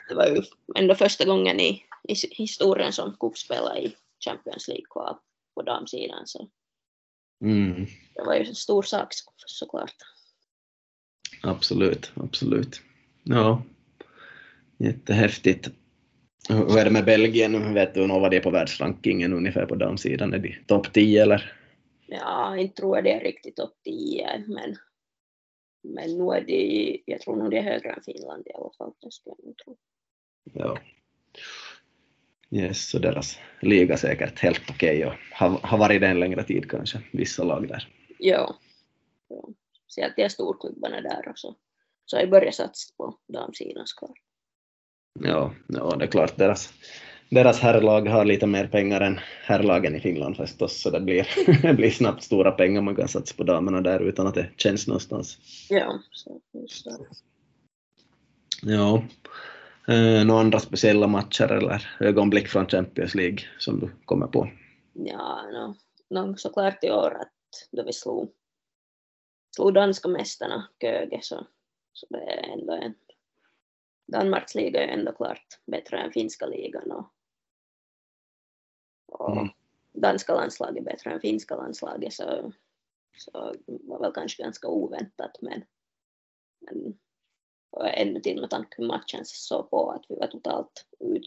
det 0.09 0.15
var 0.15 0.25
ju 0.27 0.41
ändå 0.75 0.95
första 0.95 1.25
gången 1.25 1.59
i, 1.59 1.83
i 2.03 2.13
historien 2.31 2.93
som 2.93 3.13
Coop 3.17 3.37
spelade 3.37 3.79
i 3.79 3.95
Champions 4.25 4.67
League-kval 4.67 5.15
på 5.55 5.61
damsidan 5.61 6.27
så 6.27 6.49
Mm. 7.41 7.85
det 8.15 8.21
var 8.25 8.33
ju 8.35 8.39
en 8.45 8.55
stor 8.55 8.81
sak 8.83 9.07
så- 9.13 9.31
såklart. 9.45 9.95
Absolut, 11.43 12.11
absolut. 12.15 12.81
Ja, 13.23 13.63
jättehäftigt. 14.77 15.69
Hur 16.49 16.77
är 16.77 16.85
det 16.85 16.91
med 16.91 17.05
Belgien? 17.05 17.73
Vet 17.73 17.93
du 17.93 18.07
vad 18.07 18.31
det 18.31 18.37
är 18.37 18.41
på 18.41 18.49
världsrankingen 18.49 19.33
ungefär 19.33 19.65
på 19.65 19.75
damsidan? 19.75 20.33
Är 20.33 20.39
de 20.39 20.55
topp 20.67 20.93
10 20.93 21.21
eller? 21.23 21.53
Ja, 22.07 22.57
inte 22.57 22.75
tror 22.75 22.97
jag 22.97 23.03
det 23.03 23.11
är 23.11 23.19
riktigt 23.19 23.55
topp 23.55 23.73
10 23.83 24.43
men, 24.47 24.75
men 25.81 26.17
nu 26.17 26.33
är 26.33 26.41
det, 26.41 26.97
jag 27.05 27.21
tror 27.21 27.35
nog 27.35 27.51
det 27.51 27.57
är 27.57 27.63
högre 27.63 27.89
än 27.89 28.03
Finland 28.03 28.47
i 28.47 28.53
alla 28.53 28.71
fall. 28.77 28.93
Det 29.01 29.11
skulle 29.11 29.35
jag 29.43 29.57
tro. 29.57 29.77
Ja. 30.53 30.77
Yes, 32.51 32.89
så 32.89 32.99
deras 32.99 33.39
liga 33.61 33.97
säkert 33.97 34.39
helt 34.39 34.69
okej 34.69 35.05
och 35.05 35.13
har, 35.31 35.49
har 35.49 35.77
varit 35.77 36.01
det 36.01 36.07
en 36.07 36.19
längre 36.19 36.43
tid 36.43 36.71
kanske, 36.71 37.01
vissa 37.11 37.43
lag 37.43 37.67
där. 37.67 37.87
Ja. 38.19 38.55
ja. 39.27 39.49
Speciellt 39.83 40.15
de 40.15 40.29
storklubbarna 40.29 41.01
där 41.01 41.27
och 41.29 41.39
så, 41.39 41.55
så 42.05 42.15
har 42.15 42.21
jag 42.21 42.29
börjat 42.29 42.55
satsa 42.55 42.93
på 42.97 43.17
damsidan 43.27 43.87
såklart. 43.87 44.19
Ja, 45.19 45.53
ja, 45.67 45.95
det 45.95 46.05
är 46.05 46.07
klart 46.07 46.37
deras, 46.37 46.73
deras 47.29 47.59
herrlag 47.59 48.07
har 48.07 48.25
lite 48.25 48.47
mer 48.47 48.67
pengar 48.67 49.01
än 49.01 49.19
herrlagen 49.43 49.95
i 49.95 49.99
Finland 49.99 50.37
förstås, 50.37 50.81
så 50.81 50.89
det 50.89 50.99
blir, 50.99 51.27
det 51.61 51.73
blir 51.73 51.91
snabbt 51.91 52.23
stora 52.23 52.51
pengar 52.51 52.81
man 52.81 52.95
kan 52.95 53.07
satsa 53.07 53.35
på 53.35 53.43
damerna 53.43 53.81
där 53.81 53.99
utan 53.99 54.27
att 54.27 54.35
det 54.35 54.49
känns 54.57 54.87
någonstans. 54.87 55.37
Ja, 55.69 55.99
så 56.11 56.41
det. 56.85 56.97
Ja. 58.61 59.03
Eh, 59.87 60.25
några 60.25 60.41
andra 60.41 60.59
speciella 60.59 61.07
matcher 61.07 61.51
eller 61.51 61.87
ögonblick 61.99 62.47
från 62.47 62.67
Champions 62.67 63.15
League 63.15 63.39
som 63.57 63.79
du 63.79 63.89
kommer 64.05 64.27
på? 64.27 64.49
Ja, 64.93 65.41
no, 65.51 65.75
no, 66.19 66.35
såklart 66.37 66.83
i 66.83 66.91
år 66.91 67.17
att 67.21 67.67
då 67.71 67.83
vi 67.83 67.93
slog, 67.93 68.31
slog 69.55 69.73
danska 69.73 70.07
mästarna 70.07 70.67
Köge 70.81 71.19
så, 71.21 71.47
så 71.93 72.07
det 72.09 72.17
är 72.17 72.53
ändå 72.53 72.73
en 72.73 72.93
Danmarks 74.11 74.55
liga 74.55 74.83
är 74.83 74.87
ändå 74.87 75.11
klart 75.11 75.45
bättre 75.65 75.97
än 75.97 76.11
finska 76.11 76.45
ligan 76.45 76.91
och, 76.91 77.13
och 79.11 79.37
Mm. 79.37 79.49
danska 79.93 80.35
landslaget 80.35 80.77
är 80.77 80.81
bättre 80.81 81.11
än 81.11 81.19
finska 81.21 81.55
landslaget 81.55 82.13
så, 82.13 82.51
så 83.17 83.55
var 83.65 83.99
väl 83.99 84.13
kanske 84.13 84.43
ganska 84.43 84.67
oväntat 84.67 85.37
men, 85.41 85.63
men 86.59 86.99
och 87.71 87.87
ännu 87.87 88.19
till 88.19 88.41
med 88.41 88.49
tanke 88.49 88.75
på 88.75 88.83
matchen 88.83 89.21
såg 89.25 89.69
på 89.69 89.91
att 89.91 90.05
vi 90.09 90.15
var 90.15 90.27
totalt 90.27 90.85
ut, 90.99 91.25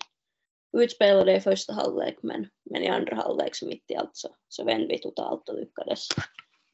utspelade 0.73 1.37
i 1.37 1.41
första 1.41 1.73
halvlek 1.73 2.19
men, 2.23 2.49
men 2.63 2.83
i 2.83 2.89
andra 2.89 3.17
halvlek 3.17 3.55
så 3.55 3.67
mitt 3.67 3.91
i 3.91 3.97
allt 3.97 4.17
så, 4.17 4.29
så 4.49 4.65
vände 4.65 4.87
vi 4.87 4.99
totalt 4.99 5.49
och 5.49 5.59
lyckades 5.59 6.09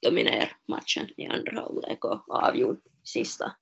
dominera 0.03 0.49
matchen 0.67 1.09
i 1.17 1.27
andra 1.27 1.61
halvlek 1.61 2.05
och 2.05 2.31
avgjorde 2.31 2.81
sista 3.05 3.57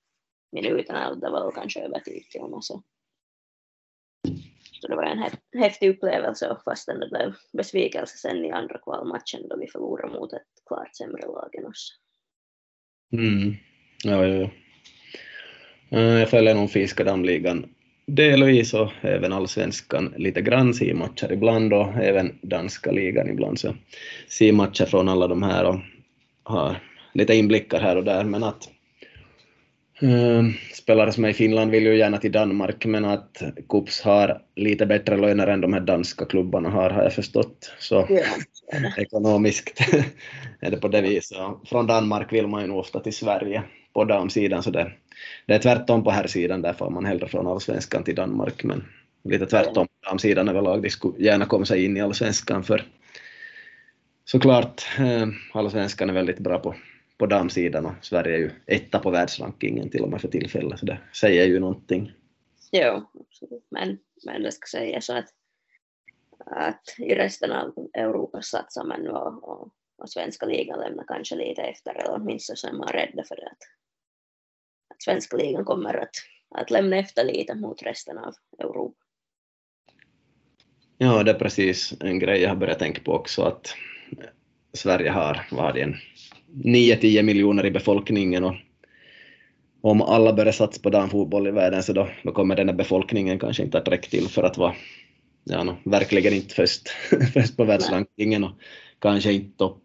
minuten 0.52 0.96
eller 0.96 1.16
det 1.16 1.30
var 1.30 1.44
väl 1.44 1.54
kanske 1.54 1.80
övertid 1.80 2.30
till 2.30 2.40
och 2.40 2.50
med 2.50 2.64
så. 2.64 2.82
Så 4.80 4.88
det 4.88 4.96
var 4.96 5.02
en 5.02 5.30
häftig 5.62 5.90
upplevelse 5.90 6.48
och 6.48 6.62
fastän 6.64 7.00
det 7.00 7.08
blev 7.08 7.34
besvikelse 7.52 8.16
sen 8.16 8.44
i 8.44 8.50
andra 8.50 8.78
kvalmatchen 8.78 9.48
då 9.48 9.56
vi 9.56 9.66
förlorade 9.66 10.18
mot 10.18 10.32
ett 10.32 10.42
klart 10.66 10.96
sämre 10.96 11.22
lag 11.22 11.54
än 11.54 11.66
oss. 11.66 11.98
Mm. 13.12 13.54
Ja, 14.04 14.26
ja, 14.26 14.34
ja. 14.34 14.50
Eh, 15.98 16.18
jag 16.18 16.30
följer 16.30 16.54
nog 16.54 16.70
finska 16.70 17.04
damligan 17.04 17.66
delvis 18.06 18.74
och 18.74 18.92
även 19.00 19.32
allsvenskan 19.32 20.14
lite 20.16 20.42
grann, 20.42 20.74
ser 20.74 20.94
matcher 20.94 21.32
ibland 21.32 21.72
och 21.72 21.94
även 21.94 22.38
danska 22.42 22.90
ligan 22.90 23.28
ibland 23.28 23.60
så 23.60 23.74
ser 24.28 24.52
matcher 24.52 24.84
från 24.84 25.08
alla 25.08 25.28
de 25.28 25.42
här 25.42 25.64
och 25.64 25.76
har 26.42 26.76
lite 27.14 27.34
inblickar 27.34 27.80
här 27.80 27.96
och 27.96 28.04
där 28.04 28.24
men 28.24 28.44
att 28.44 28.68
Uh, 30.02 30.50
spelare 30.74 31.12
som 31.12 31.24
är 31.24 31.28
i 31.28 31.34
Finland 31.34 31.70
vill 31.70 31.86
ju 31.86 31.96
gärna 31.96 32.18
till 32.18 32.32
Danmark, 32.32 32.86
men 32.86 33.04
att 33.04 33.42
Kups 33.68 34.00
har 34.00 34.42
lite 34.56 34.86
bättre 34.86 35.16
löner 35.16 35.46
än 35.46 35.60
de 35.60 35.72
här 35.72 35.80
danska 35.80 36.24
klubbarna 36.24 36.68
har, 36.68 36.90
har 36.90 37.02
jag 37.02 37.12
förstått. 37.12 37.72
Så 37.78 38.06
Ja. 38.10 38.22
ekonomiskt 38.96 39.80
är 40.60 40.70
det 40.70 40.76
på 40.76 40.88
det 40.88 41.00
viset. 41.00 41.38
Från 41.66 41.86
Danmark 41.86 42.32
vill 42.32 42.46
man 42.46 42.62
ju 42.62 42.66
nog 42.68 42.78
ofta 42.78 43.00
till 43.00 43.12
Sverige 43.12 43.62
på 43.92 44.04
damsidan, 44.04 44.62
så 44.62 44.70
det, 44.70 44.92
det 45.46 45.54
är 45.54 45.58
tvärtom 45.58 46.04
på 46.04 46.10
här 46.10 46.26
sidan 46.26 46.62
där 46.62 46.72
får 46.72 46.90
man 46.90 47.04
hellre 47.04 47.28
från 47.28 47.46
allsvenskan 47.46 48.04
till 48.04 48.14
Danmark, 48.14 48.64
men 48.64 48.84
lite 49.24 49.46
tvärtom 49.46 49.86
på 49.86 50.08
damsidan 50.10 50.48
överlag. 50.48 50.82
De 50.82 50.90
skulle 50.90 51.24
gärna 51.24 51.46
komma 51.46 51.64
sig 51.64 51.84
in 51.84 51.96
i 51.96 52.00
allsvenskan 52.00 52.64
för 52.64 52.82
såklart, 54.24 54.82
eh, 54.98 55.28
allsvenskan 55.52 56.10
är 56.10 56.14
väldigt 56.14 56.38
bra 56.38 56.58
på, 56.58 56.74
på 57.18 57.26
damsidan 57.26 57.86
och 57.86 57.94
Sverige 58.02 58.34
är 58.34 58.38
ju 58.38 58.50
etta 58.66 58.98
på 58.98 59.10
världsrankingen 59.10 59.90
till 59.90 60.02
och 60.02 60.10
med 60.10 60.20
för 60.20 60.28
tillfället, 60.28 60.78
så 60.78 60.86
det 60.86 60.98
säger 61.20 61.46
ju 61.46 61.60
någonting. 61.60 62.12
Jo, 62.72 63.06
absolut. 63.20 63.66
Men, 63.70 63.98
men 64.26 64.42
det 64.42 64.52
ska 64.52 64.78
säga 64.78 65.00
så 65.00 65.16
att, 65.16 65.28
att 66.46 66.94
i 66.98 67.14
resten 67.14 67.52
av 67.52 67.88
Europa 67.94 68.42
satsar 68.42 68.84
man 68.84 69.08
och, 69.08 69.48
och, 69.48 69.70
och 69.98 70.10
svenska 70.10 70.46
ligan 70.46 70.80
lämnar 70.80 71.04
kanske 71.08 71.36
lite 71.36 71.62
efter 71.62 71.94
eller 71.94 72.14
åtminstone 72.14 72.56
så 72.56 72.68
är 72.68 72.72
man 72.72 72.88
rädda 72.88 73.24
för 73.24 73.36
det 73.36 73.46
att, 73.46 73.62
att 74.94 75.02
svenska 75.02 75.36
ligan 75.36 75.64
kommer 75.64 75.94
att, 75.94 76.14
att 76.54 76.70
lämna 76.70 76.96
efter 76.96 77.24
lite 77.24 77.54
mot 77.54 77.82
resten 77.82 78.18
av 78.18 78.34
Europa. 78.58 79.06
Ja, 80.98 81.22
det 81.22 81.30
är 81.30 81.38
precis 81.38 81.94
en 82.00 82.18
grej 82.18 82.42
jag 82.42 82.48
har 82.48 82.56
börjat 82.56 82.78
tänka 82.78 83.02
på 83.02 83.12
också, 83.12 83.42
att 83.42 83.74
Sverige 84.72 85.10
har, 85.10 85.46
vad 85.50 85.76
en 85.76 85.94
9-10 86.64 87.22
miljoner 87.22 87.66
i 87.66 87.70
befolkningen 87.70 88.44
och 88.44 88.54
om 89.80 90.02
alla 90.02 90.32
börjar 90.32 90.52
satsa 90.52 90.82
på 90.82 90.90
damfotboll 90.90 91.46
i 91.46 91.50
världen 91.50 91.82
så 91.82 91.92
då, 91.92 92.08
då 92.22 92.32
kommer 92.32 92.56
den 92.56 92.68
här 92.68 92.76
befolkningen 92.76 93.38
kanske 93.38 93.62
inte 93.62 93.78
att 93.78 93.88
räcka 93.88 94.08
till 94.08 94.28
för 94.28 94.42
att 94.42 94.58
vara 94.58 94.74
ja, 95.44 95.64
no, 95.64 95.76
verkligen 95.84 96.34
inte 96.34 96.54
först, 96.54 96.88
först 97.34 97.56
på 97.56 97.64
världsrankingen 97.64 98.44
och 98.44 98.52
kanske 98.98 99.32
inte 99.32 99.58
topp 99.58 99.82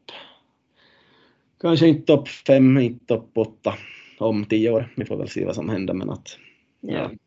kanske 1.61 1.87
inte 1.87 2.05
topp 2.05 2.27
fem, 2.27 2.77
inte 2.77 3.05
topp 3.05 3.31
åtta 3.35 3.75
om 4.17 4.45
tio 4.45 4.69
år. 4.71 4.93
Vi 4.97 5.05
får 5.05 5.17
väl 5.17 5.29
se 5.29 5.45
vad 5.45 5.55
som 5.55 5.69
händer 5.69 5.93
men 5.93 6.09
att 6.09 6.37
Ja. 6.81 7.07
Det. 7.07 7.17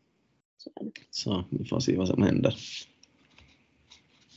så 1.11 1.43
vi 1.49 1.65
får 1.65 1.79
se 1.79 1.95
vad 1.97 2.07
som 2.07 2.23
händer. 2.23 2.55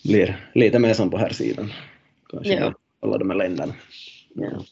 Blir 0.05 0.51
lite 0.55 0.79
mer 0.79 0.95
som 0.95 1.11
på 1.11 1.19
här 1.19 1.33
sidan. 1.33 1.73
Kanske 2.31 2.55
Ja. 2.55 2.75
alla 3.01 3.19
de 3.19 3.31
här 3.31 3.37
länderna. 3.37 3.75
Ja. 4.35 4.65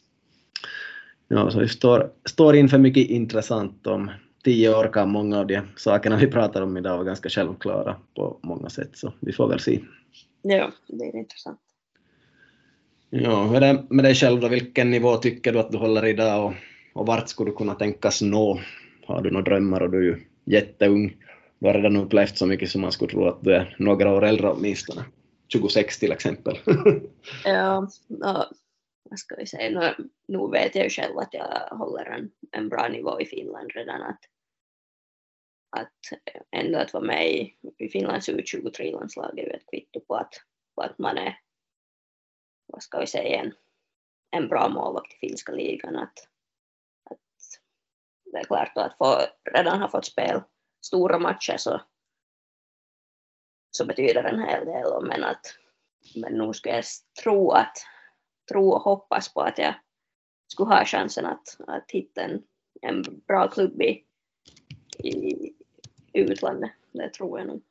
Ja, 1.27 1.51
så 1.51 1.59
vi 1.59 1.67
står, 1.67 2.11
står 2.25 2.55
inför 2.55 2.77
mycket 2.77 3.09
intressant 3.09 3.87
om 3.87 4.11
tio 4.43 4.75
år 4.75 4.93
kan 4.93 5.09
många 5.09 5.39
av 5.39 5.47
de 5.47 5.61
sakerna 5.75 6.17
vi 6.17 6.27
pratar 6.27 6.61
om 6.61 6.77
idag 6.77 6.93
vara 6.93 7.03
ganska 7.03 7.29
självklara 7.29 7.95
på 8.15 8.39
många 8.43 8.69
sätt, 8.69 8.89
så 8.93 9.13
vi 9.19 9.33
får 9.33 9.47
väl 9.47 9.59
se. 9.59 9.79
Ja, 10.41 10.71
det 10.87 11.05
är 11.05 11.15
intressant. 11.15 11.59
Ja, 13.09 13.43
hur 13.43 13.55
är 13.55 13.73
det 13.73 13.83
med 13.89 14.05
dig 14.05 14.15
själv 14.15 14.41
då? 14.41 14.47
Vilken 14.47 14.91
nivå 14.91 15.17
tycker 15.17 15.53
du 15.53 15.59
att 15.59 15.71
du 15.71 15.77
håller 15.77 16.05
idag 16.05 16.45
och, 16.45 16.53
och 16.93 17.05
vart 17.05 17.29
skulle 17.29 17.51
du 17.51 17.55
kunna 17.55 17.75
tänkas 17.75 18.21
nå? 18.21 18.59
Har 19.05 19.21
du 19.21 19.31
några 19.31 19.43
drömmar 19.43 19.81
och 19.81 19.89
du 19.89 19.97
är 19.97 20.01
ju 20.01 20.17
jätteung. 20.45 21.15
Du 21.59 21.67
har 21.67 21.73
redan 21.73 21.95
upplevt 21.95 22.37
så 22.37 22.45
mycket 22.45 22.69
som 22.69 22.81
man 22.81 22.91
skulle 22.91 23.11
tro 23.11 23.27
att 23.27 23.43
du 23.43 23.53
är 23.53 23.75
några 23.79 24.13
år 24.13 24.25
äldre 24.25 24.49
åtminstone. 24.49 25.05
26 25.47 25.99
till 25.99 26.11
exempel. 26.11 26.57
Ja, 27.45 27.87
ja, 28.07 28.49
vad 29.09 29.19
ska 29.19 29.35
vi 29.35 29.47
säga, 29.47 29.79
nu, 29.79 30.09
nu 30.27 30.47
vet 30.51 30.75
jag 30.75 30.83
ju 30.83 30.89
själv 30.89 31.17
att 31.17 31.33
jag 31.33 31.77
håller 31.77 32.05
en, 32.05 32.31
en 32.51 32.69
bra 32.69 32.87
nivå 32.87 33.21
i 33.21 33.25
Finland 33.25 33.71
redan. 33.71 34.01
Att, 34.01 34.19
att 35.69 36.19
ändå 36.51 36.79
att 36.79 36.93
vara 36.93 37.03
med 37.03 37.31
i, 37.31 37.57
i 37.77 37.89
Finlands 37.89 38.29
U23-landslag 38.29 39.39
är 39.39 39.43
ju 39.43 39.49
ett 39.49 39.69
kvitto 39.71 39.99
på 39.99 40.15
att, 40.15 40.33
på 40.75 40.81
att 40.81 40.97
man 40.97 41.17
är, 41.17 41.39
vad 42.65 42.83
ska 42.83 42.99
vi 42.99 43.07
säga, 43.07 43.41
en, 43.41 43.53
en 44.31 44.47
bra 44.47 44.69
målvakt 44.69 45.13
i 45.13 45.17
finska 45.17 45.51
ligan. 45.51 45.95
Att, 45.95 46.19
att 47.09 47.19
det 48.31 48.37
är 48.37 48.43
klart 48.43 48.75
då 48.75 48.81
att 48.81 48.97
få, 48.97 49.19
redan 49.53 49.81
ha 49.81 49.89
fått 49.89 50.05
spela 50.05 50.45
stora 50.81 51.19
matcher 51.19 51.57
så, 51.57 51.81
så 53.71 53.85
betyder 53.85 54.23
en 54.23 54.39
hel 54.39 54.65
del. 54.65 55.05
Men 55.05 55.23
att 55.23 55.57
men 56.15 56.33
nu 56.33 56.53
ska 56.53 56.69
jag 56.69 56.83
tro 57.23 57.51
att 57.51 57.77
tro 58.49 58.69
och 58.69 58.81
hoppas 58.81 59.33
på 59.33 59.41
att 59.41 59.57
jag 59.57 59.73
skulle 60.47 60.69
ha 60.69 60.85
chansen 60.85 61.25
att, 61.25 61.57
att 61.67 61.91
hitta 61.91 62.21
en, 62.21 62.43
en 62.81 63.03
bra 63.27 63.47
klubb 63.47 63.81
i, 63.81 64.03
i 65.03 65.53
utlandet. 66.13 66.71
Det 66.91 67.09
tror 67.09 67.39
jag 67.39 67.47
nog. 67.47 67.63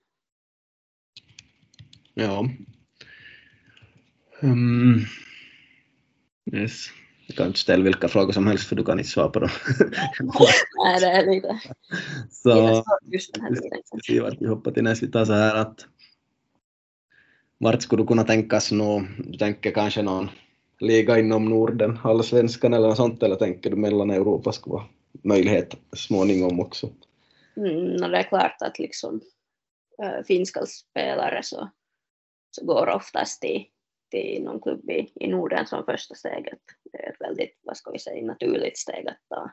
ja. 2.14 2.48
Um, 4.40 5.04
yes. 6.52 6.86
Jag 7.26 7.36
kan 7.36 7.46
inte 7.46 7.58
ställa 7.58 7.84
vilka 7.84 8.08
frågor 8.08 8.32
som 8.32 8.46
helst 8.46 8.68
för 8.68 8.76
du 8.76 8.84
kan 8.84 8.98
inte 8.98 9.10
svara 9.10 9.28
på 9.28 9.40
dem. 9.40 9.50
Nej, 10.84 11.00
det 11.00 11.06
är 11.06 11.34
lite 11.34 11.60
så, 12.30 12.84
just 13.02 13.34
den 13.34 13.42
här 13.42 13.54
tiden. 14.02 14.36
Vi 14.40 14.46
hoppar 14.46 14.70
till 14.70 14.82
nästa. 14.82 15.06
Vi 15.06 15.12
tar 15.12 15.24
så 15.24 15.32
här 15.32 15.54
att 15.54 15.86
vart 17.58 17.82
skulle 17.82 18.02
du 18.02 18.06
kunna 18.06 18.24
tänkas 18.24 18.72
nå? 18.72 19.06
Du 19.18 19.38
tänker 19.38 19.70
kanske 19.70 20.02
någon 20.02 20.30
liga 20.80 21.18
inom 21.18 21.44
Norden, 21.44 21.98
allsvenskan 22.04 22.74
eller 22.74 22.88
något 22.88 22.96
sånt, 22.96 23.22
eller 23.22 23.36
tänker 23.36 23.70
du 23.70 23.76
mellan 23.76 24.10
Europa 24.10 24.52
skulle 24.52 24.72
vara 24.72 24.88
möjlighet 25.24 25.74
småningom 25.96 26.60
också? 26.60 26.90
Mm, 27.56 28.10
det 28.10 28.18
är 28.18 28.22
klart 28.22 28.56
att 28.62 28.78
liksom 28.78 29.20
äh, 30.02 30.24
finska 30.24 30.66
spelare 30.66 31.42
så, 31.42 31.70
så 32.50 32.66
går 32.66 32.88
oftast 32.88 33.40
till, 33.40 33.66
till 34.10 34.42
någon 34.42 34.60
klubb 34.60 34.90
i, 34.90 35.12
i 35.14 35.28
Norden 35.28 35.66
som 35.66 35.84
första 35.84 36.14
steget. 36.14 36.60
Det 36.92 36.98
är 36.98 37.12
ett 37.12 37.20
väldigt, 37.20 37.58
vad 37.62 37.76
ska 37.76 37.90
vi 37.90 37.98
säga, 37.98 38.26
naturligt 38.26 38.78
steg 38.78 39.08
att 39.08 39.20
ta. 39.28 39.50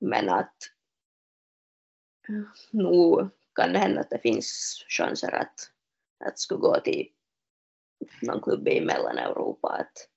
Men 0.00 0.28
att 0.28 0.56
eh, 2.28 2.44
nu 2.70 3.30
kan 3.54 3.72
det 3.72 3.78
hända 3.78 4.00
att 4.00 4.10
det 4.10 4.18
finns 4.18 4.84
chanser 4.88 5.34
att, 5.34 5.54
att 6.24 6.38
skulle 6.38 6.60
gå 6.60 6.80
till 6.80 7.08
någon 8.22 8.42
klubb 8.42 8.68
i 8.68 8.80
Mellaneuropa. 8.80 9.68
Att, 9.68 10.08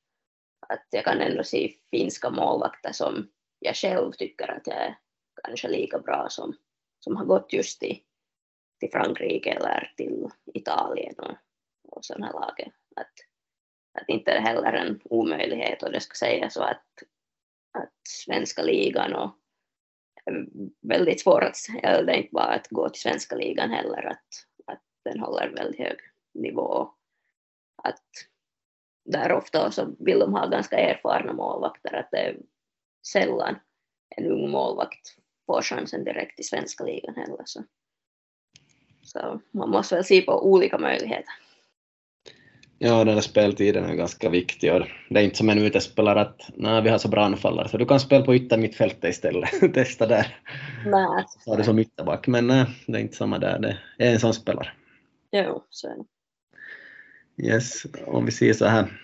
att 0.67 0.87
jag 0.89 1.03
kan 1.03 1.21
ändå 1.21 1.43
se 1.43 1.73
finska 1.91 2.29
målvakter 2.29 2.91
som 2.91 3.29
jag 3.59 3.75
själv 3.75 4.11
tycker 4.11 4.51
att 4.51 4.67
jag 4.67 4.77
är 4.77 4.97
kanske 5.43 5.67
lika 5.67 5.99
bra 5.99 6.27
som, 6.29 6.53
som 6.99 7.15
har 7.15 7.25
gått 7.25 7.53
just 7.53 7.79
till, 7.79 7.99
till 8.79 8.91
Frankrike 8.91 9.51
eller 9.51 9.93
till 9.97 10.29
Italien 10.53 11.15
och, 11.17 11.35
och 11.89 12.05
sådana 12.05 12.25
här 12.25 12.33
lag. 12.33 12.71
Att, 12.95 13.13
att 14.01 14.09
inte 14.09 14.31
är 14.31 14.39
heller 14.39 14.73
en 14.73 15.01
omöjlighet 15.03 15.83
och 15.83 15.91
det 15.91 15.99
ska 15.99 16.15
sägas 16.15 16.53
så 16.53 16.63
att, 16.63 16.85
att 17.73 17.93
svenska 18.07 18.61
ligan 18.61 19.13
och 19.13 19.37
väldigt 20.81 21.21
svårt 21.21 21.43
att, 21.43 21.57
eller 21.83 22.03
det 22.03 22.13
är 22.13 22.17
inte 22.17 22.33
bara 22.33 22.53
att 22.53 22.67
gå 22.67 22.89
till 22.89 23.01
svenska 23.01 23.35
ligan 23.35 23.71
heller, 23.71 24.05
att, 24.05 24.27
att 24.65 24.83
den 25.03 25.19
håller 25.19 25.49
väldigt 25.49 25.79
hög 25.79 25.97
nivå. 26.33 26.93
Att 27.83 28.03
där 29.05 29.31
ofta 29.31 29.71
så 29.71 29.95
vill 29.99 30.19
de 30.19 30.33
ha 30.33 30.47
ganska 30.47 30.77
erfarna 30.77 31.33
målvakter, 31.33 31.95
att 31.95 32.11
det 32.11 32.17
är 32.17 32.37
sällan 33.07 33.55
en 34.15 34.25
ung 34.25 34.49
målvakt 34.49 35.15
får 35.45 35.61
chansen 35.61 36.03
direkt 36.03 36.39
i 36.39 36.43
svenska 36.43 36.83
ligan 36.83 37.15
heller. 37.15 37.43
Så, 37.45 37.63
så 39.03 39.41
man 39.51 39.69
måste 39.69 39.95
väl 39.95 40.03
se 40.03 40.21
på 40.21 40.45
olika 40.45 40.77
möjligheter. 40.77 41.33
Ja, 42.79 43.03
den 43.03 43.15
där 43.15 43.21
speltiden 43.21 43.85
är 43.85 43.95
ganska 43.95 44.29
viktig 44.29 44.73
och 44.73 44.87
det 45.09 45.19
är 45.19 45.23
inte 45.23 45.37
som 45.37 45.49
en 45.49 45.57
utespelare 45.57 46.21
att 46.21 46.49
nej, 46.55 46.81
vi 46.81 46.89
har 46.89 46.97
så 46.97 47.07
bra 47.07 47.25
anfallare 47.25 47.69
så 47.69 47.77
du 47.77 47.85
kan 47.85 47.99
spela 47.99 48.25
på 48.25 48.35
yttermittfältet 48.35 49.09
istället. 49.09 49.49
Testa 49.73 50.07
där. 50.07 50.39
Nej, 50.85 51.25
Så 51.39 51.51
har 51.51 51.57
du 51.57 51.63
som 51.63 51.79
ytterback, 51.79 52.27
men 52.27 52.47
nej, 52.47 52.65
det 52.87 52.97
är 52.97 53.01
inte 53.01 53.15
samma 53.15 53.39
där. 53.39 53.59
Det 53.59 53.77
är 53.97 54.13
en 54.13 54.19
sån 54.19 54.33
spelare. 54.33 54.71
jo, 55.31 55.63
så 55.69 55.87
är 55.87 55.95
det. 55.95 56.03
Yes, 57.43 57.85
om 58.05 58.25
vi 58.25 58.31
ser 58.31 58.53
så 58.53 58.65
här 58.65 59.01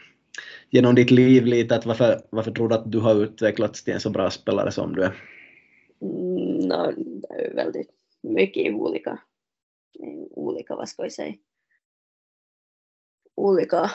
genom 0.69 0.95
ditt 0.95 1.11
liv 1.11 1.45
lite, 1.45 1.75
att 1.75 1.85
varför, 1.85 2.21
varför 2.29 2.51
tror 2.51 2.69
du 2.69 2.75
att 2.75 2.91
du 2.91 2.99
har 2.99 3.23
utvecklats 3.23 3.83
till 3.83 3.93
en 3.93 3.99
så 3.99 4.09
bra 4.09 4.29
spelare 4.29 4.71
som 4.71 4.95
du 4.95 5.03
är? 5.03 5.13
Mm, 6.01 6.67
no, 6.67 6.91
det 6.95 7.33
är 7.33 7.55
väldigt 7.55 7.89
mycket 8.21 8.73
olika, 8.73 9.19
olika, 10.31 10.75
vad 10.75 10.89
ska 10.89 11.03
vi 11.03 11.09
säga, 11.09 11.35
olika 13.35 13.91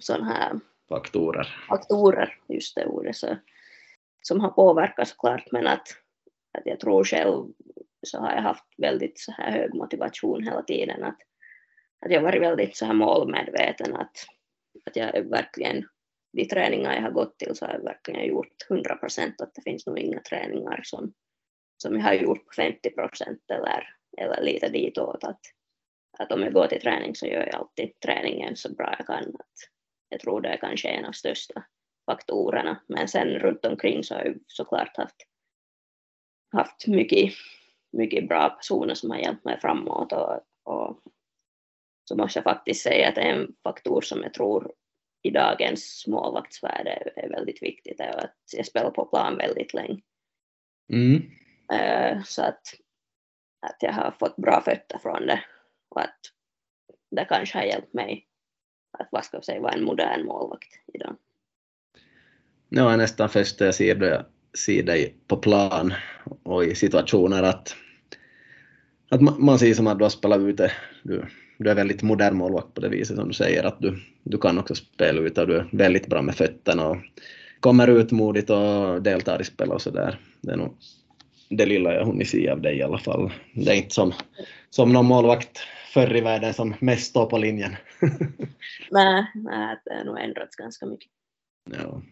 sådana 0.00 0.24
här 0.24 0.60
Faktorer. 0.88 1.64
faktorer, 1.68 2.38
just 2.48 2.74
det 2.74 2.86
ordet, 2.86 3.16
så, 3.16 3.36
som 4.22 4.40
har 4.40 4.50
påverkat 4.50 5.08
såklart, 5.08 5.52
men 5.52 5.66
att, 5.66 5.88
att 6.58 6.62
jag 6.64 6.80
tror 6.80 7.04
själv 7.04 7.52
så 8.06 8.18
har 8.18 8.32
jag 8.32 8.42
haft 8.42 8.64
väldigt 8.76 9.18
så 9.18 9.32
här 9.32 9.50
hög 9.52 9.74
motivation 9.74 10.42
hela 10.42 10.62
tiden, 10.62 11.04
att, 11.04 11.18
att 12.00 12.12
jag 12.12 12.20
har 12.20 12.24
varit 12.24 12.42
väldigt 12.42 12.76
så 12.76 12.86
här 12.86 12.94
målmedveten, 12.94 13.96
att, 13.96 14.26
att 14.86 14.96
jag 14.96 15.22
verkligen 15.22 15.84
de 16.32 16.44
träningar 16.44 16.94
jag 16.94 17.02
har 17.02 17.10
gått 17.10 17.38
till 17.38 17.56
så 17.56 17.66
har 17.66 17.72
jag 17.72 17.84
verkligen 17.84 18.26
gjort 18.26 18.70
100 18.70 18.96
procent, 18.96 19.40
att 19.40 19.54
det 19.54 19.62
finns 19.62 19.86
nog 19.86 19.98
inga 19.98 20.20
träningar 20.20 20.80
som, 20.84 21.12
som 21.82 21.96
jag 21.96 22.02
har 22.02 22.14
gjort 22.14 22.46
på 22.46 22.52
50 22.56 22.90
procent 22.90 23.42
eller, 23.50 23.88
eller 24.18 24.42
lite 24.42 24.68
ditåt. 24.68 25.24
Att, 25.24 25.40
att 26.18 26.32
om 26.32 26.42
jag 26.42 26.52
går 26.52 26.66
till 26.66 26.80
träning 26.80 27.14
så 27.14 27.26
gör 27.26 27.46
jag 27.46 27.54
alltid 27.54 28.00
träningen 28.00 28.56
så 28.56 28.74
bra 28.74 28.94
jag 28.98 29.06
kan. 29.06 29.34
Att 29.34 29.56
jag 30.08 30.20
tror 30.20 30.40
det 30.40 30.48
är 30.48 30.56
kanske 30.56 30.88
en 30.88 31.04
av 31.04 31.12
största 31.12 31.64
faktorerna. 32.10 32.82
Men 32.88 33.08
sen 33.08 33.28
runt 33.28 33.64
omkring 33.64 34.04
så 34.04 34.14
har 34.14 34.24
jag 34.24 34.34
såklart 34.46 34.96
haft, 34.96 35.16
haft 36.52 36.86
mycket, 36.86 37.34
mycket 37.92 38.28
bra 38.28 38.48
personer 38.48 38.94
som 38.94 39.10
har 39.10 39.18
hjälpt 39.18 39.44
mig 39.44 39.60
framåt 39.60 40.12
och, 40.12 40.40
och 40.62 41.02
så 42.08 42.16
måste 42.16 42.38
jag 42.38 42.44
faktiskt 42.44 42.82
säga 42.82 43.08
att 43.08 43.18
är 43.18 43.22
en 43.22 43.54
faktor 43.62 44.00
som 44.00 44.22
jag 44.22 44.34
tror 44.34 44.72
i 45.22 45.30
dagens 45.30 46.04
målvaktsvärld 46.06 46.86
är 47.16 47.28
väldigt 47.28 47.62
viktigt 47.62 48.00
är 48.00 48.24
att 48.24 48.36
jag 48.56 48.66
spelar 48.66 48.90
på 48.90 49.04
plan 49.04 49.36
väldigt 49.36 49.74
länge. 49.74 50.00
Mm. 50.92 51.22
Uh, 51.72 52.22
så 52.24 52.42
att, 52.42 52.62
att 53.66 53.76
jag 53.80 53.92
har 53.92 54.10
fått 54.10 54.36
bra 54.36 54.60
fötter 54.60 54.98
från 54.98 55.26
det 55.26 55.40
och 55.88 56.00
att 56.00 56.20
det 57.10 57.24
kanske 57.24 57.58
har 57.58 57.64
hjälpt 57.64 57.94
mig 57.94 58.26
att 58.98 59.08
vad 59.12 59.24
ska 59.24 59.36
jag 59.36 59.44
säga, 59.44 59.60
vara 59.60 59.72
en 59.72 59.84
modern 59.84 60.26
målvakt 60.26 60.72
idag. 60.94 61.16
Ja, 62.68 62.96
nästan 62.96 63.28
först 63.28 63.60
jag 63.60 63.74
ser, 63.74 63.94
det, 63.94 64.26
ser 64.58 64.82
dig 64.82 65.16
på 65.26 65.36
plan 65.36 65.94
och 66.42 66.64
i 66.64 66.74
situationer 66.74 67.42
att, 67.42 67.76
att 69.10 69.20
man, 69.20 69.44
man 69.44 69.58
ser 69.58 69.74
som 69.74 69.86
att 69.86 69.98
du 69.98 70.04
har 70.04 70.10
spelat 70.10 70.40
ute, 70.40 70.72
du, 71.02 71.26
du 71.58 71.70
är 71.70 71.74
väldigt 71.74 72.02
modern 72.02 72.36
målvakt 72.36 72.74
på 72.74 72.80
det 72.80 72.88
viset 72.88 73.16
som 73.16 73.28
du 73.28 73.34
säger, 73.34 73.64
att 73.64 73.80
du, 73.80 73.98
du 74.22 74.38
kan 74.38 74.58
också 74.58 74.74
spela 74.74 75.20
ut 75.20 75.38
och 75.38 75.46
du 75.46 75.56
är 75.56 75.68
väldigt 75.72 76.06
bra 76.06 76.22
med 76.22 76.34
fötterna 76.34 76.88
och 76.88 76.96
kommer 77.60 77.88
ut 77.88 78.10
modigt 78.10 78.50
och 78.50 79.02
deltar 79.02 79.40
i 79.40 79.44
spel 79.44 79.70
och 79.70 79.82
sådär. 79.82 80.20
Det 80.40 80.52
är 80.52 80.56
nog 80.56 80.76
det 81.48 81.66
lilla 81.66 81.94
jag 81.94 82.04
hunnit 82.04 82.28
se 82.28 82.48
av 82.48 82.62
dig 82.62 82.76
i 82.76 82.82
alla 82.82 82.98
fall. 82.98 83.32
Det 83.54 83.72
är 83.72 83.76
inte 83.76 83.94
som, 83.94 84.12
som 84.70 84.92
någon 84.92 85.06
målvakt 85.06 85.58
förr 85.92 86.16
i 86.16 86.20
världen 86.20 86.54
som 86.54 86.74
mest 86.80 87.10
står 87.10 87.26
på 87.26 87.38
linjen. 87.38 87.76
nej, 88.90 89.26
nej, 89.34 89.76
det 89.84 89.94
har 89.94 90.04
nog 90.04 90.20
ändrats 90.20 90.56
ganska 90.56 90.86
mycket. 90.86 91.10
Ja. 91.70 92.02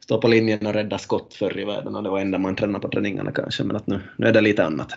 Stå 0.00 0.20
på 0.20 0.28
linjen 0.28 0.66
och 0.66 0.72
rädda 0.72 0.98
skott 0.98 1.34
förr 1.34 1.58
i 1.58 1.64
världen 1.64 1.96
och 1.96 2.02
det 2.02 2.10
var 2.10 2.20
enda 2.20 2.38
man 2.38 2.56
tränade 2.56 2.82
på 2.82 2.88
träningarna 2.88 3.32
kanske, 3.32 3.64
men 3.64 3.76
att 3.76 3.86
nu, 3.86 4.00
nu 4.18 4.26
är 4.26 4.32
det 4.32 4.40
lite 4.40 4.64
annat. 4.64 4.92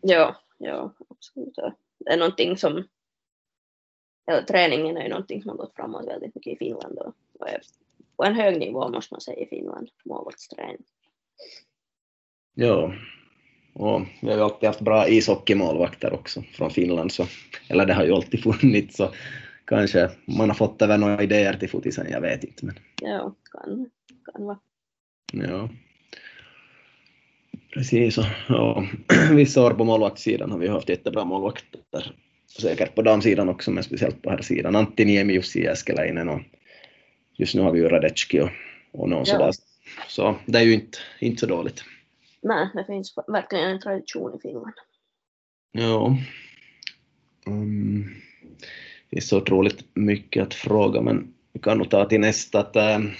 Ja, 0.00 0.36
ja, 0.58 0.94
absolut. 1.10 1.54
Det 2.04 2.10
är 2.10 2.16
någonting 2.16 2.56
som 2.56 2.84
eller 4.28 4.42
träningen 4.42 4.96
är 4.96 5.02
ju 5.02 5.08
någonting 5.08 5.42
som 5.42 5.50
har 5.50 5.56
gått 5.56 5.74
framåt 5.74 6.06
väldigt 6.06 6.34
mycket 6.34 6.52
i 6.52 6.56
Finland 6.56 6.98
och, 6.98 7.14
och 7.38 7.48
är 7.48 7.60
på 8.16 8.24
en 8.24 8.34
hög 8.34 8.58
nivå 8.58 8.88
måste 8.88 9.14
man 9.14 9.20
säga 9.20 9.36
i 9.36 9.46
Finland, 9.46 9.88
målvaktsträning. 10.04 10.82
Ja, 12.54 12.92
och 13.72 14.02
vi 14.22 14.28
har 14.28 14.36
ju 14.36 14.42
alltid 14.42 14.66
haft 14.66 14.80
bra 14.80 15.08
ishockeymålvakter 15.08 16.12
också 16.12 16.42
från 16.42 16.70
Finland, 16.70 17.12
så, 17.12 17.26
eller 17.68 17.86
det 17.86 17.94
har 17.94 18.04
ju 18.04 18.12
alltid 18.12 18.42
funnits, 18.42 18.96
så 18.96 19.10
kanske 19.64 20.10
man 20.24 20.50
har 20.50 20.54
fått 20.54 20.82
över 20.82 20.98
några 20.98 21.22
idéer 21.22 21.54
till 21.54 21.70
fotisen, 21.70 22.06
jag 22.10 22.20
vet 22.20 22.44
inte. 22.44 22.66
Men... 22.66 22.74
Ja, 23.02 23.34
kan, 23.52 23.90
kan 24.32 24.44
vara. 24.44 24.58
Ja. 25.32 25.68
Precis, 27.74 28.18
och 28.18 28.24
ja, 28.48 28.84
vissa 29.32 29.66
år 29.66 29.70
på 29.70 29.84
målvaktssidan 29.84 30.50
har 30.50 30.58
vi 30.58 30.68
haft 30.68 30.88
jättebra 30.88 31.24
målvakter 31.24 32.14
säkert 32.48 32.94
på 32.94 33.02
damsidan 33.02 33.48
också, 33.48 33.70
men 33.70 33.84
speciellt 33.84 34.22
på 34.22 34.30
här 34.30 34.42
sidan. 34.42 34.76
Antti 34.76 35.04
Niemi, 35.04 35.34
Jussi 35.34 35.62
Jääskeläinen 35.62 36.28
och 36.28 36.40
just 37.36 37.54
nu 37.54 37.62
har 37.62 37.72
vi 37.72 37.78
ju 37.78 37.88
Radecki 37.88 38.40
och, 38.40 38.50
och 38.92 39.08
någon 39.08 39.18
ja. 39.18 39.24
sådär. 39.24 39.52
Så 40.08 40.34
det 40.46 40.58
är 40.58 40.62
ju 40.62 40.74
inte, 40.74 40.98
inte 41.20 41.40
så 41.40 41.46
dåligt. 41.46 41.84
Nej, 42.42 42.68
det 42.74 42.84
finns 42.84 43.14
verkligen 43.26 43.70
en 43.70 43.80
tradition 43.80 44.34
i 44.36 44.40
Finland. 44.42 44.74
Ja. 45.72 46.16
Um, 47.46 48.16
det 49.10 49.16
finns 49.16 49.28
så 49.28 49.38
otroligt 49.38 49.84
mycket 49.94 50.42
att 50.42 50.54
fråga, 50.54 51.00
men 51.00 51.34
vi 51.52 51.60
kan 51.60 51.78
nog 51.78 51.90
ta 51.90 52.04
till 52.04 52.20
nästa. 52.20 52.60
Att, 52.60 52.76
um, 52.76 53.10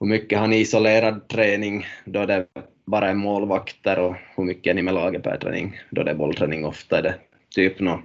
hur 0.00 0.06
mycket 0.06 0.38
har 0.38 0.46
ni 0.46 0.56
isolerad 0.56 1.28
träning 1.28 1.86
då 2.04 2.26
det 2.26 2.46
bara 2.84 3.08
är 3.08 3.14
målvakter 3.14 3.98
och 3.98 4.16
hur 4.36 4.44
mycket 4.44 4.70
är 4.70 4.74
ni 4.74 4.82
med 4.82 4.94
laget 4.94 5.22
per 5.22 5.36
träning 5.36 5.80
då 5.90 6.02
det 6.02 6.10
är 6.10 6.14
bollträning 6.14 6.64
ofta? 6.64 6.98
Är 6.98 7.02
det 7.02 7.14
typ 7.54 7.80
no, 7.80 8.02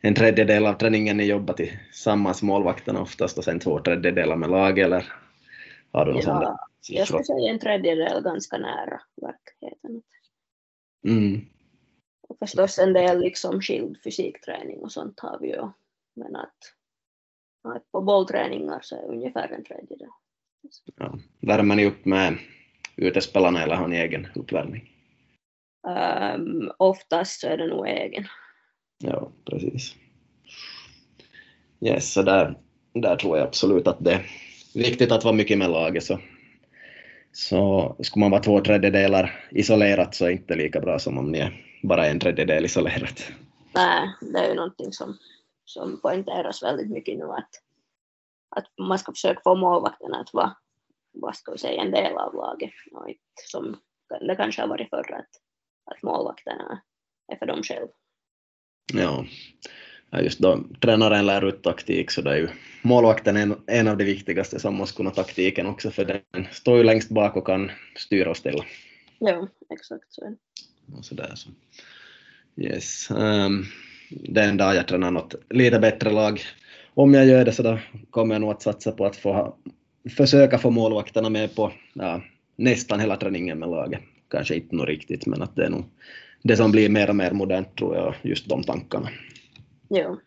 en 0.00 0.14
tredjedel 0.14 0.66
av 0.66 0.74
träningen 0.74 1.16
ni 1.16 1.24
jobbar 1.24 1.54
tillsammans 1.54 2.42
målvakterna 2.42 3.00
oftast 3.00 3.38
och 3.38 3.44
sen 3.44 3.60
två 3.60 3.80
tredjedelar 3.80 4.36
med 4.36 4.50
lag 4.50 4.78
eller 4.78 5.12
har 5.92 6.04
du 6.04 6.12
någon 6.12 6.22
ja, 6.22 6.58
Jag 6.88 7.06
skulle 7.06 7.24
säga 7.24 7.50
en 7.50 7.58
tredjedel 7.58 8.22
ganska 8.22 8.58
nära 8.58 9.00
verkligheten. 9.16 10.02
Mm. 11.06 11.40
Och 12.28 12.38
förstås 12.38 12.78
en 12.78 12.92
del 12.92 13.20
liksom 13.20 13.60
skild 13.60 14.02
fysikträning 14.04 14.78
och 14.78 14.92
sånt 14.92 15.20
har 15.20 15.38
vi 15.40 15.48
ju. 15.48 15.68
Men 16.16 16.36
att, 16.36 16.56
att 17.62 17.92
på 17.92 18.00
bollträningar 18.00 18.80
så 18.82 18.96
är 18.96 19.04
ungefär 19.04 19.48
en 19.48 19.64
tredjedel. 19.64 20.08
Ja. 20.96 21.18
Värmer 21.40 21.76
ni 21.76 21.86
upp 21.86 22.04
med 22.04 22.38
utespelarna 22.96 23.62
eller 23.62 23.74
har 23.74 23.88
ni 23.88 23.96
egen 23.96 24.28
uppvärmning? 24.34 24.90
Um, 25.86 26.72
oftast 26.78 27.40
så 27.40 27.48
är 27.48 27.56
det 27.56 27.66
nog 27.66 27.88
egen. 27.88 28.24
Ja, 29.06 29.30
precis. 29.44 29.94
Yes, 31.80 32.12
så 32.12 32.22
där, 32.22 32.58
där 32.92 33.16
tror 33.16 33.38
jag 33.38 33.46
absolut 33.46 33.86
att 33.86 34.04
det 34.04 34.12
är 34.12 34.26
viktigt 34.74 35.12
att 35.12 35.24
vara 35.24 35.34
mycket 35.34 35.58
med 35.58 35.70
laget. 35.70 36.04
Så, 36.04 36.18
så 37.32 37.96
skulle 38.00 38.20
man 38.20 38.30
vara 38.30 38.42
två 38.42 38.60
tredjedelar 38.60 39.48
isolerat 39.50 40.14
så 40.14 40.24
är 40.24 40.28
det 40.28 40.34
inte 40.34 40.56
lika 40.56 40.80
bra 40.80 40.98
som 40.98 41.18
om 41.18 41.32
ni 41.32 41.38
är 41.38 41.64
bara 41.82 42.06
en 42.06 42.20
tredjedel 42.20 42.64
isolerat. 42.64 43.32
Nej, 43.74 44.08
det 44.20 44.38
är 44.38 44.48
ju 44.48 44.54
någonting 44.54 44.92
som, 44.92 45.18
som 45.64 46.00
poängteras 46.00 46.62
väldigt 46.62 46.90
mycket 46.90 47.18
nu 47.18 47.24
att, 47.24 47.50
att 48.56 48.66
man 48.78 48.98
ska 48.98 49.12
försöka 49.12 49.40
få 49.44 49.54
målvakterna 49.54 50.20
att 50.20 50.30
vara 50.32 50.56
vad 51.12 51.36
ska 51.36 51.52
vi 51.52 51.58
säga, 51.58 51.82
en 51.82 51.90
del 51.90 52.16
av 52.16 52.34
laget. 52.34 52.70
Och 52.92 53.08
inte 53.08 53.20
som 53.46 53.76
det 54.20 54.36
kanske 54.36 54.62
har 54.62 54.68
varit 54.68 54.90
förr 54.90 55.14
att, 55.14 55.30
att 55.90 56.02
målvakterna 56.02 56.82
är 57.32 57.36
för 57.36 57.46
dem 57.46 57.62
själva. 57.62 57.92
Ja. 58.92 59.24
just 60.22 60.38
då 60.38 60.64
tränaren 60.80 61.26
lär 61.26 61.48
ut 61.48 61.62
taktik 61.62 62.10
så 62.10 62.22
det 62.22 62.30
är 62.30 62.36
ju 62.36 62.48
målvakten 62.82 63.36
en, 63.36 63.54
en 63.66 63.88
av 63.88 63.96
de 63.96 64.04
viktigaste 64.04 64.58
som 64.58 64.74
måste 64.74 64.96
kunna 64.96 65.10
taktiken 65.10 65.66
också 65.66 65.90
för 65.90 66.04
den 66.04 66.46
står 66.52 66.78
ju 66.78 66.84
längst 66.84 67.10
bak 67.10 67.36
och 67.36 67.46
kan 67.46 67.70
styra 67.96 68.30
och 68.30 68.36
ställa. 68.36 68.64
Ja, 69.18 69.48
exakt 69.70 70.04
så 70.08 70.24
är 70.24 70.30
det. 70.30 70.36
Och 70.98 71.04
så 71.04 71.14
där, 71.14 71.32
så. 71.34 71.50
Yes. 72.56 73.10
Um, 73.10 73.64
den 74.10 74.56
dag 74.56 74.74
jag 74.74 74.88
tränar 74.88 75.10
något 75.10 75.34
lite 75.50 75.78
bättre 75.78 76.10
lag, 76.10 76.40
om 76.94 77.14
jag 77.14 77.26
gör 77.26 77.44
det 77.44 77.52
så 77.52 77.62
då 77.62 77.78
kommer 78.10 78.34
jag 78.34 78.40
nog 78.40 78.50
att 78.50 78.62
satsa 78.62 78.92
på 78.92 79.06
att 79.06 79.16
få 79.16 79.56
försöka 80.16 80.58
få 80.58 80.70
målvakterna 80.70 81.30
med 81.30 81.54
på 81.54 81.72
ja, 81.92 82.22
nästan 82.56 83.00
hela 83.00 83.16
träningen 83.16 83.58
med 83.58 83.68
laget. 83.68 84.00
Kanske 84.30 84.54
inte 84.54 84.76
nog 84.76 84.88
riktigt, 84.88 85.26
men 85.26 85.42
att 85.42 85.56
det 85.56 85.64
är 85.64 85.70
nog 85.70 85.84
det 86.44 86.56
som 86.56 86.72
blir 86.72 86.88
mer 86.88 87.08
och 87.08 87.16
mer 87.16 87.30
modernt 87.30 87.76
tror 87.76 87.96
jag, 87.96 88.14
just 88.22 88.48
de 88.48 88.62
tankarna. 88.62 89.08
Ja. 89.88 90.18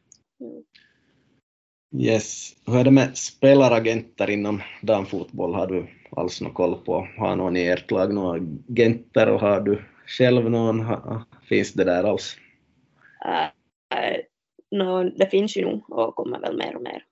Yes. 1.96 2.56
Hur 2.66 2.78
är 2.78 2.84
det 2.84 2.92
med 2.92 3.18
spelaragenter 3.18 4.30
inom 4.30 4.62
damfotboll? 4.82 5.54
Har 5.54 5.68
du 5.68 5.88
alls 6.12 6.42
någon 6.42 6.54
koll 6.54 6.76
på? 6.76 7.08
Har 7.18 7.36
någon 7.36 7.58
i 7.58 7.68
ert 7.68 7.92
lag 7.92 8.14
några 8.14 8.42
agenter 8.70 9.30
och 9.30 9.40
har 9.40 9.62
du 9.62 9.82
själv 10.06 10.50
någon? 10.50 10.86
Finns 11.50 11.74
det 11.74 11.84
där 11.84 12.04
alls? 12.04 12.38
Uh, 13.26 13.48
uh, 14.00 14.18
no, 14.72 15.10
det 15.10 15.30
finns 15.30 15.58
ju 15.58 15.66
nog 15.66 15.92
och 15.92 16.16
kommer 16.16 16.40
väl 16.40 16.58
mer 16.58 16.76
och 16.76 16.82
mer 16.82 17.04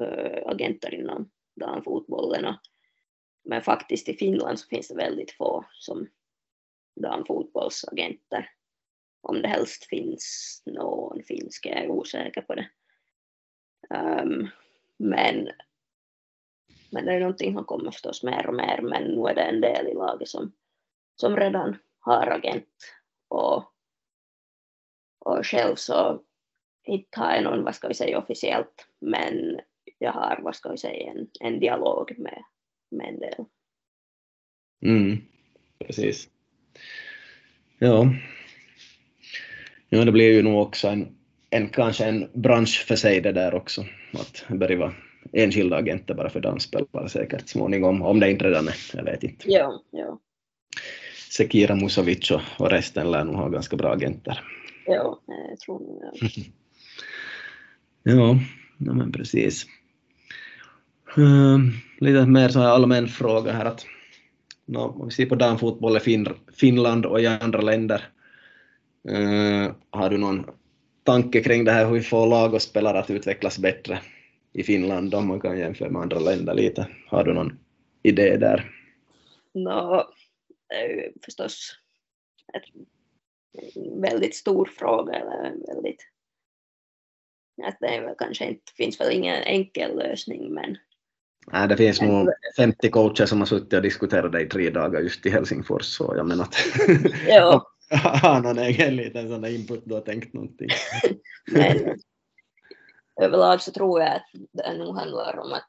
uh, 0.00 0.50
agenter 0.50 0.94
inom 0.94 1.30
damfotbollen. 1.60 2.54
Men 3.44 3.62
faktiskt 3.62 4.08
i 4.08 4.14
Finland 4.14 4.58
så 4.58 4.68
finns 4.68 4.88
det 4.88 4.94
väldigt 4.94 5.30
få 5.30 5.64
som 5.72 6.06
bland 7.00 7.26
fotbollsagenter. 7.26 8.50
Om 9.20 9.42
det 9.42 9.48
helst 9.48 9.84
finns 9.84 10.62
någon 10.66 11.22
finsk, 11.22 11.66
jag 11.66 11.78
är 11.78 11.90
osäker 11.90 12.42
på 12.42 12.54
det. 12.54 12.68
Um, 13.90 14.48
men, 14.96 15.48
men 16.90 17.04
det 17.04 17.12
är 17.12 17.20
någonting 17.20 17.54
som 17.54 17.64
kommer 17.64 17.90
förstås 17.90 18.22
mer 18.22 18.46
och 18.46 18.54
mer, 18.54 18.80
men 18.82 19.02
nu 19.02 19.28
är 19.28 19.34
det 19.34 19.42
en 19.42 19.60
del 19.60 19.86
i 19.86 19.94
laget 19.94 20.28
som, 20.28 20.52
som 21.16 21.36
redan 21.36 21.76
har 21.98 22.26
agent. 22.26 22.94
Och, 23.28 23.64
och 25.18 25.46
själv 25.46 25.74
så 25.76 26.22
inte 26.84 27.20
har 27.20 27.34
jag 27.34 27.44
någon, 27.44 27.64
vad 27.64 27.74
ska 27.74 27.88
vi 27.88 27.94
säga, 27.94 28.18
officiellt, 28.18 28.88
men 28.98 29.60
jag 29.98 30.12
har, 30.12 30.40
vad 30.42 30.56
ska 30.56 30.70
vi 30.70 30.78
säga, 30.78 31.10
en, 31.10 31.28
en 31.40 31.60
dialog 31.60 32.18
med, 32.18 32.42
med 32.90 33.08
en 33.08 33.18
del. 33.18 33.44
Mm, 34.84 35.18
precis. 35.78 36.28
Ja. 37.82 38.14
ja, 39.88 40.04
det 40.04 40.12
blir 40.12 40.32
ju 40.32 40.42
nog 40.42 40.62
också 40.62 40.88
en, 40.88 41.08
en, 41.50 41.68
kanske 41.68 42.04
en 42.04 42.28
bransch 42.34 42.84
för 42.88 42.96
sig 42.96 43.20
det 43.20 43.32
där 43.32 43.54
också, 43.54 43.84
att 44.12 44.44
börja 44.48 44.92
enskilda 45.32 45.76
agenter 45.76 46.14
bara 46.14 46.30
för 46.30 46.40
dansspelare 46.40 47.08
säkert 47.08 47.48
småningom, 47.48 48.02
om 48.02 48.20
det 48.20 48.30
inte 48.30 48.44
redan 48.44 48.68
är, 48.68 48.74
jag 48.94 49.04
vet 49.04 49.24
inte. 49.24 49.50
Ja, 49.50 49.82
ja. 49.90 50.18
Sekira 51.30 51.74
Musovic 51.74 52.30
och, 52.30 52.40
och 52.58 52.70
resten 52.70 53.10
lär 53.10 53.24
nog 53.24 53.34
ha 53.34 53.48
ganska 53.48 53.76
bra 53.76 53.92
agenter. 53.92 54.44
Ja, 54.86 55.20
jag 55.26 55.58
tror 55.58 55.78
nog 55.78 56.02
ja. 56.02 56.28
Ja, 58.12 58.38
ja 58.78 58.92
men 58.92 59.12
precis. 59.12 59.66
Um, 61.16 61.72
lite 61.98 62.26
mer 62.26 62.48
så 62.48 62.58
här 62.58 62.68
allmän 62.68 63.08
fråga 63.08 63.52
här 63.52 63.64
att 63.64 63.86
no, 64.66 64.78
om 64.78 65.08
vi 65.08 65.14
ser 65.14 65.26
på 65.26 65.34
damfotboll 65.34 65.96
i 65.96 66.00
fin 66.00 66.28
Finland 66.52 67.06
och 67.06 67.20
i 67.20 67.26
andra 67.26 67.60
länder, 67.60 68.08
uh, 69.10 69.72
har 69.90 70.10
du 70.10 70.18
någon 70.18 70.46
tanke 71.02 71.42
kring 71.42 71.64
det 71.64 71.72
här 71.72 71.86
hur 71.86 71.92
vi 71.92 72.00
får 72.00 72.26
lag 72.26 72.54
och 72.54 72.62
spelare 72.62 72.98
att 72.98 73.10
utvecklas 73.10 73.58
bättre 73.58 73.98
i 74.52 74.62
Finland 74.62 75.14
om 75.14 75.28
man 75.28 75.40
kan 75.40 75.58
jämföra 75.58 75.90
med 75.90 76.02
andra 76.02 76.18
länder 76.18 76.54
lite? 76.54 76.86
Har 77.06 77.24
du 77.24 77.34
någon 77.34 77.58
idé 78.02 78.36
där? 78.36 78.70
No, 79.54 80.04
det 80.68 80.74
är 80.74 80.88
ju 80.88 81.12
förstås 81.24 81.78
en 82.52 84.00
väldigt 84.00 84.36
stor 84.36 84.70
fråga 84.78 85.12
eller 85.12 85.74
väldigt 85.74 86.08
att 87.62 87.76
det 87.80 88.14
kanske 88.18 88.44
inte, 88.44 88.72
finns 88.76 89.00
väl 89.00 89.12
ingen 89.12 89.42
enkel 89.42 89.96
lösning 89.96 90.54
men 90.54 90.78
Nej, 91.46 91.68
det 91.68 91.76
finns 91.76 92.00
nog 92.00 92.28
50 92.56 92.90
coacher 92.90 93.26
som 93.26 93.38
har 93.38 93.46
suttit 93.46 93.72
och 93.72 93.82
diskuterat 93.82 94.32
det 94.32 94.40
i 94.40 94.48
tre 94.48 94.70
dagar 94.70 95.00
just 95.00 95.26
i 95.26 95.30
Helsingfors, 95.30 95.84
så 95.84 96.14
jag 96.16 96.26
menar 96.26 96.44
att 96.44 96.56
ja. 97.26 97.72
har 98.22 98.40
någon 98.40 98.58
egen 98.58 98.96
liten 98.96 99.28
sån 99.28 99.40
där 99.40 99.54
input 99.54 99.84
då 99.84 100.00
tänkt 100.00 100.34
någonting. 100.34 100.68
men 101.52 101.98
överlag 103.20 103.62
så 103.62 103.72
tror 103.72 104.00
jag 104.00 104.16
att 104.16 104.26
det 104.52 104.78
nog 104.78 104.96
handlar 104.98 105.38
om 105.38 105.52
att, 105.52 105.68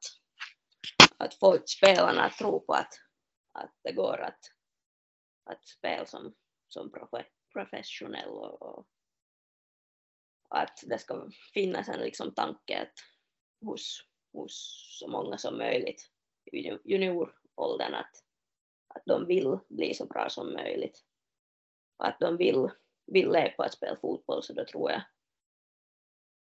att 1.17 1.34
få 1.34 1.57
spelarna 1.65 2.24
att 2.24 2.38
tro 2.38 2.59
på 2.65 2.74
att, 2.74 2.93
att 3.53 3.71
det 3.84 3.91
går 3.91 4.21
att, 4.21 4.39
att 5.45 5.67
spela 5.67 6.05
som, 6.05 6.34
som 6.67 6.91
profe, 6.91 7.26
professionell 7.53 8.30
och, 8.30 8.61
och 8.61 8.86
att 10.49 10.84
det 10.84 10.99
ska 10.99 11.30
finnas 11.53 11.89
en 11.89 11.99
liksom 11.99 12.34
tanke 12.34 12.82
att 12.82 12.93
hos, 13.65 13.99
hos 14.34 14.77
så 14.99 15.07
många 15.07 15.38
som 15.38 15.57
möjligt 15.57 16.09
i 16.51 16.77
junioråldern 16.84 17.93
att, 17.93 18.23
att 18.88 19.03
de 19.05 19.25
vill 19.25 19.57
bli 19.69 19.93
så 19.93 20.05
bra 20.05 20.29
som 20.29 20.53
möjligt. 20.53 21.03
Och 21.97 22.07
att 22.07 22.19
de 22.19 22.38
vill, 22.38 22.69
vill 23.05 23.31
leva 23.31 23.49
på 23.49 23.63
att 23.63 23.73
spela 23.73 23.95
fotboll 23.95 24.43
så 24.43 24.53
då 24.53 24.65
tror 24.65 24.91
jag, 24.91 25.01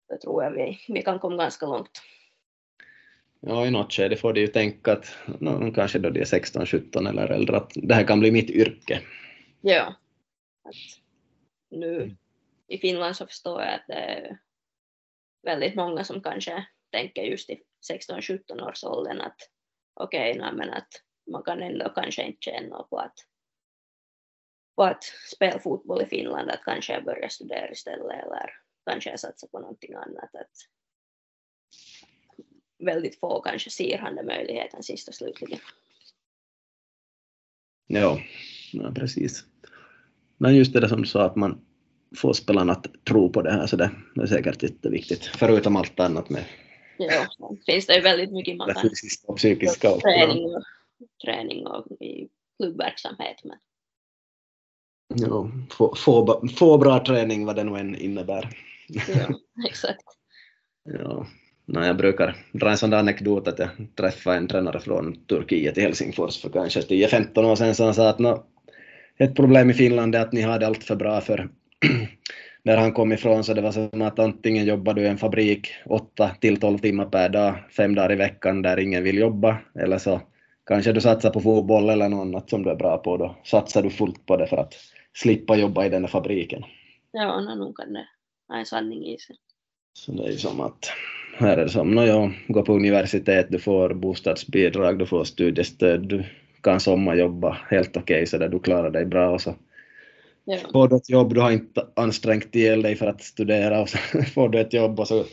då 0.09 0.17
tror 0.17 0.43
jag 0.43 0.51
vi, 0.51 0.79
vi 0.87 1.01
kan 1.01 1.19
komma 1.19 1.37
ganska 1.37 1.65
långt. 1.65 2.01
Ja, 3.39 3.65
i 3.65 3.71
något 3.71 3.93
skede 3.93 4.17
får 4.17 4.33
de 4.33 4.41
ju 4.41 4.47
tänka 4.47 4.91
att 4.93 5.17
no, 5.39 5.71
kanske 5.73 5.99
då 5.99 6.09
de 6.09 6.21
är 6.21 6.25
16, 6.25 6.65
17 6.65 7.07
eller 7.07 7.27
äldre 7.29 7.57
att 7.57 7.71
det 7.75 7.93
här 7.93 8.07
kan 8.07 8.19
bli 8.19 8.31
mitt 8.31 8.49
yrke. 8.49 9.01
Ja. 9.61 9.95
Att 10.63 10.75
nu 11.69 12.15
i 12.67 12.77
Finland 12.77 13.15
så 13.15 13.27
förstår 13.27 13.61
jag 13.61 13.73
att 13.73 13.87
det 13.87 13.93
är 13.93 14.39
väldigt 15.43 15.75
många 15.75 16.03
som 16.03 16.21
kanske 16.21 16.67
tänker 16.91 17.23
just 17.23 17.49
i 17.49 17.63
16-17 17.89 18.69
års 18.69 18.83
åldern 18.83 19.21
att 19.21 19.49
okej, 19.93 20.39
okay, 20.39 20.51
men 20.51 20.69
att 20.69 20.87
man 21.31 21.43
kan 21.43 21.61
ändå 21.61 21.89
kanske 21.89 22.23
inte 22.23 22.41
känna 22.41 22.83
på 22.83 22.97
att, 22.97 23.15
på 24.75 24.83
att 24.83 25.03
spela 25.03 25.59
fotboll 25.59 26.01
i 26.01 26.05
Finland, 26.05 26.49
att 26.49 26.63
kanske 26.63 26.93
jag 26.93 27.05
börjar 27.05 27.29
studera 27.29 27.71
istället 27.71 28.23
eller 28.23 28.51
kanske 28.85 29.09
jag 29.09 29.19
satsar 29.19 29.47
på 29.47 29.59
någonting 29.59 29.93
annat. 29.93 30.35
Att 30.35 30.51
väldigt 32.79 33.19
få 33.19 33.41
kanske 33.41 33.69
ser 33.69 33.97
han 33.97 34.15
den 34.15 34.25
möjligheten 34.25 34.83
sist 34.83 35.07
och 35.07 35.15
slutligen. 35.15 35.59
Ja, 37.87 38.21
ja 38.73 38.91
precis. 38.95 39.43
Men 40.37 40.55
just 40.55 40.73
det 40.73 40.79
där 40.79 40.87
som 40.87 41.01
du 41.01 41.07
sa 41.07 41.25
att 41.25 41.35
man 41.35 41.65
får 42.15 42.33
spelarna 42.33 42.73
att 42.73 43.05
tro 43.05 43.31
på 43.31 43.41
det 43.41 43.51
här, 43.51 43.67
så 43.67 43.75
det 43.75 43.91
är 44.21 44.25
säkert 44.25 44.63
jätteviktigt, 44.63 45.25
förutom 45.25 45.75
allt 45.75 45.99
annat 45.99 46.29
med 46.29 46.45
Ja, 46.97 47.27
finns 47.65 47.85
det 47.85 47.95
ju 47.95 48.01
väldigt 48.01 48.31
mycket 48.31 48.57
man 48.57 48.73
kan 48.73 48.81
fysiska 48.81 49.27
och 49.27 49.37
psykiska 49.37 49.91
och, 49.91 50.01
träning 50.01 50.55
och, 50.55 50.63
träning 51.25 51.67
och 51.67 51.91
i 51.91 52.29
klubbverksamhet. 52.57 53.41
Men. 53.43 53.57
Ja, 55.15 55.51
få, 55.71 55.95
få, 55.95 56.47
få 56.57 56.77
bra 56.77 57.05
träning 57.05 57.45
vad 57.45 57.55
det 57.55 57.63
nu 57.63 57.79
än 57.79 57.95
innebär. 57.95 58.49
Ja, 58.87 59.27
exakt. 59.69 60.03
ja. 60.83 61.27
Nej, 61.69 61.87
jag 61.87 61.97
brukar 61.97 62.35
dra 62.51 62.69
en 62.69 62.77
sån 62.77 62.89
där 62.89 62.97
anekdot 62.97 63.47
att 63.47 63.59
jag 63.59 63.69
träffade 63.95 64.37
en 64.37 64.47
tränare 64.47 64.79
från 64.79 65.25
Turkiet 65.25 65.77
i 65.77 65.81
Helsingfors 65.81 66.41
för 66.41 66.49
kanske 66.49 66.79
10-15 66.79 67.43
år 67.43 67.55
sedan 67.55 67.75
som 67.75 67.93
sa 67.93 68.09
att 68.09 68.19
no, 68.19 68.45
ett 69.17 69.35
problem 69.35 69.69
i 69.69 69.73
Finland 69.73 70.15
är 70.15 70.19
att 70.19 70.33
ni 70.33 70.41
har 70.41 70.59
det 70.59 70.67
allt 70.67 70.83
för 70.83 70.95
bra 70.95 71.21
för 71.21 71.49
där 72.67 72.77
han 72.77 72.93
kom 72.93 73.11
ifrån 73.11 73.43
så 73.43 73.53
det 73.53 73.61
var 73.61 73.71
som 73.71 74.01
att 74.01 74.19
antingen 74.19 74.65
jobbar 74.65 74.93
du 74.93 75.01
i 75.01 75.07
en 75.07 75.17
fabrik 75.17 75.67
8 75.85 76.31
till 76.41 76.59
12 76.59 76.77
timmar 76.77 77.05
per 77.05 77.29
dag, 77.29 77.55
fem 77.71 77.95
dagar 77.95 78.11
i 78.11 78.15
veckan 78.15 78.61
där 78.61 78.79
ingen 78.79 79.03
vill 79.03 79.17
jobba, 79.17 79.57
eller 79.79 79.97
så 79.97 80.21
kanske 80.65 80.91
du 80.91 81.01
satsar 81.01 81.29
på 81.29 81.41
fotboll 81.41 81.89
eller 81.89 82.09
något 82.09 82.21
annat 82.21 82.49
som 82.49 82.63
du 82.63 82.69
är 82.69 82.75
bra 82.75 82.97
på, 82.97 83.17
då 83.17 83.35
satsar 83.43 83.83
du 83.83 83.89
fullt 83.89 84.25
på 84.25 84.37
det 84.37 84.47
för 84.47 84.57
att 84.57 84.73
slippa 85.13 85.55
jobba 85.55 85.85
i 85.85 85.89
den 85.89 86.01
där 86.01 86.09
fabriken. 86.09 86.63
Ja, 87.11 87.41
no, 87.41 87.55
nog 87.55 87.77
kan 87.77 87.93
det 87.93 88.07
ha 88.47 88.59
en 88.59 88.65
sanning 88.65 89.05
i 89.05 89.17
sig. 89.17 89.35
Så 89.93 90.11
det 90.11 90.23
är 90.23 90.31
ju 90.31 90.37
som 90.37 90.61
att 90.61 90.91
här 91.37 91.57
är 91.57 91.63
det 91.63 91.69
som, 91.69 91.91
nåja, 91.91 92.31
gå 92.47 92.63
på 92.63 92.73
universitet, 92.73 93.47
du 93.49 93.59
får 93.59 93.93
bostadsbidrag, 93.93 94.99
du 94.99 95.05
får 95.05 95.23
studiestöd, 95.23 96.07
du 96.07 96.23
kan 96.63 96.79
sommarjobba 96.79 97.57
helt 97.69 97.97
okej 97.97 98.15
okay, 98.15 98.25
så 98.25 98.37
där 98.37 98.49
du 98.49 98.59
klarar 98.59 98.91
dig 98.91 99.05
bra 99.05 99.29
och 99.29 99.41
så 99.41 99.55
Ja. 100.49 100.57
Får 100.71 100.87
du 100.87 100.95
ett 100.95 101.09
jobb, 101.09 101.33
du 101.33 101.41
har 101.41 101.51
inte 101.51 101.87
ansträngt 101.95 102.55
ihjäl 102.55 102.81
dig 102.81 102.95
för 102.95 103.07
att 103.07 103.23
studera 103.23 103.81
och 103.81 103.89
så 103.89 103.97
får 104.33 104.49
du 104.49 104.59
ett 104.59 104.73
jobb 104.73 104.99
och 104.99 105.07
så 105.07 105.25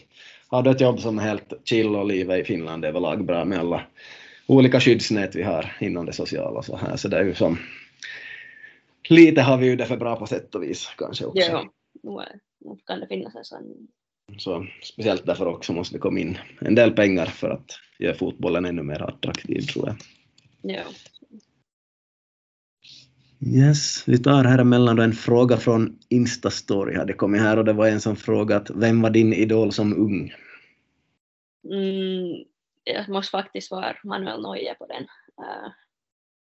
har 0.49 0.63
du 0.63 0.71
ett 0.71 0.81
jobb 0.81 1.01
som 1.01 1.19
är 1.19 1.23
helt 1.23 1.53
chill 1.65 1.97
och 1.97 2.07
livet 2.07 2.41
i 2.41 2.45
Finland 2.45 2.85
är 2.85 2.89
överlag 2.89 3.25
bra 3.25 3.45
med 3.45 3.59
alla 3.59 3.83
olika 4.47 4.81
skyddsnät 4.81 5.35
vi 5.35 5.43
har 5.43 5.77
inom 5.81 6.07
det 6.07 6.13
sociala 6.13 6.59
och 6.59 6.65
så 6.65 6.77
här. 6.77 6.97
Så 6.97 7.09
det 7.09 7.19
är 7.19 7.25
ju 7.25 7.35
som 7.35 7.59
lite 9.09 9.43
har 9.43 9.57
vi 9.59 9.67
ju 9.67 9.77
det 9.77 9.87
för 9.87 9.97
bra 9.97 10.17
på 10.17 10.27
sätt 10.27 10.55
och 10.55 10.63
vis 10.63 10.89
kanske 10.99 11.25
också. 11.25 11.41
Ja, 11.41 11.71
nu 12.61 12.77
kan 12.87 13.01
det 13.01 13.07
finnas 13.07 13.35
en 13.35 13.45
sån. 13.45 13.89
Så 14.39 14.67
speciellt 14.83 15.27
därför 15.27 15.47
också 15.47 15.73
måste 15.73 15.95
det 15.95 16.01
komma 16.01 16.21
in 16.21 16.39
en 16.61 16.75
del 16.75 16.93
pengar 16.93 17.27
för 17.27 17.51
att 17.51 17.71
göra 17.99 18.15
fotbollen 18.15 18.65
ännu 18.65 18.83
mer 18.83 19.03
attraktiv 19.03 19.61
tror 19.61 19.87
jag. 19.89 19.97
Ja, 20.77 20.83
Yes, 23.47 24.09
vi 24.09 24.19
tar 24.19 24.45
här 24.45 24.59
emellan 24.59 24.97
då 24.97 25.03
en 25.03 25.13
fråga 25.13 25.57
från 25.57 25.99
Instastory 26.09 26.97
hade 26.97 27.13
kommit 27.13 27.41
här 27.41 27.57
och 27.57 27.65
det 27.65 27.73
var 27.73 27.89
en 27.89 28.01
som 28.01 28.17
frågat 28.17 28.71
vem 28.71 29.03
var 29.03 29.11
din 29.11 29.33
idol 29.33 29.73
som 29.73 29.97
ung? 29.97 30.33
Mm, 31.65 32.45
jag 32.85 33.09
måste 33.09 33.31
faktiskt 33.31 33.71
vara 33.71 33.97
Manuel 34.05 34.43
Neuer 34.43 34.75
på 34.75 34.87
den 34.87 35.03
äh, 35.39 35.71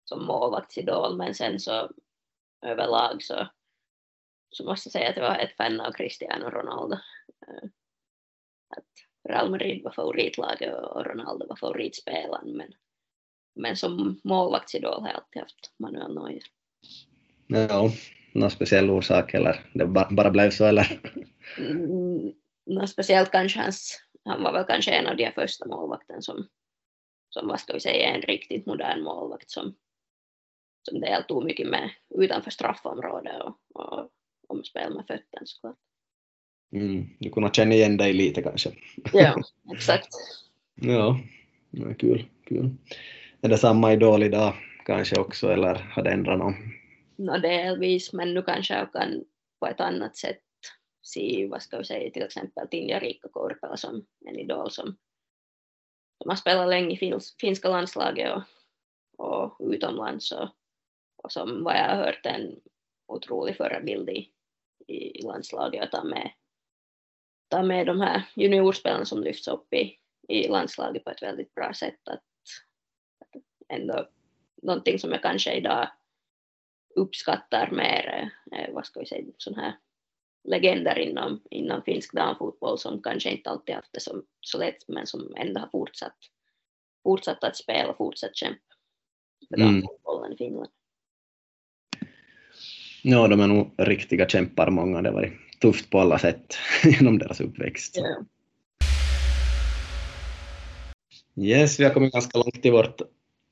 som 0.04 0.26
målvaktsidol 0.26 1.16
men 1.16 1.34
sen 1.34 1.60
så 1.60 1.90
överlag 2.66 3.22
så, 3.22 3.48
så 4.50 4.64
måste 4.64 4.86
jag 4.86 4.92
säga 4.92 5.10
att 5.10 5.16
jag 5.16 5.28
var 5.28 5.38
ett 5.38 5.56
fan 5.56 5.80
av 5.80 5.92
Cristiano 5.92 6.50
Ronaldo. 6.50 6.96
Äh, 7.46 7.68
att 8.76 9.28
Real 9.28 9.50
Madrid 9.50 9.84
var 9.84 9.92
favoritlaget 9.92 10.74
och 10.74 11.06
Ronaldo 11.06 11.46
var 11.48 11.56
favoritspelaren 11.56 12.56
men, 12.56 12.72
men 13.54 13.76
som 13.76 14.20
målvaktsidol 14.24 15.00
har 15.00 15.08
jag 15.08 15.16
alltid 15.16 15.42
haft 15.42 15.72
Manuel 15.78 16.14
Neuer. 16.14 16.55
Ja, 17.46 17.90
någon 18.32 18.50
speciell 18.50 18.90
orsak 18.90 19.34
eller 19.34 19.60
det 19.72 19.86
bara, 19.86 20.30
blev 20.30 20.50
så 20.50 20.64
eller? 20.64 21.00
Mm, 21.58 22.32
något 22.66 22.90
speciellt 22.90 23.30
kanske 23.30 23.60
hans, 23.60 24.02
han 24.24 24.42
var 24.42 24.52
väl 24.52 24.64
kanske 24.64 24.90
en 24.90 25.06
av 25.06 25.16
de 25.16 25.32
första 25.32 25.68
målvakten 25.68 26.22
som, 26.22 26.46
som 27.30 27.48
vad 27.48 27.60
ska 27.60 27.72
vi 27.72 27.80
säga, 27.80 28.08
en 28.08 28.22
riktigt 28.22 28.66
modern 28.66 29.02
målvakt 29.02 29.50
som, 29.50 29.74
som 30.82 31.00
deltog 31.00 31.44
mycket 31.44 31.68
med 31.68 31.90
utanför 32.14 32.50
straffområdet 32.50 33.42
och, 33.42 33.58
och 33.74 34.10
omspel 34.48 34.94
med 34.94 35.06
fötterna 35.06 35.46
såklart. 35.46 35.76
Mm, 36.72 37.08
du 37.18 37.30
kunde 37.30 37.50
känna 37.52 37.74
igen 37.74 37.96
dig 37.96 38.12
lite 38.12 38.42
kanske? 38.42 38.70
Ja, 39.12 39.42
exakt. 39.74 40.08
ja, 40.74 41.20
ja, 41.70 41.94
kul, 41.94 42.24
kul. 42.46 42.70
Är 43.40 43.48
det 43.48 43.58
samma 43.58 43.92
idol 43.92 44.22
idag 44.22 44.54
kanske 44.84 45.20
också 45.20 45.52
eller 45.52 45.74
har 45.74 46.02
det 46.02 46.10
ändrat 46.10 46.38
något? 46.38 46.54
No, 47.18 47.38
delvis, 47.38 48.12
men 48.12 48.34
nu 48.34 48.42
kanske 48.42 48.74
jag 48.74 48.92
kan 48.92 49.24
på 49.60 49.66
ett 49.66 49.80
annat 49.80 50.16
sätt 50.16 50.42
se, 51.02 51.46
vad 51.50 51.62
ska 51.62 51.78
vi 51.78 51.84
säga, 51.84 52.10
till 52.10 52.22
exempel 52.22 52.68
Tinja 52.68 52.98
Riikka 52.98 53.28
Korpela 53.28 53.76
som 53.76 54.06
en 54.26 54.38
idol 54.38 54.70
som, 54.70 54.96
som 56.22 56.28
har 56.28 56.36
spelat 56.36 56.68
länge 56.68 56.94
i 56.94 56.96
finsk, 56.96 57.40
finska 57.40 57.68
landslaget 57.68 58.32
och, 58.36 58.42
och 59.18 59.56
utomlands 59.60 60.32
och, 60.32 60.48
och 61.16 61.32
som 61.32 61.64
vad 61.64 61.74
jag 61.74 61.88
har 61.88 62.04
hört 62.04 62.26
en 62.26 62.60
otrolig 63.06 63.56
förebild 63.56 64.08
i, 64.08 64.32
i 64.86 65.22
landslaget. 65.22 65.82
Att 65.82 65.90
ta 65.90 66.04
med, 66.04 66.30
ta 67.48 67.62
med 67.62 67.86
de 67.86 68.00
här 68.00 68.22
juniorspelarna 68.34 69.04
som 69.04 69.22
lyfts 69.22 69.48
upp 69.48 69.74
i, 69.74 69.98
i 70.28 70.48
landslaget 70.48 71.04
på 71.04 71.10
ett 71.10 71.22
väldigt 71.22 71.54
bra 71.54 71.72
sätt. 71.74 72.08
Att, 72.08 72.24
att 73.20 73.42
ändå 73.68 74.08
någonting 74.62 74.98
som 74.98 75.12
jag 75.12 75.22
kanske 75.22 75.54
idag 75.54 75.88
uppskattar 76.96 77.70
mer, 77.70 78.30
eh, 78.52 78.74
vad 78.74 78.86
ska 78.86 79.00
vi 79.00 79.06
säga, 79.06 79.24
sån 79.36 79.54
här 79.54 79.72
legender 80.44 80.98
inom, 80.98 81.42
inom 81.50 81.82
finsk 81.82 82.12
damfotboll 82.12 82.78
som 82.78 83.02
kanske 83.02 83.30
inte 83.30 83.50
alltid 83.50 83.74
haft 83.74 83.92
det 83.92 84.00
som, 84.00 84.24
så 84.40 84.58
lätt 84.58 84.88
men 84.88 85.06
som 85.06 85.34
ändå 85.36 85.60
har 85.60 85.68
fortsatt, 85.68 86.16
fortsatt 87.02 87.44
att 87.44 87.56
spela 87.56 87.90
och 87.90 87.96
fortsatt 87.96 88.36
kämpa 88.36 88.60
för 89.48 89.56
Mm. 89.56 89.72
damfotbollen 89.72 90.32
i 90.32 90.36
Finland. 90.36 90.70
Ja, 93.02 93.28
de 93.28 93.40
är 93.40 93.46
nog 93.46 93.74
riktiga 93.78 94.28
kämpar 94.28 94.70
många. 94.70 95.02
Det 95.02 95.08
har 95.08 95.14
varit 95.14 95.60
tufft 95.60 95.90
på 95.90 96.00
alla 96.00 96.18
sätt 96.18 96.56
genom 96.84 97.18
deras 97.18 97.40
uppväxt. 97.40 97.96
Ja. 97.96 98.24
Yes, 101.38 101.80
vi 101.80 101.84
har 101.84 101.94
kommit 101.94 102.12
ganska 102.12 102.38
långt 102.38 102.66
i 102.66 102.70
vårt 102.70 103.00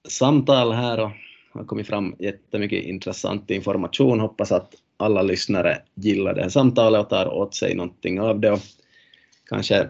samtal 0.08 0.72
här 0.72 1.00
och 1.00 1.10
har 1.54 1.64
kommit 1.64 1.86
fram 1.86 2.16
jättemycket 2.18 2.84
intressant 2.84 3.50
information. 3.50 4.20
Hoppas 4.20 4.52
att 4.52 4.74
alla 4.96 5.22
lyssnare 5.22 5.82
gillar 5.94 6.34
det 6.34 6.42
här 6.42 6.48
samtalet 6.48 7.00
och 7.00 7.08
tar 7.08 7.26
åt 7.26 7.54
sig 7.54 7.74
någonting 7.74 8.20
av 8.20 8.40
det. 8.40 8.50
Och 8.50 8.60
kanske 9.48 9.88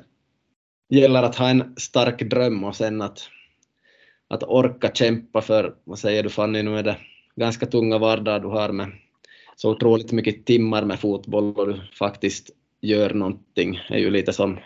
gäller 0.89 1.23
att 1.23 1.37
ha 1.37 1.49
en 1.49 1.75
stark 1.77 2.23
dröm 2.23 2.65
och 2.65 2.77
sen 2.77 3.03
att, 3.03 3.29
att 4.29 4.43
orka 4.43 4.91
kämpa 4.95 5.41
för, 5.41 5.75
vad 5.85 5.99
säger 5.99 6.23
du 6.23 6.31
Fanny, 6.31 6.63
nu 6.63 6.79
är 6.79 6.83
det 6.83 6.97
ganska 7.37 7.67
tunga 7.67 7.99
vardag 7.99 8.43
du 8.43 8.49
har 8.49 8.73
med 8.73 8.93
så 9.57 9.71
otroligt 9.71 10.13
mycket 10.13 10.45
timmar 10.45 10.85
med 10.85 11.01
fotboll 11.01 11.55
och 11.57 11.69
du 11.69 11.81
faktiskt 11.99 12.51
gör 12.81 13.15
någonting. 13.15 13.81
Det 13.89 13.95
är 13.95 13.99
ju 13.99 14.11
lite 14.11 14.33
som, 14.33 14.59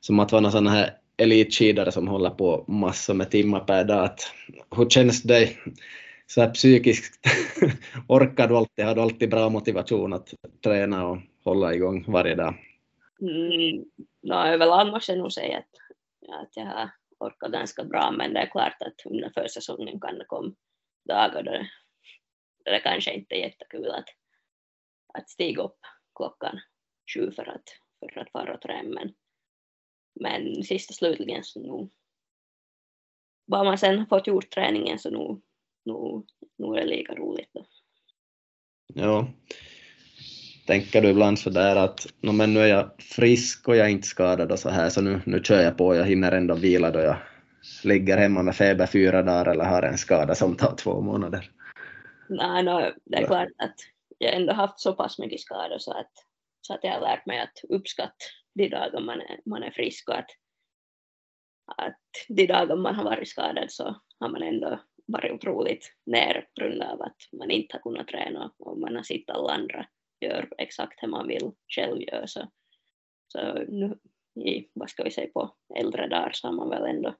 som 0.00 0.20
att 0.20 0.32
vara 0.32 0.42
någon 0.42 0.52
sån 0.52 0.66
här 0.66 0.90
elitskidare 1.16 1.92
som 1.92 2.08
håller 2.08 2.30
på 2.30 2.64
massor 2.68 3.14
med 3.14 3.30
timmar 3.30 3.60
per 3.60 3.84
dag. 3.84 4.04
Att, 4.04 4.20
hur 4.76 4.88
känns 4.88 5.22
det 5.22 5.48
så 6.30 6.40
här 6.40 6.50
psykiskt? 6.50 7.26
Orkar 8.08 8.48
du 8.48 8.56
alltid? 8.56 8.84
Har 8.84 8.94
du 8.94 9.00
alltid 9.00 9.30
bra 9.30 9.48
motivation 9.48 10.12
att 10.12 10.34
träna 10.64 11.06
och 11.06 11.18
hålla 11.44 11.74
igång 11.74 12.04
varje 12.12 12.34
dag? 12.34 12.54
Mm, 13.20 13.84
no, 14.22 14.34
överlag 14.34 14.90
måste 14.90 15.12
jag 15.12 15.18
nog 15.18 15.32
säga 15.32 15.58
att, 15.58 15.74
att 16.42 16.56
jag 16.56 16.64
har 16.64 16.90
orkat 17.18 17.52
ganska 17.52 17.84
bra, 17.84 18.10
men 18.10 18.34
det 18.34 18.40
är 18.40 18.50
klart 18.50 18.82
att 18.82 19.06
under 19.12 19.30
försäsongen 19.30 20.00
kan 20.00 20.18
det 20.18 20.24
komma 20.24 20.54
dagar 21.04 21.42
då 21.42 21.42
det, 21.42 21.70
då 22.64 22.70
det 22.70 22.80
kanske 22.80 23.14
inte 23.14 23.34
är 23.34 23.38
jättekul 23.38 23.90
att, 23.90 24.08
att 25.14 25.30
stiga 25.30 25.62
upp 25.62 25.78
klockan 26.16 26.60
sju 27.14 27.30
för 27.30 27.48
att, 27.48 27.64
för 28.14 28.20
att 28.20 28.30
fara 28.30 28.54
och 28.54 28.60
träna, 28.60 28.88
men, 28.90 29.14
men 30.14 30.62
sist 30.64 30.90
och 30.90 30.96
slutligen 30.96 31.44
så 31.44 31.60
nog, 31.60 31.90
bara 33.46 33.64
man 33.64 33.78
sen 33.78 34.06
fått 34.06 34.26
gjort 34.26 34.50
träningen 34.50 34.98
så 34.98 35.10
nog, 35.10 35.42
nog, 35.84 36.26
nog 36.58 36.78
är 36.78 36.86
lika 36.86 37.14
roligt 37.14 37.50
då. 37.52 37.66
Ja. 38.94 39.28
Tänker 40.66 41.02
du 41.02 41.08
ibland 41.08 41.38
så 41.38 41.50
där 41.50 41.76
att 41.76 42.06
no, 42.20 42.32
men 42.32 42.54
nu 42.54 42.60
är 42.60 42.66
jag 42.66 43.02
frisk 43.02 43.68
och 43.68 43.76
jag 43.76 43.86
är 43.86 43.90
inte 43.90 44.06
skadad 44.06 44.52
och 44.52 44.58
så 44.58 44.68
här 44.68 44.90
så 44.90 45.00
nu, 45.00 45.20
nu 45.26 45.42
kör 45.42 45.62
jag 45.62 45.78
på, 45.78 45.94
jag 45.94 46.06
hinner 46.06 46.32
ändå 46.32 46.54
vila 46.54 46.90
då 46.90 46.98
jag 46.98 47.16
ligger 47.84 48.18
hemma 48.18 48.42
med 48.42 48.56
feber 48.56 48.86
fyra 48.86 49.22
dagar 49.22 49.46
eller 49.46 49.64
har 49.64 49.82
en 49.82 49.98
skada 49.98 50.34
som 50.34 50.56
tar 50.56 50.76
två 50.76 51.00
månader. 51.00 51.50
Nej, 52.28 52.62
no, 52.62 52.92
det 53.04 53.16
är 53.16 53.26
klart 53.26 53.48
att 53.58 53.74
jag 54.18 54.34
ändå 54.34 54.52
haft 54.52 54.80
så 54.80 54.92
pass 54.92 55.18
mycket 55.18 55.40
skador 55.40 55.78
så 55.78 55.92
att, 55.92 56.12
så 56.60 56.74
att 56.74 56.80
jag 56.82 56.92
har 56.92 57.00
lärt 57.00 57.26
mig 57.26 57.40
att 57.40 57.64
uppskatta 57.68 58.14
de 58.54 58.68
dagar 58.68 59.00
man 59.00 59.20
är, 59.20 59.40
man 59.44 59.62
är 59.62 59.70
frisk 59.70 60.08
och 60.08 60.18
att, 60.18 60.30
att 61.76 62.00
de 62.28 62.46
dagar 62.46 62.76
man 62.76 62.94
har 62.94 63.04
varit 63.04 63.28
skadad 63.28 63.70
så 63.72 64.00
har 64.20 64.28
man 64.28 64.42
ändå 64.42 64.80
varit 65.12 65.32
otroligt 65.32 65.92
ner 66.06 66.46
på 66.54 66.64
grund 66.64 66.82
av 66.82 67.02
att 67.02 67.16
man 67.32 67.50
inte 67.50 67.76
har 67.76 67.80
kunnat 67.80 68.08
träna 68.08 68.52
och 68.58 68.78
man 68.78 68.96
har 68.96 69.02
sett 69.02 69.30
alla 69.30 69.52
andra 69.52 69.86
gör 70.20 70.48
exakt 70.58 71.02
hur 71.02 71.08
man 71.08 71.28
vill 71.28 71.50
själv 71.68 72.02
göra. 72.02 72.26
Så, 72.26 72.48
så 73.28 73.52
nu 73.68 73.98
i, 74.44 74.68
vad 74.72 74.90
ska 74.90 75.04
vi 75.04 75.10
säga, 75.10 75.30
på 75.34 75.54
äldre 75.74 76.08
dagar 76.08 76.30
så 76.34 76.48
har 76.48 76.54
man 76.54 76.70
väl 76.70 76.96
ändå, 76.96 77.14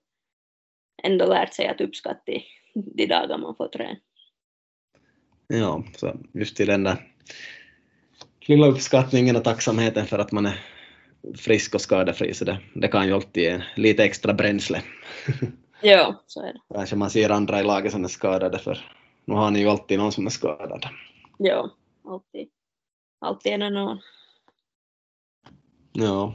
ändå 1.03 1.26
lärt 1.26 1.55
sig 1.55 1.66
att 1.66 1.80
uppskatta 1.80 2.32
de, 2.74 3.07
dagar 3.07 3.38
man 3.38 3.57
får 3.57 3.68
träna. 3.68 3.97
Ja, 5.47 5.84
så 5.97 6.16
just 6.34 6.61
i 6.61 6.64
den 6.64 6.84
där 6.84 6.97
lilla 8.41 8.66
uppskattningen 8.66 9.36
och 9.36 9.45
tacksamheten 9.45 10.07
för 10.07 10.18
att 10.18 10.32
man 10.32 10.47
är 10.47 10.61
frisk 11.36 11.74
och 11.74 11.80
skadefri 11.80 12.34
så 12.34 12.45
det, 12.45 12.59
det 12.74 12.88
kan 12.88 13.07
ju 13.07 13.14
alltid 13.14 13.43
ge 13.43 13.62
lite 13.76 14.05
extra 14.05 14.34
bränsle. 14.34 14.82
Ja, 15.83 16.24
så 16.26 16.43
är 16.43 16.53
det. 16.53 16.61
Kanske 16.74 16.97
man 16.97 17.11
ser 17.11 17.31
andra 17.31 17.61
i 17.61 17.62
laget 17.62 17.93
som 17.93 18.05
är 18.05 18.09
skadade 18.09 18.59
för 18.59 18.78
nu 19.24 19.35
har 19.35 19.51
ni 19.51 19.59
ju 19.59 19.68
alltid 19.68 19.99
någon 19.99 20.12
som 20.12 20.26
är 20.26 20.31
skadad. 20.31 20.87
Ja, 21.39 21.70
alltid. 22.05 22.49
Alltid 23.20 23.53
är 23.53 23.59
det 23.59 23.70
någon. 23.70 23.99
Ja. 25.93 26.35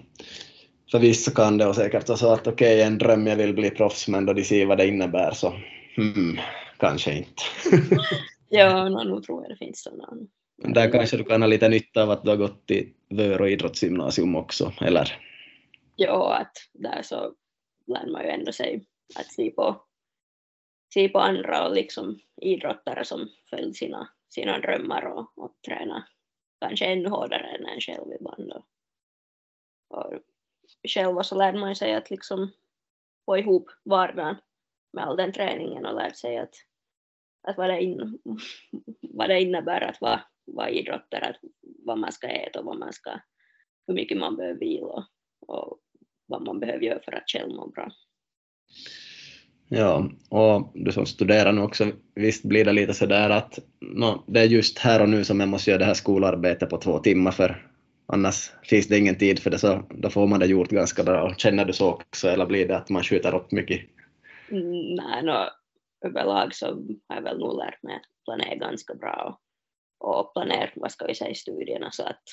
För 0.92 1.00
vissa 1.00 1.32
kan 1.32 1.58
det 1.58 1.66
och 1.66 1.76
säkert 1.76 2.10
vara 2.10 2.18
så 2.18 2.34
att 2.34 2.48
okej, 2.48 2.82
en 2.82 2.98
dröm 2.98 3.28
jag 3.28 3.36
vill 3.36 3.54
bli 3.54 3.70
proffs 3.70 4.08
men 4.08 4.26
då 4.26 4.34
de 4.34 4.44
ser 4.44 4.66
vad 4.66 4.78
det 4.78 4.88
innebär 4.88 5.32
så 5.32 5.54
hmm, 5.96 6.40
kanske 6.78 7.18
inte. 7.18 7.44
Ja, 8.50 8.90
no, 8.90 9.04
nu 9.04 9.22
tror 9.22 9.42
jag 9.42 9.52
det 9.52 9.58
finns 9.58 9.84
sådana. 9.84 10.08
Men 10.58 10.74
där 10.74 10.92
kanske 10.92 11.18
du 11.18 11.24
kan 11.24 11.42
ha 11.42 11.48
lite 11.48 11.70
nytta 11.70 12.04
av 12.04 12.12
att 12.12 12.24
du 12.24 12.30
har 12.30 12.38
gått 12.38 12.72
i 12.72 12.94
Vörå 13.10 13.48
idrottsgymnasium 13.48 14.36
också, 14.36 14.74
eller? 14.82 15.18
Ja, 15.96 16.38
att 16.42 16.52
där 16.74 17.02
så 17.02 17.34
lär 17.88 18.12
man 18.12 18.24
ju 18.24 18.30
ändå 18.30 18.52
sig 18.52 18.86
att 19.16 19.32
se 19.32 19.52
på, 19.52 19.86
se 20.94 21.10
på 21.10 21.20
andra 21.20 21.68
och 21.68 21.76
liksom 21.76 22.20
idrottare 22.42 23.06
som 23.06 23.30
följde 23.50 23.74
sina, 23.74 24.10
sina 24.30 24.60
drömmar 24.60 25.06
och, 25.06 25.38
och 25.38 25.58
träna 25.68 26.08
kanske 26.62 26.86
ännu 26.86 27.10
hårdare 27.10 27.48
än 27.48 27.66
en 27.66 27.82
själv 27.82 28.12
ibland. 28.20 28.52
Och, 28.52 28.66
och 29.90 30.14
själv 30.88 31.22
så 31.22 31.36
lärde 31.36 31.60
man 31.60 31.76
sig 31.76 31.94
att 31.94 32.10
liksom 32.10 32.52
få 33.26 33.38
ihop 33.38 33.70
vardagen 33.84 34.36
med 34.94 35.04
all 35.04 35.18
den 35.18 35.34
träningen 35.34 35.86
och 35.86 35.96
lärde 35.96 36.16
sig 36.16 36.38
att, 36.38 36.56
att 37.48 37.58
vad, 37.58 37.70
det 37.70 37.82
in, 37.82 38.20
vad 39.02 39.30
det 39.30 39.42
innebär 39.42 39.82
att 39.82 40.02
vara, 40.02 40.22
vara 40.46 40.70
idrottare, 40.70 41.26
att 41.26 41.40
vad 41.62 42.00
man 42.00 42.12
ska 42.12 42.28
äta 42.28 42.60
och 42.60 42.66
vad 42.66 42.78
man 42.78 42.94
ska, 42.94 43.20
hur 43.88 43.94
mycket 43.94 44.18
man 44.18 44.36
behöver 44.36 44.60
vila 44.60 44.86
och, 44.86 45.04
och 45.48 45.80
vad 46.26 46.46
man 46.46 46.60
behöver 46.60 46.86
göra 46.86 47.00
för 47.00 47.12
att 47.12 47.30
själv 47.30 47.56
må 47.56 47.68
bra. 47.68 47.92
Ja, 49.70 50.10
och 50.30 50.72
du 50.74 50.92
som 50.92 51.06
studerar 51.06 51.52
nu 51.52 51.62
också, 51.62 51.92
visst 52.16 52.44
blir 52.44 52.66
det 52.66 52.74
lite 52.74 52.94
sådär 52.94 53.30
att 53.30 53.60
no, 53.82 54.24
det 54.28 54.40
är 54.40 54.46
just 54.46 54.80
här 54.80 55.02
och 55.02 55.10
nu 55.10 55.24
som 55.24 55.40
jag 55.40 55.50
måste 55.50 55.70
göra 55.70 55.80
det 55.80 55.86
här 55.86 55.94
skolarbetet 55.94 56.70
på 56.70 56.78
två 56.78 57.00
timmar 57.00 57.32
för 57.32 57.68
annars 58.06 58.52
finns 58.64 58.88
det 58.88 58.98
ingen 58.98 59.18
tid 59.18 59.40
för 59.40 59.50
det 59.50 59.60
så 59.60 59.84
då 59.90 60.10
får 60.10 60.28
man 60.28 60.40
det 60.40 60.46
gjort 60.46 60.70
ganska 60.70 61.04
bra. 61.04 61.34
Känner 61.38 61.66
du 61.66 61.74
så 61.74 61.92
också 61.92 62.28
eller 62.28 62.46
blir 62.46 62.68
det 62.68 62.78
att 62.78 62.90
man 62.90 63.04
skjuter 63.04 63.36
upp 63.36 63.52
mycket? 63.52 63.82
Mm, 64.52 64.96
nej, 64.96 65.24
no, 65.24 65.50
överlag 66.06 66.56
så 66.56 66.66
har 67.08 67.16
jag 67.16 67.22
väl 67.22 67.40
nog 67.40 67.58
lärt 67.58 67.84
mig 67.84 67.96
att 67.96 68.26
planera 68.26 68.56
ganska 68.56 68.96
bra 68.96 69.40
och, 70.00 70.20
och 70.20 70.34
planera, 70.34 70.70
vad 70.76 70.92
ska 70.92 71.06
vi 71.06 71.16
säga, 71.16 71.36
studierna 71.36 71.92
så 71.92 72.04
att 72.04 72.24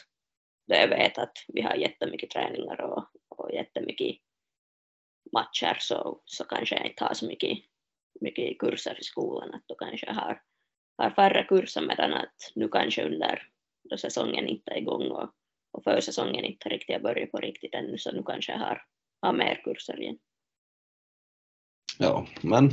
då 0.69 0.75
jag 0.75 0.89
vet 0.89 1.19
att 1.19 1.33
vi 1.49 1.63
har 1.63 1.75
jättemycket 1.75 2.31
träningar 2.31 2.81
och, 2.81 3.05
och 3.29 3.53
jättemycket 3.53 4.17
matcher 5.33 5.77
så, 5.81 6.21
så 6.25 6.45
kanske 6.45 6.75
jag 6.75 6.87
inte 6.87 7.05
har 7.05 7.15
så 7.15 7.27
mycket, 7.27 7.59
mycket 8.21 8.59
kurser 8.59 9.01
i 9.01 9.05
skolan 9.05 9.55
att 9.55 9.65
då 9.69 9.75
kanske 9.75 10.07
jag 10.07 10.15
har, 10.15 10.43
har 10.99 11.11
färre 11.11 11.45
kurser 11.45 11.81
medan 11.81 12.13
att 12.13 12.53
nu 12.55 12.69
kanske 12.69 13.05
under 13.05 13.43
då 13.91 13.97
säsongen 13.97 14.49
inte 14.49 14.71
är 14.71 14.79
igång 14.79 15.11
och, 15.11 15.31
och 15.73 15.85
försäsongen 15.85 16.45
inte 16.45 16.69
riktigt 16.69 16.97
har 16.97 17.03
börjat 17.03 17.31
på 17.31 17.39
riktigt 17.39 17.75
ännu 17.75 17.99
så 17.99 18.13
nu 18.13 18.23
kanske 18.27 18.53
jag 18.53 18.59
har, 18.59 18.83
har 19.23 19.33
mer 19.33 19.61
kurser 19.65 20.01
igen. 20.01 20.19
Ja, 21.99 22.27
men 22.43 22.71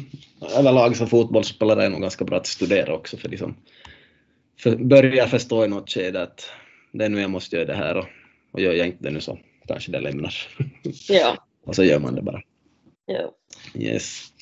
överlag 0.57 0.97
som 0.97 1.07
fotbollsspelare 1.07 1.85
är 1.85 1.89
nog 1.89 2.01
ganska 2.01 2.25
bra 2.25 2.37
att 2.37 2.47
studera 2.47 2.95
också 2.95 3.17
för 3.17 3.29
de 3.29 3.37
som 3.37 3.55
för, 4.59 4.75
börjar 4.75 5.27
förstå 5.27 5.65
i 5.65 5.67
något 5.67 5.89
skede 5.89 6.21
att 6.21 6.51
det 6.91 7.05
är 7.05 7.09
nu 7.09 7.21
jag 7.21 7.31
måste 7.31 7.55
göra 7.55 7.65
det 7.65 7.75
här 7.75 7.97
och, 7.97 8.05
och 8.51 8.61
gör 8.61 8.73
jag 8.73 8.87
inte 8.87 9.03
det 9.03 9.11
nu 9.11 9.21
så 9.21 9.39
kanske 9.67 9.91
det 9.91 9.99
lämnar. 9.99 10.33
Ja, 11.09 11.48
och 11.70 11.76
så 11.76 11.84
gör 11.84 11.99
man 11.99 12.15
det 12.15 12.22
bara. 12.22 12.41
ja. 13.05 13.36
Yes. 13.76 14.34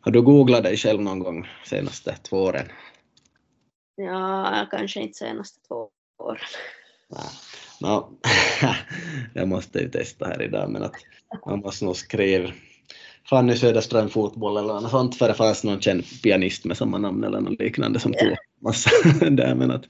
Har 0.00 0.12
du 0.12 0.22
googlat 0.22 0.62
dig 0.62 0.76
själv 0.76 1.00
någon 1.00 1.18
gång 1.18 1.48
senaste 1.64 2.16
två 2.22 2.36
åren? 2.36 2.66
Ja, 3.96 4.66
kanske 4.70 5.00
inte 5.00 5.18
senaste 5.18 5.60
två 5.68 5.88
åren. 6.18 6.38
No, 7.80 8.18
jag 9.34 9.48
måste 9.48 9.78
ju 9.78 9.88
testa 9.88 10.26
här 10.26 10.42
idag, 10.42 10.70
men 10.70 10.82
att 10.82 10.94
man 11.46 11.58
måste 11.58 11.84
nog 11.84 11.96
skriva 11.96 12.52
Fanny 13.30 13.56
Söderström 13.56 14.08
fotboll 14.08 14.56
eller 14.56 14.80
något 14.80 14.90
sånt, 14.90 15.16
för 15.16 15.28
det 15.28 15.34
fanns 15.34 15.64
någon 15.64 15.80
känd 15.80 16.04
pianist 16.22 16.64
med 16.64 16.76
samma 16.76 16.98
namn 16.98 17.24
eller 17.24 17.40
något 17.40 17.58
liknande 17.58 18.00
som 18.00 18.12
tog 18.12 18.36
massa 18.60 18.90
där, 19.30 19.54
men 19.54 19.70
att 19.70 19.84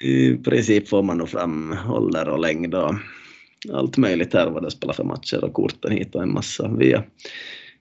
i 0.00 0.36
princip 0.36 0.88
får 0.88 1.02
man 1.02 1.18
nog 1.18 1.28
fram 1.28 1.76
ålder 1.88 2.28
och 2.28 2.38
längd 2.38 2.74
och 2.74 2.94
allt 3.72 3.96
möjligt 3.96 4.34
här 4.34 4.50
vad 4.50 4.62
det 4.62 4.70
spelar 4.70 4.94
för 4.94 5.04
matcher 5.04 5.44
och 5.44 5.52
korten 5.52 5.92
hit 5.92 6.14
och 6.14 6.22
en 6.22 6.32
massa 6.32 6.68
via 6.68 7.04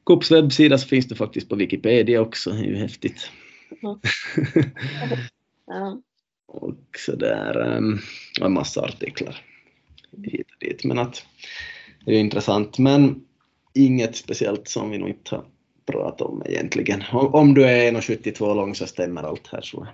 Coops 0.04 0.32
webbsida 0.32 0.78
så 0.78 0.88
finns 0.88 1.08
det 1.08 1.16
faktiskt 1.16 1.50
på 1.50 1.56
Wikipedia 1.56 2.22
också, 2.22 2.50
det 2.50 2.60
är 2.60 2.64
ju 2.64 2.76
häftigt. 2.76 3.30
Mm. 3.84 4.00
Ja. 5.68 6.02
och 6.48 6.80
sådär, 6.98 7.78
um, 7.78 8.00
och 8.40 8.46
en 8.46 8.54
massa 8.54 8.82
artiklar 8.82 9.42
hit 10.24 10.48
och 10.52 10.60
dit. 10.60 10.84
Men 10.84 11.00
att 11.00 11.26
det 12.06 12.12
är 12.12 12.16
ju 12.16 12.20
intressant, 12.20 12.78
men 12.78 13.26
inget 13.74 14.16
speciellt 14.16 14.68
som 14.68 14.92
vi 14.92 14.98
nog 14.98 15.10
inte 15.10 15.36
har 15.36 15.46
pratat 15.86 16.22
om 16.22 16.44
egentligen. 16.46 17.04
Om, 17.12 17.54
du 17.54 17.64
är 17.66 17.92
1,72 17.92 18.56
lång 18.56 18.76
så 18.76 18.88
stämmer 18.88 19.24
allt 19.24 19.48
här 19.48 19.62
tror 19.62 19.86
jag. 19.86 19.94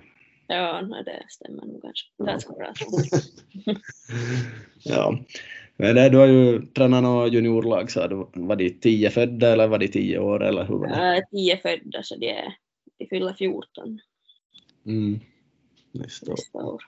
Ja, 0.56 0.82
det 1.04 1.22
stämmer 1.28 1.66
nog 1.66 1.82
ganska, 1.82 2.24
ganska 2.24 2.52
bra. 2.52 2.72
ja. 4.82 5.18
Men 5.76 5.94
det, 5.94 6.08
du 6.08 6.18
har 6.18 6.26
ju 6.26 6.66
tränat 6.66 7.02
något 7.02 7.32
juniorlag, 7.32 7.90
så 7.90 8.06
du, 8.06 8.26
var 8.34 8.56
de 8.56 8.70
tio 8.70 9.10
födda 9.10 9.52
eller 9.52 9.68
var 9.68 9.78
de 9.78 9.88
tio 9.88 10.18
år 10.18 10.44
eller 10.44 10.64
hur 10.64 10.74
var 10.78 10.88
det? 10.88 10.94
Är 10.94 11.22
tio 11.30 11.56
födda 11.56 12.02
så 12.02 12.16
de, 12.16 12.28
är, 12.28 12.56
de 12.98 13.06
fyller 13.06 13.32
14 13.32 14.00
Mm. 14.86 15.20
Nästa 15.92 16.26
år. 16.30 16.36
nästa 16.36 16.58
år. 16.58 16.82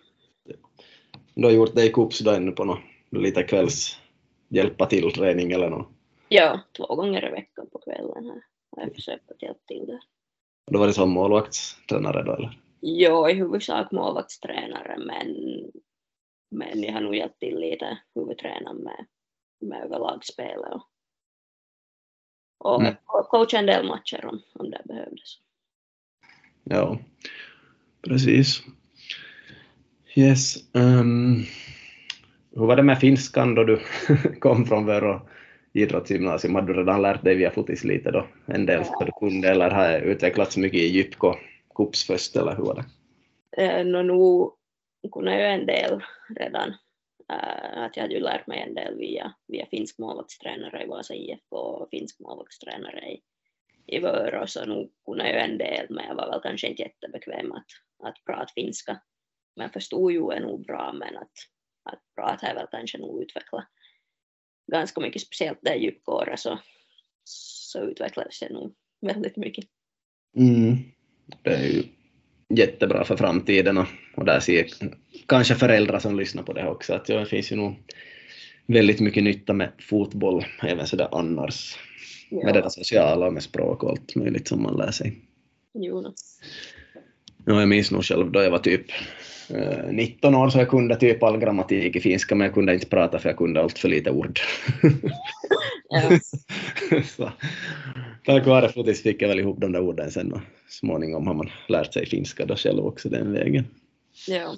Du 1.35 1.45
har 1.45 1.51
gjort 1.51 1.75
det 1.75 1.85
i 1.85 1.89
Kups 1.93 2.19
då 2.19 2.31
ännu 2.31 2.53
på 2.53 2.65
något 2.65 2.79
lite 3.11 3.43
kvälls 3.43 3.99
hjälpa 4.49 4.87
till 4.87 5.13
träning 5.13 5.53
eller 5.53 5.71
något? 5.71 5.89
Ja, 6.29 6.61
två 6.77 6.87
gånger 6.95 7.29
i 7.29 7.31
veckan 7.31 7.67
på 7.73 7.79
kvällen 7.79 8.25
här 8.25 8.43
har 8.77 8.83
jag 8.83 8.95
försökt 8.95 9.31
att 9.31 9.43
hjälpa 9.43 9.61
till 9.67 9.87
där. 9.87 10.01
Då 10.71 10.79
var 10.79 10.87
det 10.87 10.93
som 10.93 11.11
målvaktstränare 11.11 12.23
då 12.23 12.33
eller? 12.33 12.59
Jo, 12.81 13.29
i 13.29 13.33
huvudsak 13.33 13.93
målvaktstränare 13.93 14.97
men, 14.99 15.37
men 16.55 16.83
jag 16.83 16.93
har 16.93 17.01
nog 17.01 17.17
hjälpt 17.17 17.41
till 17.41 17.59
lite 17.59 17.99
huvudtränaren 18.15 18.77
med, 18.77 19.07
med 19.61 19.83
överlagsspelet 19.85 20.73
och, 20.73 20.83
och, 22.59 22.81
Mm. 22.81 22.95
och 23.07 23.29
coacha 23.29 23.59
en 23.59 23.67
del 23.67 23.87
matcher 23.87 24.27
om, 24.27 24.43
om 24.55 24.71
det 24.71 24.83
behövdes. 24.85 25.39
Ja, 26.65 26.99
precis. 28.03 28.63
Yes. 30.15 30.75
Um, 30.75 31.45
hur 32.57 32.67
var 32.67 32.77
det 32.77 32.83
med 32.83 32.99
finskan 32.99 33.55
då 33.55 33.65
du 33.65 33.81
kom 34.41 34.65
från 34.67 34.87
Vörå 34.87 35.29
idrottsgymnasium? 35.73 36.55
Hade 36.55 36.73
du 36.73 36.79
redan 36.81 37.03
lärt 37.03 37.25
dig 37.25 37.35
via 37.35 37.51
fotis 37.51 37.85
lite 37.85 38.11
då? 38.11 38.27
En 38.47 38.67
del 38.67 38.85
så 38.85 39.05
du 39.05 39.13
kunde 39.13 39.49
eller 39.49 39.71
har 39.71 39.99
utvecklats 40.01 40.57
mycket 40.57 40.81
i 40.81 40.87
Jypko 40.87 41.35
Kups 41.75 42.07
först 42.07 42.37
eller 42.37 42.57
hur 42.57 42.65
var 42.65 42.75
det? 42.75 42.85
Eh, 43.63 43.87
nå, 43.87 44.03
nu 44.03 44.51
kunde 45.11 45.33
jag 45.33 45.41
ju 45.41 45.61
en 45.61 45.67
del 45.67 46.03
redan. 46.39 46.75
Eh, 47.33 47.83
att 47.83 47.97
jag 47.97 48.03
hade 48.03 48.15
ju 48.15 48.21
lärt 48.21 48.47
mig 48.47 48.61
en 48.61 48.75
del 48.75 48.97
via, 48.99 49.35
via 49.47 49.67
finsk 49.67 49.99
målvaktstränare 49.99 50.85
i 50.85 50.87
Vasa 50.87 51.15
IFK 51.15 51.57
och 51.57 51.91
finsk 51.91 52.21
målvaktstränare 52.21 53.11
i, 53.11 53.23
i 53.87 53.99
Vörå, 53.99 54.47
så 54.47 54.65
nu 54.65 54.91
kunde 55.05 55.25
jag 55.25 55.35
ju 55.35 55.53
en 55.53 55.59
del, 55.59 55.87
men 55.91 56.05
jag 56.07 56.15
var 56.15 56.31
väl 56.31 56.41
kanske 56.43 56.67
inte 56.67 56.83
jättebekväm 56.83 57.53
att, 57.53 57.67
att 58.03 58.25
prata 58.25 58.53
finska. 58.55 59.01
Men 59.57 59.71
förstod 59.71 60.13
ju 60.13 60.31
är 60.31 60.41
nog 60.41 60.67
bra, 60.67 60.93
men 60.93 61.17
att, 61.17 61.33
att 61.83 62.03
prata 62.15 62.47
är 62.47 62.55
väl 62.55 62.67
kanske 62.71 62.99
nog 62.99 63.23
utvecklat 63.23 63.65
ganska 64.73 65.01
mycket, 65.01 65.23
speciellt 65.23 65.59
där 65.63 65.75
i 65.75 65.83
djupkåret 65.83 66.41
så, 66.41 66.59
så 67.25 67.81
utvecklades 67.81 68.43
jag 68.43 68.53
nog 68.53 68.75
väldigt 69.01 69.37
mycket. 69.37 69.65
Mm. 70.37 70.77
Det 71.43 71.51
är 71.51 71.73
ju 71.73 71.83
jättebra 72.57 73.05
för 73.05 73.17
framtiden 73.17 73.79
och, 73.79 73.87
och 74.17 74.25
där 74.25 74.41
ser 74.41 74.67
kanske 75.27 75.55
föräldrar 75.55 75.99
som 75.99 76.19
lyssnar 76.19 76.43
på 76.43 76.53
det 76.53 76.67
också 76.67 76.95
att 76.95 77.09
ja, 77.09 77.21
det 77.21 77.27
finns 77.27 77.53
ju 77.53 77.57
nog 77.57 77.75
väldigt 78.67 79.01
mycket 79.01 79.25
nytta 79.25 79.53
med 79.53 79.73
fotboll 79.79 80.45
även 80.63 80.87
sådär 80.87 81.09
annars 81.13 81.79
med 82.31 82.55
det 82.55 82.61
där 82.61 82.69
sociala 82.69 83.27
och 83.27 83.33
med 83.33 83.43
språk 83.43 83.83
och 83.83 83.91
allt 83.91 84.17
möjligt 84.17 84.49
som 84.49 84.63
man 84.63 84.77
lär 84.77 84.91
sig. 84.91 85.19
jo, 85.75 86.01
no. 86.01 86.15
Ja, 87.47 87.61
jag 87.61 87.69
minns 87.69 87.91
nog 87.91 88.05
själv 88.05 88.33
då 88.33 88.43
jag 88.43 88.51
var 88.51 88.59
typ 88.59 88.87
eh, 89.51 89.85
19 89.91 90.35
år 90.35 90.51
så 90.51 90.59
jag 90.59 90.69
kunde 90.69 90.97
typ 90.97 91.23
all 91.23 91.39
grammatik 91.39 91.97
i 91.97 92.01
finska 92.01 92.35
men 92.35 92.45
jag 92.45 92.55
kunde 92.55 92.75
inte 92.75 92.87
prata 92.87 93.19
för 93.19 93.29
jag 93.29 93.39
kunde 93.39 93.61
allt 93.61 93.79
för 93.79 93.89
lite 93.89 94.11
ord. 94.11 94.41
så, 97.17 97.33
tack 98.25 98.47
vare 98.47 98.69
fotis 98.69 99.03
fick 99.03 99.23
jag 99.23 99.29
väl 99.29 99.41
ihop 99.41 99.61
de 99.61 99.73
där 99.73 99.81
orden 99.81 100.11
sen 100.11 100.33
och 100.33 100.41
småningom 100.69 101.27
har 101.27 101.35
man 101.35 101.51
lärt 101.69 101.93
sig 101.93 102.07
finska 102.07 102.47
då 102.47 102.57
själv 102.57 102.87
också 102.87 103.09
den 103.09 103.33
vägen. 103.33 103.65
Ja. 104.29 104.57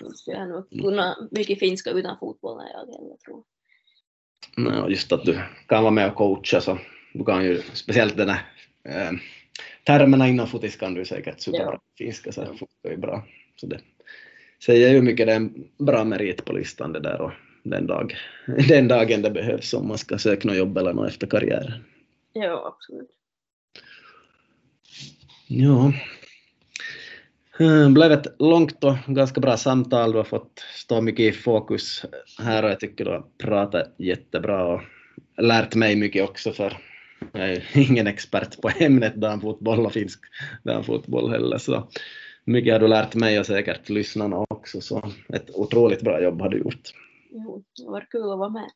Jag 0.00 0.16
skulle 0.16 0.46
nog 0.46 0.70
kunna 0.70 1.28
mycket 1.30 1.58
finska 1.58 1.90
utan 1.90 2.18
fotbollen 2.18 2.66
jag 2.72 2.78
heller 2.78 3.16
tror. 3.24 3.42
Nej, 4.56 4.80
och 4.80 4.90
just 4.90 5.12
att 5.12 5.24
du 5.24 5.38
kan 5.68 5.82
vara 5.82 5.90
med 5.90 6.08
och 6.10 6.14
coacha 6.14 6.60
så 6.60 6.78
du 7.12 7.24
kan 7.24 7.44
ju 7.44 7.62
speciellt 7.72 8.16
den 8.16 8.28
här 8.28 8.42
eh, 8.84 9.12
termerna 9.84 10.28
inom 10.28 10.46
fotis 10.46 10.76
kan 10.76 10.94
du 10.94 11.04
säkert 11.04 11.40
superbra 11.40 11.78
finska 11.98 12.32
så 12.32 12.40
det 12.40 12.46
funkar 12.46 12.90
ju 12.90 12.96
bra. 12.96 13.24
Så 13.56 13.66
det 13.66 13.80
säger 14.64 14.94
ju 14.94 15.02
mycket 15.02 15.26
det 15.26 15.32
är 15.32 15.36
en 15.36 15.68
bra 15.78 16.04
merit 16.04 16.44
på 16.44 16.52
listan 16.52 16.92
det 16.92 17.00
där 17.00 17.20
och 17.20 17.32
den, 17.62 17.86
dag, 17.86 18.16
den 18.68 18.88
dagen 18.88 19.22
det 19.22 19.30
behövs 19.30 19.74
om 19.74 19.88
man 19.88 19.98
ska 19.98 20.18
söka 20.18 20.48
något 20.48 20.56
jobb 20.56 20.78
eller 20.78 20.92
något 20.92 21.08
efter 21.08 21.26
karriären. 21.26 21.84
Ja, 22.32 22.74
absolut. 22.74 23.10
Ja. 25.46 25.92
Det 27.58 27.90
blev 27.90 28.12
ett 28.12 28.26
långt 28.38 28.84
och 28.84 28.96
ganska 29.06 29.40
bra 29.40 29.56
samtal. 29.56 30.12
Du 30.12 30.18
har 30.18 30.24
fått 30.24 30.64
stå 30.74 31.00
mycket 31.00 31.34
i 31.34 31.38
fokus 31.38 32.04
här 32.38 32.62
och 32.62 32.70
jag 32.70 32.80
tycker 32.80 33.04
du 33.04 33.10
har 33.10 33.24
pratat 33.38 33.94
jättebra 33.98 34.64
och 34.64 34.80
lärt 35.38 35.74
mig 35.74 35.96
mycket 35.96 36.24
också 36.24 36.52
för 36.52 36.76
jag 37.32 37.50
är 37.52 37.78
ingen 37.90 38.06
expert 38.06 38.60
på 38.60 38.70
ämnet 38.78 39.14
damfotboll 39.14 39.86
och 39.86 39.92
finsk 39.92 40.20
damfotboll 40.62 41.30
heller 41.30 41.58
så 41.58 41.88
mycket 42.44 42.72
har 42.72 42.80
du 42.80 42.88
lärt 42.88 43.14
mig 43.14 43.40
och 43.40 43.46
säkert 43.46 43.88
lyssnarna 43.88 44.46
också 44.48 44.80
så 44.80 45.12
ett 45.28 45.50
otroligt 45.54 46.02
bra 46.02 46.22
jobb 46.22 46.40
har 46.40 46.48
du 46.48 46.58
gjort. 46.58 46.90
Jo, 47.30 47.64
det 47.76 47.90
var 47.90 48.06
kul 48.10 48.32
att 48.32 48.38
vara 48.38 48.48
med. 48.48 48.70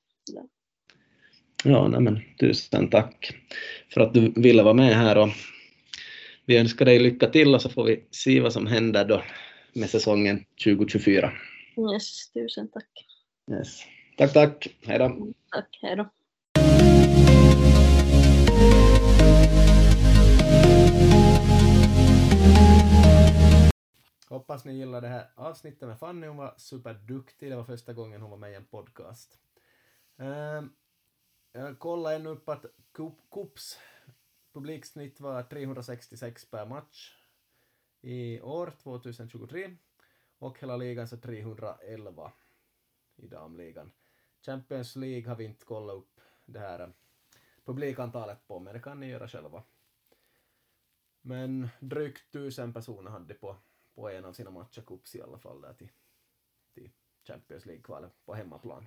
Ja, 1.65 1.89
nej 1.89 2.01
men, 2.01 2.21
tusen 2.41 2.91
tack 2.91 3.37
för 3.95 4.01
att 4.01 4.15
du 4.15 4.33
ville 4.37 4.63
vara 4.63 4.75
med 4.75 4.95
här 4.97 5.19
och 5.19 5.29
vi 6.45 6.59
önskar 6.59 6.85
dig 6.85 6.99
lycka 6.99 7.27
till 7.27 7.55
och 7.55 7.63
så 7.63 7.69
får 7.69 7.85
vi 7.85 8.05
se 8.11 8.41
vad 8.41 8.53
som 8.53 8.67
händer 8.67 9.05
då 9.05 9.23
med 9.73 9.91
säsongen 9.91 10.45
2024. 10.65 11.33
Yes, 11.93 12.33
tusen 12.33 12.69
tack. 12.69 12.89
Yes. 13.51 13.83
Tack, 14.17 14.33
tack. 14.33 14.69
Hej 14.87 14.99
då. 14.99 15.33
Tack, 15.51 15.79
hej 15.83 15.97
då. 15.97 16.11
Hoppas 24.29 24.65
ni 24.65 24.73
gillar 24.73 25.01
det 25.01 25.09
här 25.09 25.31
avsnittet 25.35 25.89
med 25.89 25.99
Fanny. 25.99 26.27
Hon 26.27 26.37
var 26.37 26.55
superduktig. 26.57 27.51
Det 27.51 27.57
var 27.57 27.65
första 27.65 27.93
gången 27.93 28.21
hon 28.21 28.31
var 28.31 28.39
med 28.39 28.53
i 28.53 28.55
en 28.55 28.65
podcast. 28.65 29.39
Ehm, 30.17 30.73
jag 31.53 31.79
kollade 31.79 32.17
ännu 32.17 32.29
upp 32.29 32.49
att 32.49 32.67
Kups 33.31 33.79
publiksnitt 34.53 35.21
var 35.21 35.43
366 35.43 36.51
per 36.51 36.67
match 36.67 37.17
i 38.01 38.41
år, 38.41 38.73
2023. 38.83 39.77
Och 40.39 40.61
hela 40.61 40.77
ligan 40.77 41.09
så 41.09 41.17
311 41.17 42.33
i 43.17 43.27
damligan. 43.27 43.93
Champions 44.41 44.97
League 44.97 45.29
har 45.29 45.37
vi 45.37 45.45
inte 45.45 45.65
kollat 45.65 45.97
upp 45.97 46.21
det 46.45 46.59
här 46.59 46.81
eh, 46.81 46.89
publikantalet 47.65 48.47
på, 48.47 48.59
men 48.59 48.75
det 48.75 48.81
kan 48.81 49.01
ni 49.01 49.07
göra 49.07 49.29
själva. 49.29 49.63
Men 51.21 51.69
drygt 51.81 52.33
tusen 52.33 52.73
personer 52.73 53.11
hade 53.11 53.35
på, 53.35 53.57
på 53.97 54.11
en 54.11 54.25
av 54.25 54.33
sina 54.33 54.51
matcher 54.51 54.83
Cups 54.83 55.15
i 55.15 55.23
alla 55.23 55.39
fall 55.39 55.61
där 55.61 55.75
till, 55.75 55.91
till 56.75 56.91
Champions 57.23 57.67
League-kvalet 57.67 58.13
på 58.25 58.35
hemmaplan. 58.35 58.87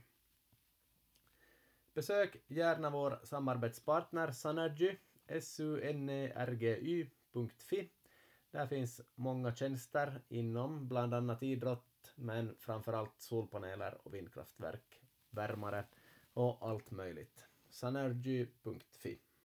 Besök 1.94 2.38
gärna 2.48 2.90
vår 2.90 3.20
samarbetspartner 3.24 4.32
Sanergy, 4.32 4.98
sunergy.fi. 5.42 6.70
Där 8.52 8.68
finns 8.68 9.02
många 9.16 9.56
tjänster 9.56 10.22
inom 10.28 10.88
bland 10.88 11.14
annat 11.14 11.44
idrott, 11.44 12.14
men 12.16 12.56
framförallt 12.60 13.22
solpaneler 13.22 13.98
och 14.04 14.14
vindkraftverk, 14.14 15.02
värmare 15.30 15.86
och 16.34 16.68
allt 16.70 16.92
möjligt. 16.92 17.46
Sanergy.fi 17.70 19.20